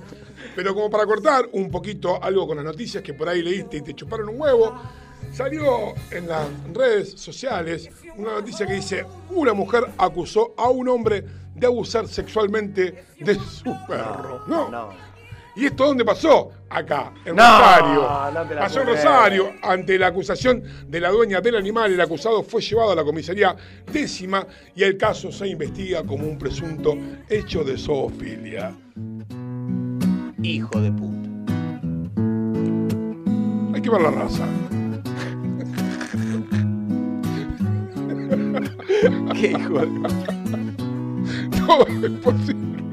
[0.55, 3.81] Pero como para cortar un poquito algo con las noticias que por ahí leíste y
[3.81, 4.75] te chuparon un huevo,
[5.31, 11.23] salió en las redes sociales una noticia que dice, una mujer acusó a un hombre
[11.55, 14.43] de abusar sexualmente de su perro.
[14.47, 14.89] No.
[15.55, 16.49] ¿Y esto dónde pasó?
[16.67, 18.01] Acá, en No, Rosario.
[18.49, 19.53] no pasó en Rosario.
[19.61, 23.55] Ante la acusación de la dueña del animal, el acusado fue llevado a la comisaría
[23.91, 26.97] décima y el caso se investiga como un presunto
[27.29, 28.75] hecho de zoofilia.
[30.41, 31.29] Hijo de puta.
[33.75, 34.45] Hay que ver la raza.
[39.33, 39.87] ¿Qué hijo de
[41.65, 42.83] Todo es posible.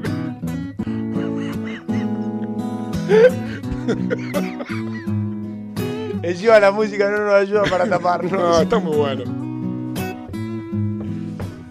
[6.23, 8.31] Encima la música no nos ayuda para taparnos.
[8.31, 9.23] No, está muy bueno.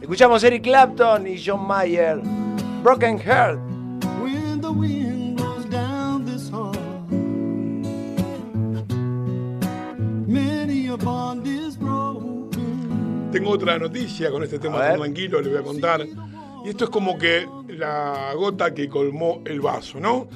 [0.01, 2.21] Escuchamos Eric Clapton y John Mayer.
[2.83, 3.70] Broken Heart.
[13.33, 16.05] Tengo otra noticia con este tema tan tranquilo, le voy a contar.
[16.65, 20.29] Y esto es como que la gota que colmó el vaso, ¿no?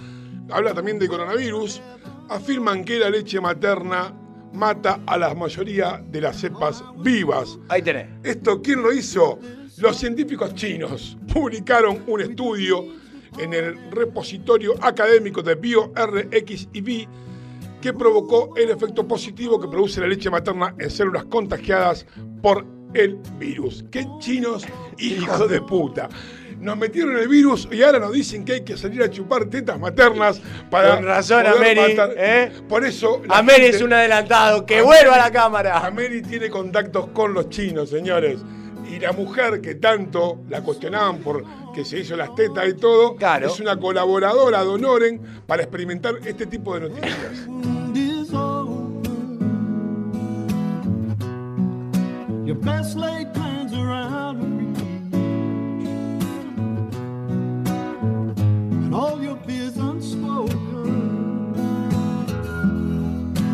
[0.49, 1.83] Habla también de coronavirus.
[2.29, 4.15] Afirman que la leche materna
[4.53, 7.59] mata a la mayoría de las cepas vivas.
[7.69, 8.07] Ahí tenés.
[8.23, 9.41] ¿Esto quién lo hizo?
[9.79, 12.87] Los científicos chinos publicaron un estudio
[13.39, 17.09] en el repositorio académico de BioRxiv
[17.81, 22.07] que provocó el efecto positivo que produce la leche materna en células contagiadas
[22.41, 23.85] por el virus.
[23.91, 24.65] ¡Qué chinos,
[24.99, 26.09] hijos de puta!
[26.61, 29.79] nos metieron el virus y ahora nos dicen que hay que salir a chupar tetas
[29.79, 30.41] maternas
[30.71, 30.95] para.
[30.95, 32.11] Con razón, poder Ameri, matar.
[32.17, 32.53] ¿eh?
[32.67, 33.21] Por eso.
[33.29, 34.65] Ameri gente- es un adelantado.
[34.65, 35.79] ¡Que Ameri- vuelva a la cámara!
[35.85, 38.39] Ameri tiene contactos con los chinos, señores.
[38.91, 41.45] Y la mujer que tanto la cuestionaban por
[41.75, 46.47] que se hizo las tetas y todo, es una colaboradora de Honoren para experimentar este
[46.47, 47.47] tipo de noticias.
[52.45, 54.79] Your best laid plans are out of reach.
[58.85, 60.61] And all your fears unspoken.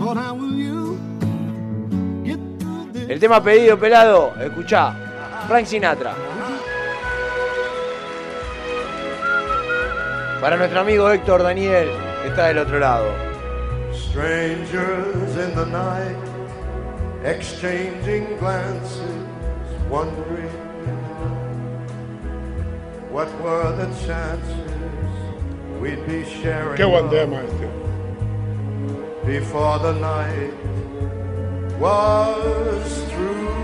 [0.01, 0.99] Lord, how will you
[2.25, 3.09] get through this?
[3.09, 4.35] El tema pedido, pelado.
[4.41, 4.97] Escuchá.
[5.47, 6.13] Frank Sinatra.
[10.41, 11.91] Para nuestro amigo Héctor Daniel,
[12.23, 13.13] que está del otro lado.
[13.93, 16.30] Strangers in the night,
[17.25, 19.27] exchanging glances,
[19.89, 20.49] wondering
[23.11, 26.77] what were the chances we'd be sharing.
[26.79, 27.43] Qué buen love tema.
[29.27, 30.55] Before the night
[31.79, 33.61] was through,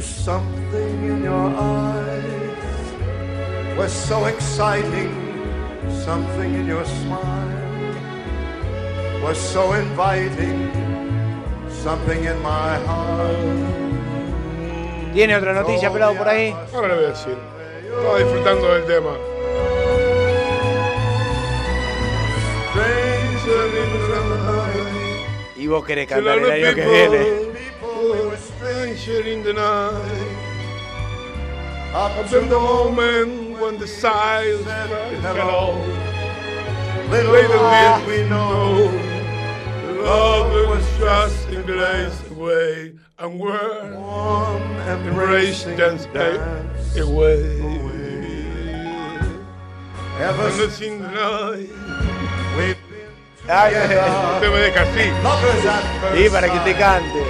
[0.00, 2.30] something in your eyes
[3.76, 5.14] was so exciting.
[6.04, 7.39] Something in your smile
[9.30, 10.58] was so inviting.
[11.84, 13.36] Something in my heart.
[15.14, 16.52] ¿Tiene otra noticia, pelado, por ahí?
[16.74, 17.38] Ahora le voy a decir.
[17.84, 19.10] Estaba disfrutando del tema.
[25.56, 27.50] Y vos querés cantar el año que viene.
[28.58, 30.50] Stranger in the night.
[31.94, 34.90] Up to the moment when the silence said
[35.22, 35.76] hello.
[37.10, 38.99] Little Later did did we know
[40.02, 43.94] love was just a glaze away, and we're
[44.88, 46.36] embraced and stay
[47.00, 47.60] away.
[50.20, 51.70] Ever And the night.
[52.56, 52.76] We've
[53.48, 55.10] Ay, Usted me deja así.
[55.24, 57.20] lovers at first Y para que te cante.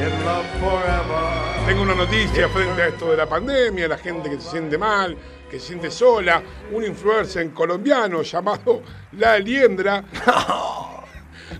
[0.00, 1.66] in love forever.
[1.66, 5.16] Tengo una noticia frente a esto de la pandemia, la gente que se siente mal,
[5.50, 6.42] que se siente sola.
[6.72, 8.82] Un influencer colombiano llamado
[9.12, 10.02] La Liendra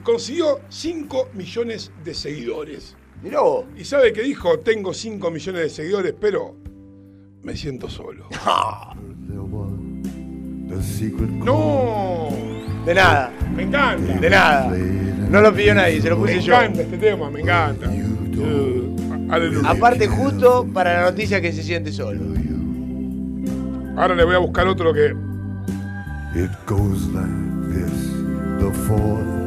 [0.03, 2.97] consiguió 5 millones de seguidores.
[3.23, 3.67] Mirá vos.
[3.77, 4.59] ¿Y sabe qué dijo?
[4.61, 6.55] Tengo 5 millones de seguidores, pero
[7.43, 8.29] me siento solo.
[10.69, 12.29] The secret ¡No!
[12.85, 13.33] De nada.
[13.55, 14.15] Me encanta.
[14.19, 14.69] De nada.
[15.31, 16.55] No lo pidió nadie, se lo Me puse yo.
[16.55, 17.89] encanta este tema, me encanta.
[17.89, 18.97] Uh,
[19.31, 19.71] aleluya.
[19.71, 22.21] Aparte, justo para la noticia que se siente solo.
[23.97, 25.15] Ahora le voy a buscar otro que
[26.35, 28.13] It goes like this
[28.59, 29.46] the fall.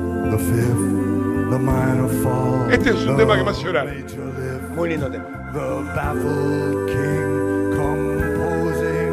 [2.72, 3.88] Este es un tema que me hace llorar.
[4.76, 5.26] Muy lindo tema.
[5.53, 5.60] The
[5.95, 9.11] baffled king composing.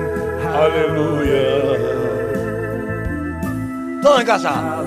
[0.55, 1.47] Aleluya.
[4.03, 4.85] Todo en casa.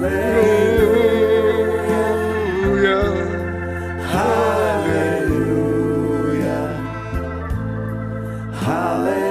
[8.81, 9.28] Y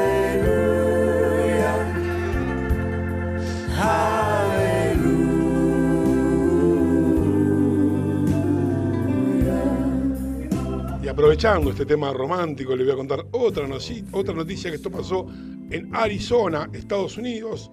[11.18, 15.26] aprovechando este tema romántico, le voy a contar otra, noci- otra noticia que esto pasó
[15.68, 17.72] en Arizona, Estados Unidos.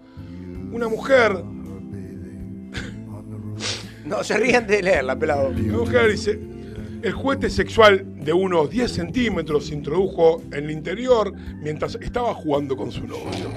[0.72, 1.32] Una mujer,
[4.04, 5.50] No, se rían de leerla, pelado.
[5.50, 6.40] una mujer dice,
[7.04, 11.32] el juguete sexual de unos 10 centímetros se introdujo en el interior
[11.62, 13.52] mientras estaba jugando con su novio.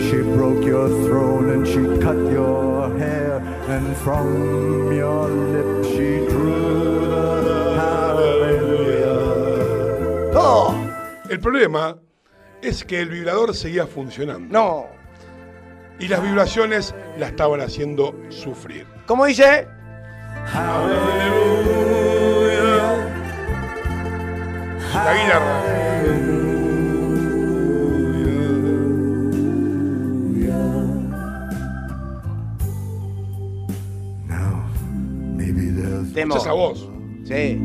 [0.00, 3.40] She broke your throat and she cut your hair.
[3.68, 7.00] And from your lips she drew
[7.44, 9.20] the hallelujah.
[10.32, 10.74] ¡Todo!
[11.28, 11.96] El problema
[12.62, 14.48] es que el vibrador seguía funcionando.
[14.52, 14.86] No.
[15.98, 18.86] Y las vibraciones la estaban haciendo sufrir.
[19.06, 19.68] ¿Cómo dice?
[24.94, 25.89] La guitarra.
[36.20, 36.36] Temo.
[36.36, 36.88] Esa voz.
[37.24, 37.58] Sí.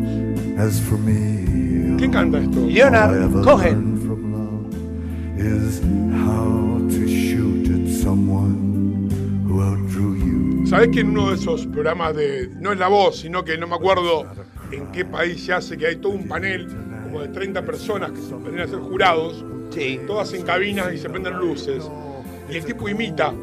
[0.58, 2.66] As for me, ¿Quién canta esto?
[2.66, 3.74] Leonard Cohen.
[3.74, 5.82] learned from love is
[6.26, 9.10] how to shoot at someone
[9.48, 10.66] who outdrew you.
[10.68, 12.50] ¿Sabés que en uno de esos programas de.
[12.60, 14.26] No es la voz, sino que no me acuerdo
[14.72, 16.68] en qué país se hace, que hay todo un panel
[17.04, 20.00] como de 30 personas que se vienen a ser jurados, Sí.
[20.08, 21.90] todas en cabinas y se prenden luces.
[22.50, 23.34] Y el tipo imita.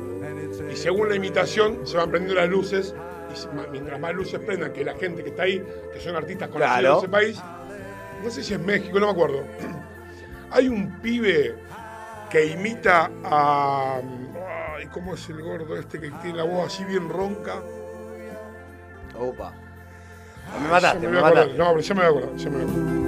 [0.72, 2.94] Y según la imitación se van prendiendo las luces
[3.34, 6.78] y mientras más luces prendan que la gente que está ahí, que son artistas conocidos
[6.78, 6.94] Claro.
[6.94, 7.42] de ese país,
[8.22, 9.42] no sé si es México, no me acuerdo.
[10.50, 11.56] Hay un pibe
[12.30, 14.00] que imita a.
[14.76, 17.60] Ay, ¿cómo es el gordo este que tiene la voz así bien ronca?
[19.18, 19.52] Opa.
[20.60, 21.58] Me mataste, me acordar, mataste.
[21.58, 23.02] No, pero ya me voy a acordar, ya me voy a acordar.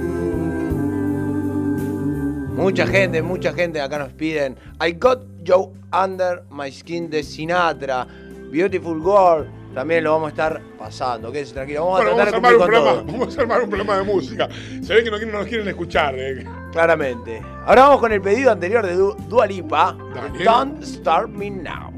[2.55, 8.07] Mucha gente, mucha gente acá nos piden I Got You Under My Skin de Sinatra,
[8.51, 9.45] Beautiful Girl,
[9.75, 12.55] también lo vamos a estar pasando, quédense tranquilo, vamos Bueno, a vamos a, tratar de
[12.55, 14.49] armar un programa, vamos a armar un programa de música.
[14.81, 16.15] Se ve que no, nos quieren escuchar.
[16.17, 16.45] eh.
[16.71, 17.41] Claramente.
[17.65, 20.43] Ahora vamos con el pedido anterior de Du- Dua Lipa, Dale.
[20.43, 21.91] Don't Start Me Now.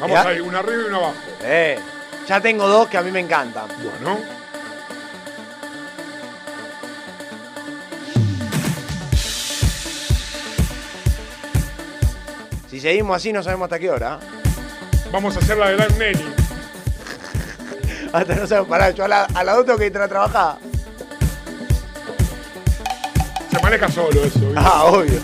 [0.00, 0.28] Vamos ¿Ya?
[0.28, 1.14] ahí, una arriba y una abajo.
[1.42, 1.78] Eh,
[2.26, 3.66] ya tengo dos que a mí me encantan.
[3.82, 4.18] Bueno.
[12.82, 14.18] Seguimos así no sabemos hasta qué hora.
[15.12, 16.24] Vamos a hacer la de Lan Nelly.
[18.12, 18.92] Hasta no sabemos parar.
[18.94, 20.56] Yo a la, a la que entrar a trabajar.
[23.50, 24.40] Se maneja solo eso.
[24.40, 24.54] ¿viste?
[24.56, 25.20] Ah, obvio.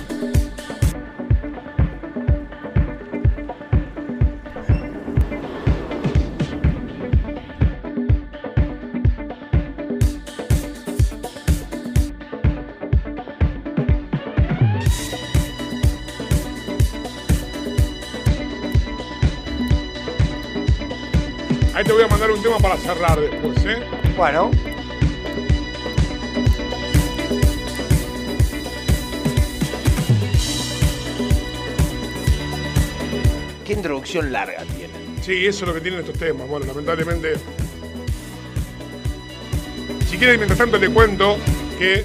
[22.78, 23.82] Cerrar después, ¿eh?
[24.16, 24.50] Bueno.
[33.64, 34.94] Qué introducción larga tiene.
[35.20, 36.48] Sí, eso es lo que tienen estos temas.
[36.48, 37.34] Bueno, lamentablemente.
[40.08, 41.36] Si quieres, mientras tanto le cuento
[41.78, 42.04] que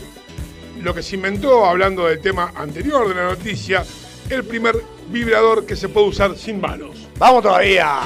[0.82, 3.86] lo que se inventó, hablando del tema anterior de la noticia,
[4.30, 4.76] el primer
[5.08, 7.08] vibrador que se puede usar sin manos.
[7.18, 8.02] ¡Vamos todavía!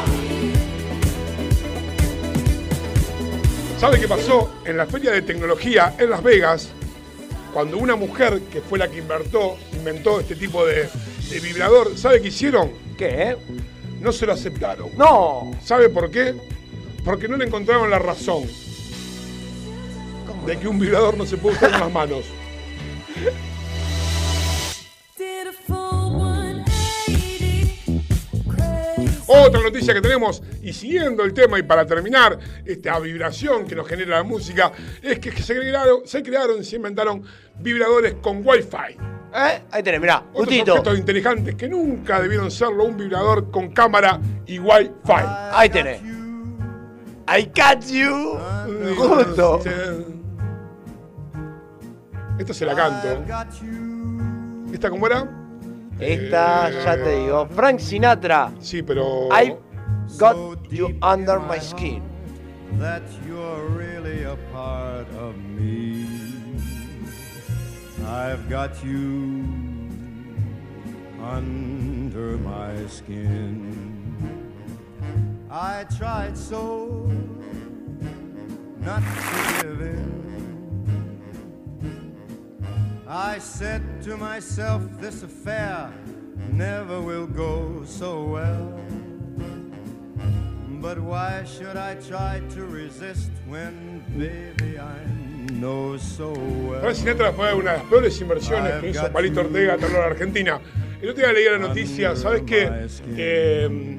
[3.79, 4.51] ¿Sabe qué pasó?
[4.65, 6.69] En la feria de tecnología en Las Vegas,
[7.53, 10.89] cuando una mujer que fue la que inventó, inventó este tipo de,
[11.29, 12.71] de vibrador, ¿sabe qué hicieron?
[12.97, 13.37] ¿Qué?
[14.01, 14.89] No se lo aceptaron.
[14.97, 15.51] ¡No!
[15.63, 16.33] ¿Sabe por qué?
[17.05, 18.45] Porque no le encontraron la razón
[20.47, 22.25] de que un vibrador no se puede usar con las manos.
[29.27, 33.87] Otra noticia que tenemos, y siguiendo el tema, y para terminar, esta vibración que nos
[33.87, 34.71] genera la música,
[35.01, 37.23] es que se crearon, se, crearon, se inventaron
[37.59, 38.97] vibradores con Wi-Fi.
[39.35, 39.61] ¿Eh?
[39.71, 44.59] Ahí tenés, mirá, Otros objetos inteligentes que nunca debieron serlo, un vibrador con cámara y
[44.59, 45.23] Wi-Fi.
[45.51, 46.01] Ahí tenés.
[47.29, 48.37] I got you.
[48.95, 49.59] Justo.
[52.39, 53.07] Esta se la canto.
[54.71, 55.46] ¿Esta cómo era?
[55.99, 57.47] Esta, ya te digo.
[57.47, 58.51] Frank Sinatra.
[58.59, 59.29] Sí, pero.
[59.31, 59.55] I
[60.17, 60.35] got
[60.71, 62.01] you under my skin.
[62.73, 66.05] that you're really a part of me.
[68.05, 69.43] I've got you
[71.21, 74.13] under my skin.
[75.49, 77.09] I tried so
[78.79, 80.26] not to give in.
[83.09, 85.89] I said to myself, this affair
[86.51, 88.73] never will go so well.
[90.81, 96.81] But why should I try to resist when, baby, I know so well?
[96.81, 100.59] Frank Sinatra fue una de las peores inversiones que hizo Palito Ortega a terror Argentina.
[101.01, 102.69] El otro día leí la noticia, ¿sabes qué?
[103.15, 103.97] Eh,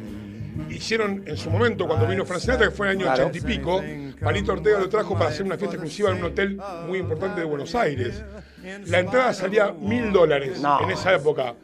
[0.69, 3.31] hicieron en su momento, cuando vino Frank Sinatra, que fue en el año Claro.
[3.31, 3.83] 80 y pico,
[4.23, 7.47] Palito Ortega lo trajo para hacer una fiesta exclusiva en un hotel muy importante de
[7.47, 8.23] Buenos Aires.
[8.87, 10.81] La entrada salía mil dólares No.
[10.83, 11.55] en esa época.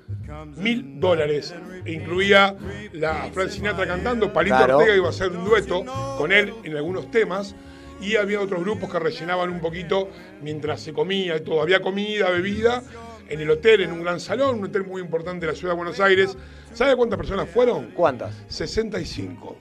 [0.57, 1.55] Mil dólares.
[1.85, 2.57] E incluía
[2.93, 4.79] la Frank Sinatra cantando, Palito Claro.
[4.79, 5.85] Ortega iba a hacer un dueto
[6.19, 7.55] con él en algunos temas.
[8.01, 10.09] Y había otros grupos que rellenaban un poquito
[10.43, 11.62] mientras se comía y todo.
[11.62, 12.83] Había comida, bebida
[13.29, 15.77] en el hotel, en un gran salón, un hotel muy importante de la ciudad de
[15.79, 16.37] Buenos Aires.
[16.73, 17.93] ¿Sabe cuántas personas fueron?
[17.95, 18.35] ¿Cuántas?
[18.49, 19.57] 65.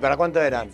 [0.00, 0.68] ¿Para cuánto eran?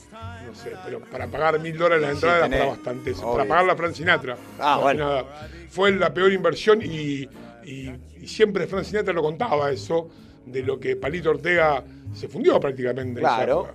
[0.47, 2.59] No sé, pero para pagar mil dólares la Sí, entrada era tenés.
[2.61, 3.11] para bastante.
[3.11, 3.37] eso, Obvio.
[3.39, 4.37] Para pagar la Frank Sinatra.
[4.59, 5.09] Ah, bueno.
[5.09, 5.25] nada.
[5.71, 7.29] Fue la peor inversión y,
[7.65, 10.09] y- y siempre Frank Sinatra lo contaba eso,
[10.45, 11.83] de lo que Palito Ortega
[12.15, 13.21] se fundió prácticamente.
[13.21, 13.75] Claro.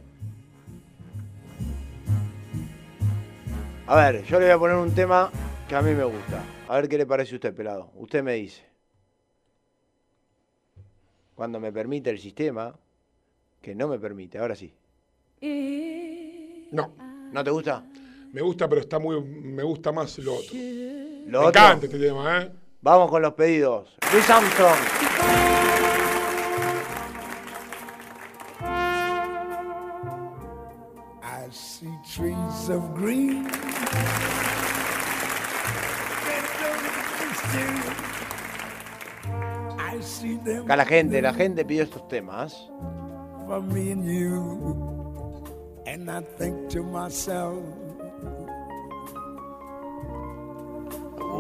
[3.88, 5.32] A ver, yo le voy a poner un tema
[5.70, 6.44] que a mí me gusta.
[6.68, 7.90] A ver qué le parece a usted, pelado.
[7.96, 8.66] Usted me dice.
[11.36, 12.76] Cuando me permite el sistema,
[13.62, 14.74] que no me permite, ahora sí.
[15.42, 16.92] No.
[17.32, 17.84] ¿No te gusta?
[18.34, 19.22] Me gusta, pero está muy.
[19.22, 20.54] Me gusta más lo otro.
[20.54, 22.52] Lo Me otro- encanta este tema, ¿eh?
[22.82, 23.96] Vamos con los pedidos.
[24.14, 24.78] Luis Armstrong.
[31.24, 33.46] I see trees of green.
[40.64, 42.70] Acá la gente, la gente pidió estos temas.
[43.48, 44.97] for me and you.
[45.98, 47.58] And I think to myself,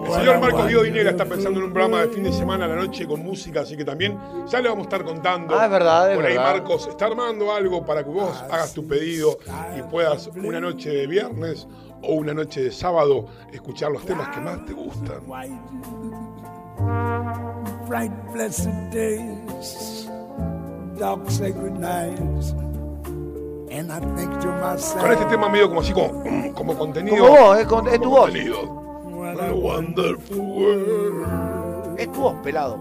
[0.08, 2.68] El señor Marcos Guido Dinera está pensando en un programa de fin de semana a
[2.68, 4.18] la noche con música, así que también
[4.48, 5.56] ya le vamos a estar contando.
[5.60, 6.54] Ah, es verdad, es Por ahí verdad.
[6.54, 9.38] Marcos está armando algo para que vos hagas tu pedido
[9.78, 11.68] y puedas una noche de viernes
[12.02, 15.22] o una noche de sábado escuchar los temas que más te gustan.
[17.88, 20.10] bright blessed days,
[20.98, 22.54] dark sacred nights.
[23.70, 26.24] Con este tema medio como así como,
[26.54, 27.18] como contenido.
[27.28, 28.22] Como vos, es, con- es tu voz.
[28.22, 28.64] contenido.
[28.64, 32.00] What a wonderful world.
[32.00, 32.80] Es tu voz, pelado.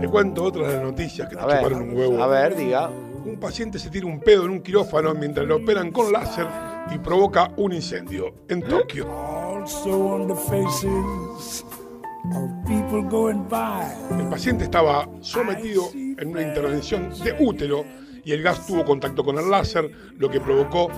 [0.00, 2.22] Le cuento otra de las noticias que te A ver, chuparon un huevo.
[2.22, 2.88] a ver, diga.
[3.24, 6.46] Un paciente se tira un pedo en un quirófano mientras lo operan con láser
[6.94, 9.06] y provoca un incendio en Tokio.
[9.58, 11.64] also on the faces
[12.34, 13.84] of people going by.
[14.18, 15.82] El paciente estaba sometido
[16.18, 17.84] en una intervención de útero
[18.24, 20.90] y el gas tuvo contacto con el láser, lo que provocó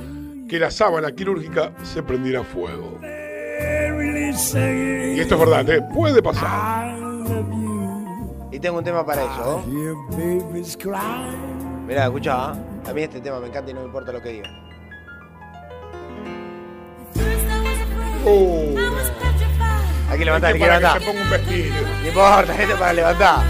[0.48, 2.98] que la sábana quirúrgica se prendiera fuego.
[3.02, 5.82] Y esto es verdad, ¿eh?
[5.94, 6.97] puede pasar.
[8.51, 9.62] Y tengo un tema para eso.
[10.78, 11.86] Cry.
[11.86, 14.48] Mirá, escucha, a mí este tema me encanta y no me importa lo que diga.
[18.24, 18.76] Uh,
[20.10, 20.98] Hay que levantar, hay que para levantar.
[20.98, 21.74] que se ponga un vestido.
[22.02, 23.44] No importa, este para levantar.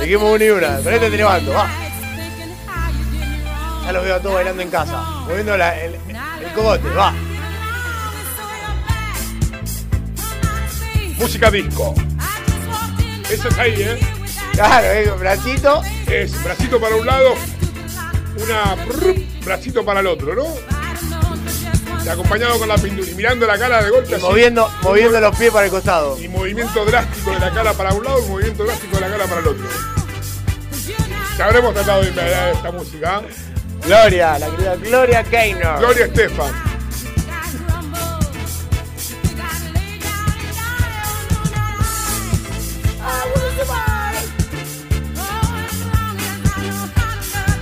[0.00, 1.68] Dijimos una y una, pero este te levanto, va.
[3.84, 7.12] Ya los veo a todos bailando en casa, moviendo el, el cogote, va.
[11.18, 11.94] Música disco.
[13.30, 13.98] Eso es ahí, ¿eh?
[14.52, 15.82] Claro, eh, bracito.
[16.06, 17.34] Es bracito para un lado,
[18.36, 18.76] una
[19.44, 20.75] bracito para el otro, ¿no?
[22.06, 24.12] Y acompañado con la pintura y mirando la cara de golpe.
[24.12, 24.22] Y así.
[24.22, 26.16] moviendo, moviendo los pies para el costado.
[26.22, 29.24] Y movimiento drástico de la cara para un lado y movimiento drástico de la cara
[29.24, 29.66] para el otro.
[31.36, 33.22] Ya habremos tratado de inventar esta música.
[33.24, 33.34] ¿eh?
[33.84, 35.78] Gloria, la querida Gloria Gaynor.
[35.80, 36.76] Gloria Estefan.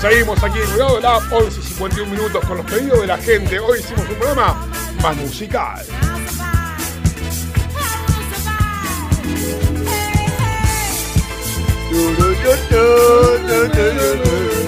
[0.05, 3.59] Seguimos aquí en Cuidado Lab, 11 y 51 minutos con los pedidos de la gente.
[3.59, 4.67] Hoy hicimos un programa
[5.03, 5.83] más musical.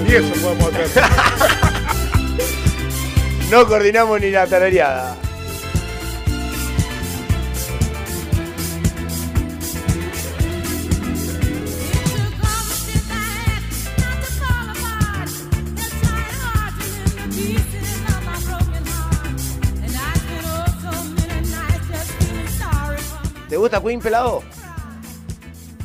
[0.09, 1.05] Y eso podemos hacer.
[3.51, 5.17] No coordinamos ni la tarareada.
[23.57, 24.43] ¿Te gusta Queen pelado?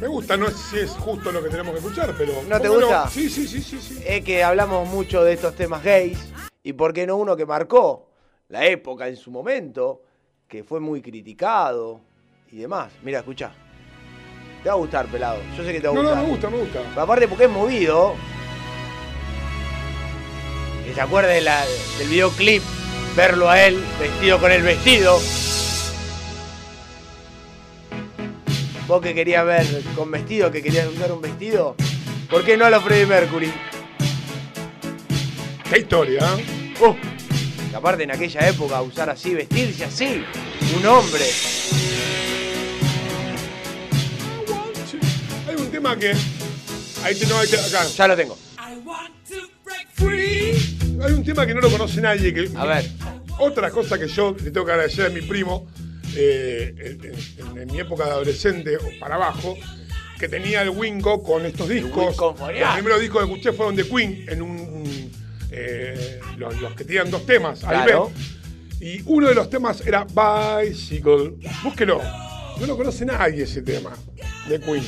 [0.01, 2.33] Me gusta, no sé si es justo lo que tenemos que escuchar, pero.
[2.49, 3.07] ¿No te ¿cómo gusta?
[3.09, 4.03] Sí, sí, sí, sí, sí.
[4.05, 6.19] Es que hablamos mucho de estos temas gays
[6.63, 8.09] y por qué no uno que marcó
[8.49, 10.01] la época en su momento,
[10.49, 12.01] que fue muy criticado
[12.51, 12.91] y demás.
[13.03, 13.53] Mira, escucha.
[14.63, 15.37] Te va a gustar, pelado.
[15.55, 16.23] Yo sé que te va a No, no, gustar.
[16.25, 17.01] me gusta, me gusta.
[17.01, 18.15] Aparte porque es movido.
[20.85, 21.63] Que se acuerde de la-
[21.99, 22.63] del videoclip,
[23.15, 25.17] verlo a él vestido con el vestido.
[28.91, 29.65] Vos que querías ver
[29.95, 31.77] con vestido, que querías usar un vestido,
[32.29, 33.49] ¿por qué no a los Freddie Mercury?
[35.69, 36.73] Qué historia, ¿eh?
[36.81, 36.93] Uh,
[37.73, 40.25] aparte en aquella época usar así, vestirse así,
[40.77, 41.23] un hombre.
[45.47, 46.11] Hay un tema que.
[47.05, 47.85] Ahí te, no, ahí te- acá.
[47.87, 48.37] Ya lo tengo.
[48.67, 48.75] Hay
[51.13, 52.33] un tema que no lo conoce nadie.
[52.33, 52.91] Que, A ver.
[53.39, 55.65] Otra cosa que yo le tengo que agradecer a mi primo,
[56.15, 59.57] eh, en, en- en mi época de adolescente o para abajo,
[60.19, 62.15] que tenía el Winco con estos discos.
[62.15, 62.73] Forial.
[62.75, 65.11] primeros discos que escuché fueron de Queen, en un.
[65.51, 68.11] eh, los, los que tenían dos temas, Claro.
[68.79, 68.85] B.
[68.85, 71.33] Y uno de los temas era Bicycle.
[71.63, 72.01] Búsquelo.
[72.59, 73.91] No lo conoce nadie ese tema
[74.47, 74.83] de Queen.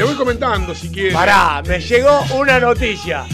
[0.00, 1.12] Le voy comentando si quiere.
[1.12, 3.26] Pará, me llegó una noticia.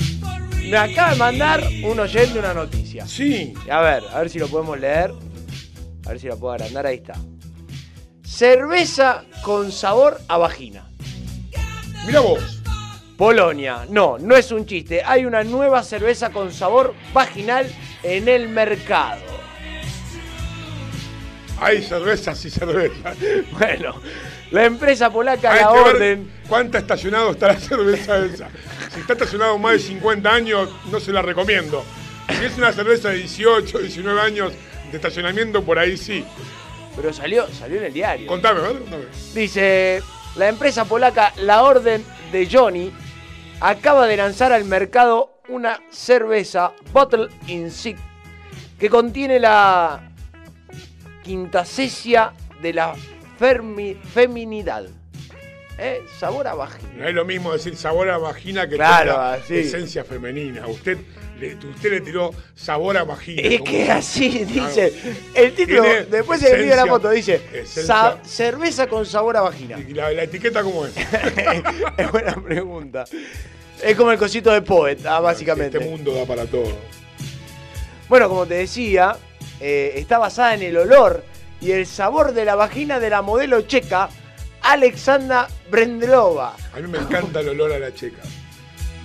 [0.64, 3.06] Me acaba de mandar un oyente una noticia.
[3.06, 3.54] Sí.
[3.70, 5.12] A ver, a ver si lo podemos leer.
[6.06, 6.84] A ver si la puedo agrandar.
[6.86, 7.14] Ahí está.
[8.24, 10.90] cerveza con sabor a vagina.
[12.04, 12.60] Mira vos.
[13.16, 13.86] Polonia.
[13.88, 15.04] No, no es un chiste.
[15.04, 17.72] Hay una nueva cerveza con sabor vaginal
[18.02, 19.22] en el mercado.
[21.60, 23.16] Hay cervezas y cervezas.
[23.52, 24.00] Bueno,
[24.50, 26.32] la empresa polaca Hay La que ver Orden.
[26.48, 28.48] ¿Cuánta estacionado está la cerveza esa?
[28.92, 31.84] Si está estacionado más de 50 años, no se la recomiendo.
[32.28, 34.52] Si es una cerveza de 18, 19 años
[34.90, 36.24] de estacionamiento, por ahí sí.
[36.94, 38.26] Pero salió, salió en el diario.
[38.26, 38.80] Contame, ¿verdad?
[38.80, 39.04] Contame.
[39.34, 40.02] Dice,
[40.36, 42.92] la empresa polaca La Orden de Johnny
[43.60, 47.96] acaba de lanzar al mercado una cerveza Bottle in Sick
[48.78, 50.10] que contiene la
[51.22, 52.94] quintasesia de la
[53.40, 54.84] fermi- feminidad.
[55.78, 56.02] ¿Eh?
[56.18, 56.90] Sabor a vagina.
[56.96, 60.66] No es lo mismo decir sabor a vagina que Claro, esencia femenina.
[60.66, 60.96] Usted
[61.38, 63.42] le, usted le tiró sabor a vagina.
[63.42, 64.68] Es como- que así Claro.
[64.68, 64.92] dice.
[65.34, 69.78] El título, después se le la foto, dice esencia- "Sa- cerveza con sabor a vagina.
[69.86, 70.94] ¿Y la, la etiqueta cómo es?
[71.98, 73.04] es buena pregunta.
[73.82, 75.76] Es como el cosito de Poet, ah, básicamente.
[75.76, 76.74] Este mundo da para todo.
[78.08, 79.14] Bueno, como te decía,
[79.60, 81.22] eh, está basada en el olor
[81.60, 84.08] y el sabor de la vagina de la modelo checa
[84.62, 86.54] Alexandra Brendlova.
[86.74, 88.22] A mí me encanta el olor a la checa.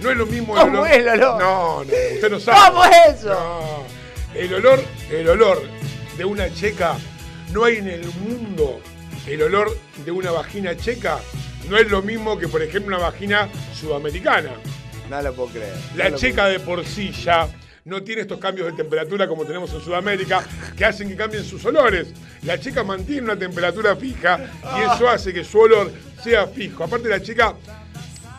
[0.01, 0.91] No es lo mismo el ¿Cómo olor.
[0.91, 1.39] es el olor?
[1.41, 2.57] No, no, usted no sabe.
[2.67, 3.29] ¿Cómo es eso?
[3.29, 3.83] No.
[4.33, 5.61] El olor, el olor
[6.17, 6.95] de una checa,
[7.51, 8.81] no hay en el mundo
[9.27, 11.19] el olor de una vagina checa.
[11.69, 13.47] No es lo mismo que, por ejemplo, una vagina
[13.79, 14.51] sudamericana.
[15.09, 15.75] No lo puedo creer.
[15.95, 17.47] La no checa de por sí ya
[17.85, 20.43] no tiene estos cambios de temperatura como tenemos en Sudamérica
[20.77, 22.09] que hacen que cambien sus olores.
[22.43, 24.39] La checa mantiene una temperatura fija
[24.77, 25.91] y eso hace que su olor
[26.23, 26.83] sea fijo.
[26.83, 27.55] Aparte la checa,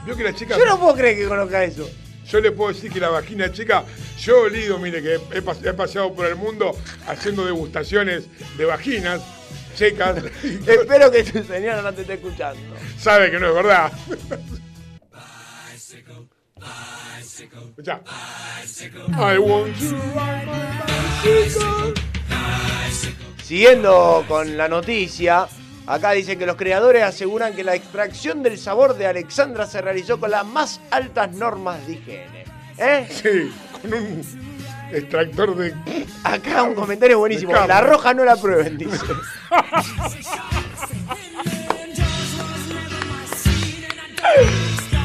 [0.06, 0.56] vio que la checa...
[0.58, 1.88] Yo no puedo creer que conozca eso.
[2.28, 3.84] Yo le puedo decir que la vagina checa,
[4.20, 6.72] yo he olido, mire que he, pas- he paseado por el mundo
[7.08, 8.24] haciendo degustaciones
[8.56, 9.20] de vaginas
[9.74, 10.22] checas.
[10.66, 12.60] Espero que tu señora no te esté escuchando.
[12.96, 13.92] sabe que no es verdad.
[17.40, 18.00] Escuchá.
[19.18, 20.82] I want to ride my
[21.24, 21.94] bicycle.
[23.42, 25.46] Siguiendo con la noticia,
[25.86, 30.20] acá dicen que los creadores aseguran que la extracción del sabor de Alexandra se realizó
[30.20, 32.44] con las más altas normas de higiene.
[32.78, 33.08] ¿Eh?
[33.10, 34.22] Sí, con un
[34.92, 35.74] extractor de.
[36.24, 37.66] Acá un comentario cama.
[37.66, 38.96] La roja no la prueben, dice.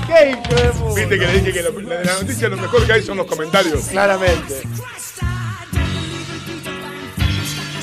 [0.07, 0.95] ¿Qué hijo de puta?
[1.01, 3.85] Viste que le dije que lo- la noticia lo mejor que hay son los comentarios.
[3.87, 4.61] Claramente.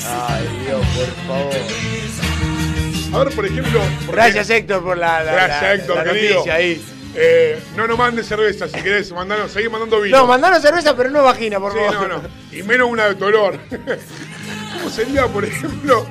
[0.07, 1.55] Ay, Dios, por favor.
[3.13, 3.79] A ver, por ejemplo.
[4.05, 6.85] porque- Gracias, Héctor, por la, la- Gracias, la- Héctor, noticia ahí.
[7.17, 10.17] Eh, no nos mandes cerveza si querés, mandanos, seguí mandando vino.
[10.17, 12.09] No, mandanos cerveza, pero no vagina, por Sí, favor.
[12.09, 12.29] no, no.
[12.51, 13.57] Y menos una de dolor.
[14.73, 16.05] ¿Cómo sería, por ejemplo?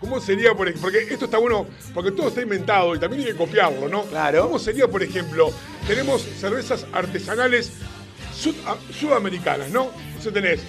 [0.00, 0.90] ¿Cómo sería, por ejemplo?
[0.90, 4.02] Porque esto está bueno, porque todo está inventado y también hay que copiarlo, ¿no?
[4.04, 4.42] Claro.
[4.42, 5.50] ¿Cómo sería, por ejemplo?
[5.86, 7.72] Tenemos cervezas artesanales
[8.34, 9.90] sud- a- sudamericanas, ¿no?
[10.08, 10.60] Entonces tenés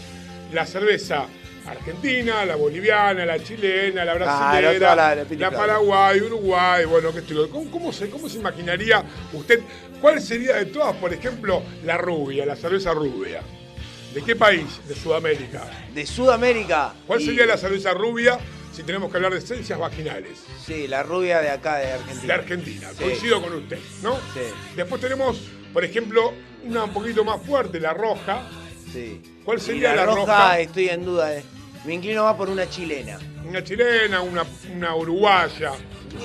[0.51, 1.25] la cerveza
[1.67, 7.19] argentina, la boliviana, la chilena, la brasilera, toda la- la la, paraguay, uruguay, bueno, qué
[7.19, 7.47] estilo.
[7.49, 9.03] ¿Cómo, cómo se, ¿Cómo se imaginaría
[9.33, 9.59] usted
[10.01, 13.41] cuál sería de todas, por ejemplo, la rubia, la cerveza rubia?
[14.13, 14.65] ¿De qué país?
[14.87, 15.65] De Sudamérica.
[15.93, 16.93] De Sudamérica.
[17.05, 18.39] ¿Cuál y- sería la cerveza rubia
[18.79, 20.39] si tenemos que hablar de esencias vaginales?
[20.65, 22.27] Sí, la rubia de acá, de Argentina.
[22.27, 22.89] De Argentina.
[22.97, 23.03] Sí.
[23.03, 24.15] Coincido con usted, ¿no?
[24.33, 24.39] Sí.
[24.77, 25.37] Después tenemos,
[25.73, 26.33] por ejemplo,
[26.63, 28.43] una un poquito más fuerte, la roja.
[28.93, 29.21] Sí.
[29.43, 31.35] ¿Cuál Y sería la, la, roja, estoy en duda.
[31.35, 31.43] eh.
[31.83, 33.19] Me inclino más por una chilena.
[33.45, 35.73] Una chilena, una, una uruguaya.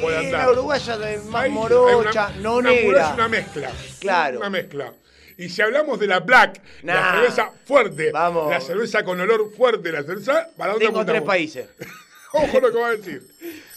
[0.01, 0.47] puede Y andar.
[0.47, 2.87] la uruguaya de más Ahí morocha, una- no una negra.
[2.87, 3.71] morocha, una mezcla.
[3.99, 4.39] Claro.
[4.39, 4.93] Una mezcla.
[5.37, 8.49] Y si hablamos de la black, la cerveza fuerte, Vamos.
[8.49, 11.67] la cerveza con olor fuerte, la cerveza, ¿para dónde Tengo tres países.
[12.35, 13.23] Ojo lo que va a decir.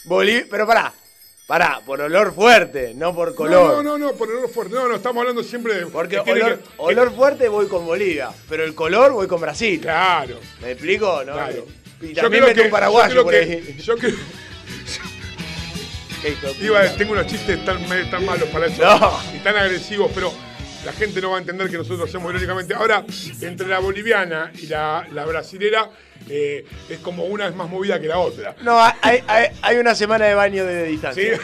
[0.06, 0.94] Bolivia, pero pará,
[1.48, 3.78] pará, por olor fuerte, no por color.
[3.78, 4.74] No, no, no, por olor fuerte.
[4.74, 5.86] No, no, estamos hablando siempre de.
[5.88, 9.40] Porque que olor, que- que- olor fuerte voy con Bolivia, pero el color voy con
[9.42, 9.80] Brasil.
[9.80, 10.40] Claro.
[10.62, 11.24] ¿Me explico?
[11.26, 11.34] ¿No?
[11.34, 11.66] Claro.
[12.02, 13.78] Y Yo también creo meto que- un paraguayo yo por creo ahí.
[13.80, 14.16] Yo creo.
[16.62, 17.78] Iba tengo unos chistes tan,
[18.10, 19.20] tan malos para eso No.
[19.34, 20.34] y tan agresivos, pero
[20.86, 22.74] la gente no va a entender que nosotros hacemos irónicamente.
[22.74, 23.04] Ahora,
[23.42, 25.90] entre la boliviana y la, la brasilera,
[26.30, 28.56] eh, es como una es más movida que la otra.
[28.62, 30.92] No, hay, hay, hay una semana de baño de ¿Sí?
[30.92, 31.40] distancia.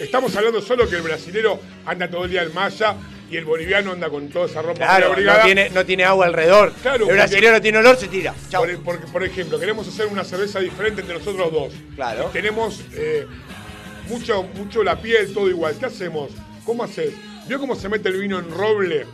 [0.00, 2.96] Estamos hablando solo que el brasilero anda todo el día en malla
[3.30, 6.72] y el boliviano anda con toda esa ropa Claro, no tiene, no tiene agua alrededor.
[6.82, 8.34] Claro, el brasileño tiene olor, se tira.
[8.50, 11.72] Por, por- por ejemplo, queremos hacer una cerveza diferente entre nosotros dos.
[11.94, 12.30] Claro.
[12.32, 13.26] Tenemos eh,
[14.10, 15.76] mucho, mucho la piel, todo igual.
[15.78, 16.30] ¿Qué hacemos?
[16.66, 17.14] ¿Cómo haces?
[17.48, 19.06] ¿Vio cómo se mete el vino en roble?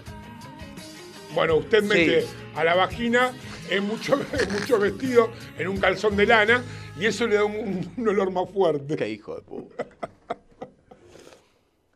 [1.35, 3.31] Bueno, usted mete a la vagina
[3.71, 6.63] es mucho, es mucho vestido en un calzón de lana
[6.99, 8.97] y eso le da un, un olor más fuerte.
[8.97, 9.87] Qué hijo de puta.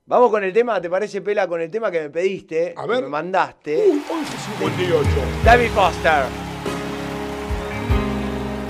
[0.06, 1.46] Vamos con el tema, ¿te parece, Pela?
[1.46, 2.96] Con el tema que me pediste, A ver.
[2.98, 3.84] que me mandaste.
[4.58, 5.08] 58.
[5.44, 6.24] David Foster.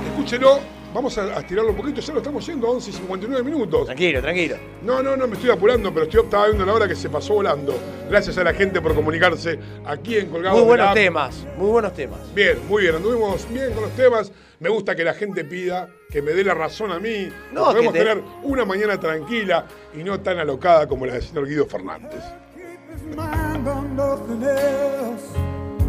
[0.07, 0.61] Escúchelo,
[0.95, 3.85] vamos a, a estirarlo un poquito, ya lo estamos yendo, 11 y 59 minutos.
[3.87, 4.57] Tranquilo, tranquilo.
[4.83, 7.35] No, no, no, me estoy apurando, pero estoy, estaba viendo la hora que se pasó
[7.35, 7.75] volando.
[8.09, 10.57] Gracias a la gente por comunicarse aquí en Colgado.
[10.57, 12.19] Muy buenos temas, muy buenos temas.
[12.35, 14.33] Bien, muy bien, anduvimos bien con los temas.
[14.59, 17.29] Me gusta que la gente pida, que me dé la razón a mí.
[17.53, 19.65] No, Podemos que te- tener una mañana tranquila
[19.99, 22.23] y no tan alocada como la del señor Guido Fernández.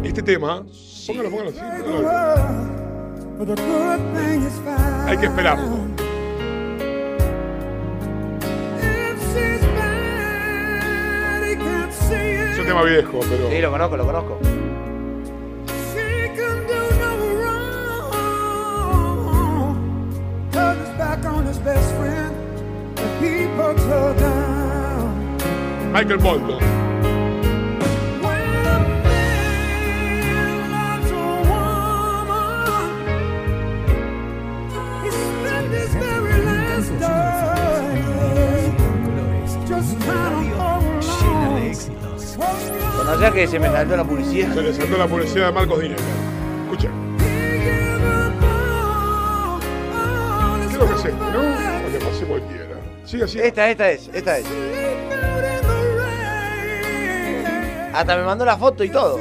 [0.02, 0.64] Este tema,
[1.06, 1.58] póngalo, póngalo así.
[1.84, 2.81] póngalo.
[5.06, 5.64] Hay que esperarlo.
[8.78, 12.52] If she's bad, he can't see it.
[12.52, 13.50] Es un tema viejo, pero.
[13.50, 14.38] Sí, lo conozco, lo conozco.
[15.94, 16.66] She can
[43.04, 44.54] ¿Conocés que se me saltó la publicidad?
[44.54, 46.00] Se le saltó la publicidad de Marcos Dinero.
[46.62, 46.88] Escucha.
[50.68, 51.40] Creo que es este, ¿no?
[51.40, 52.64] O le pasé cualquiera.
[53.04, 53.40] Sigue así.
[53.40, 54.46] Esta, esta es, esta es.
[57.92, 59.18] Hasta me mandó la foto y todo.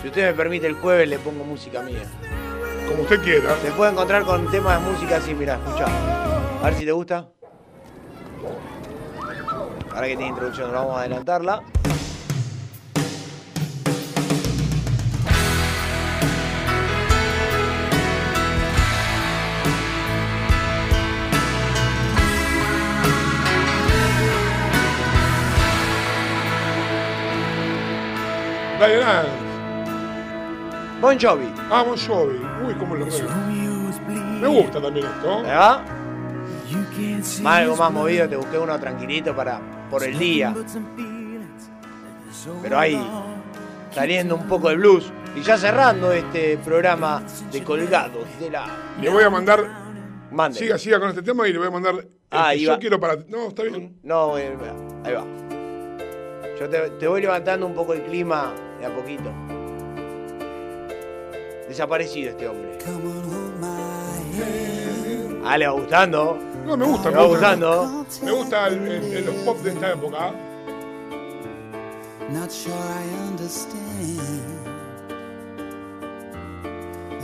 [0.00, 2.02] Si usted me permite, el jueves le pongo música mía.
[2.88, 3.56] Como usted quiera.
[3.62, 5.86] Se puede encontrar con temas de música así, mira, escucha.
[6.62, 7.28] A ver si te gusta.
[9.94, 11.62] Ahora que tiene introducción, vamos a adelantarla.
[28.78, 29.26] Brian.
[31.00, 31.48] Bon Jovi.
[31.70, 32.53] Ah, Bon Jovi.
[32.66, 33.28] Uy, cómo lo veo.
[34.40, 35.42] Me gusta también esto.
[35.42, 35.84] ¿Me va?
[37.42, 39.60] Más algo más movido, te busqué uno tranquilito para
[39.90, 40.54] por el día.
[42.62, 43.00] Pero ahí,
[43.90, 45.10] saliendo un poco de blues.
[45.36, 48.66] Y ya cerrando este programa de colgados de la.
[49.00, 49.64] Le voy a mandar.
[50.30, 50.58] Mande.
[50.58, 51.94] Siga, siga con este tema y le voy a mandar.
[51.96, 52.78] el Ah, que yo va.
[52.78, 53.16] quiero para.
[53.28, 53.98] No, está bien.
[54.02, 54.48] No, ahí
[55.12, 55.24] va.
[56.58, 59.30] Yo te, te voy levantando un poco el clima de a poquito.
[61.74, 62.78] Desaparecido este hombre.
[65.44, 66.38] Ah, le va gustando.
[66.64, 67.54] No, me gusta, Me me va gusta.
[67.56, 68.06] gustando.
[68.22, 70.32] Me gusta el, el- el- los pop de esta época.
[72.30, 74.20] Not sure I understand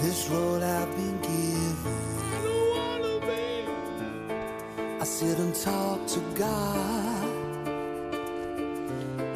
[0.03, 1.87] this road I've been given.
[5.01, 7.29] I sit and talk to God.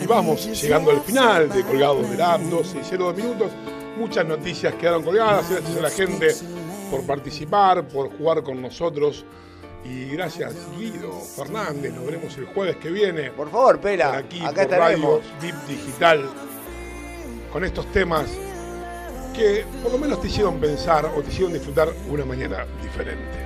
[0.03, 3.53] Y vamos llegando al final de Colgados de la 12 y 02 minutos.
[3.97, 5.49] Muchas noticias quedaron colgadas.
[5.49, 6.35] Gracias a la gente
[6.91, 9.25] por participar, por jugar con nosotros.
[9.85, 11.93] Y gracias Guido Fernández.
[11.93, 13.31] Nos veremos el jueves que viene.
[13.31, 14.09] Por favor, Pela.
[14.09, 15.21] Por aquí, acá por Radio.
[15.41, 16.25] VIP Digital.
[17.53, 18.27] Con estos temas
[19.35, 23.45] que por lo menos te hicieron pensar o te hicieron disfrutar una mañana diferente.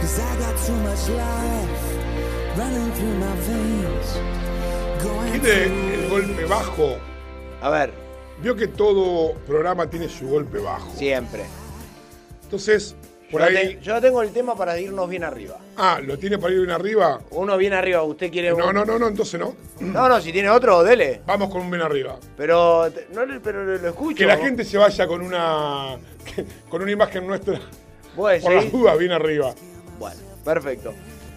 [0.00, 1.98] Cause I got too much life
[2.56, 4.20] running through my veins.
[5.02, 6.96] Going Tiene el golpe bajo.
[7.60, 8.07] A ver.
[8.42, 10.90] Vio que todo programa tiene su golpe bajo.
[10.94, 11.44] Siempre.
[12.44, 12.94] Entonces,
[13.30, 13.54] por yo, ahí.
[13.76, 15.58] te- yo tengo el tema para irnos bien arriba.
[15.76, 17.20] Ah, ¿lo tiene para ir bien arriba?
[17.30, 19.54] Uno bien arriba, ¿usted quiere No, un- no, no, no, entonces no.
[19.80, 21.20] No, no, si tiene otro, dele.
[21.26, 22.16] Vamos con un bien arriba.
[22.36, 24.16] Pero, no, pero lo escucho.
[24.16, 25.96] Que la gente se vaya con una
[26.70, 27.60] con una imagen nuestra
[28.14, 29.52] ¿Puede por las dudas bien arriba.
[29.98, 30.94] Bueno, perfecto.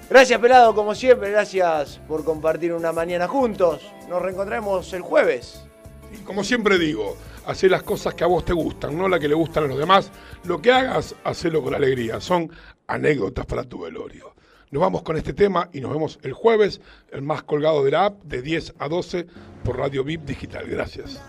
[0.10, 1.32] Gracias, Pelado, como siempre.
[1.32, 3.82] Gracias por compartir una mañana juntos.
[4.10, 5.64] Nos reencontraremos el jueves
[6.14, 9.28] y como siempre digo, hacer las cosas que a vos te gustan, no las que
[9.28, 10.12] le gustan a los demás.
[10.46, 12.20] Lo que hagas, hacelo con alegría.
[12.22, 12.52] Son
[12.88, 14.36] anécdotas para tu velorio.
[14.72, 16.80] Nos vamos con este tema y nos vemos el jueves,
[17.12, 19.28] el más colgado de la app, de 10 a 12
[19.64, 20.66] por Radio VIP Digital.
[20.68, 21.22] Gracias.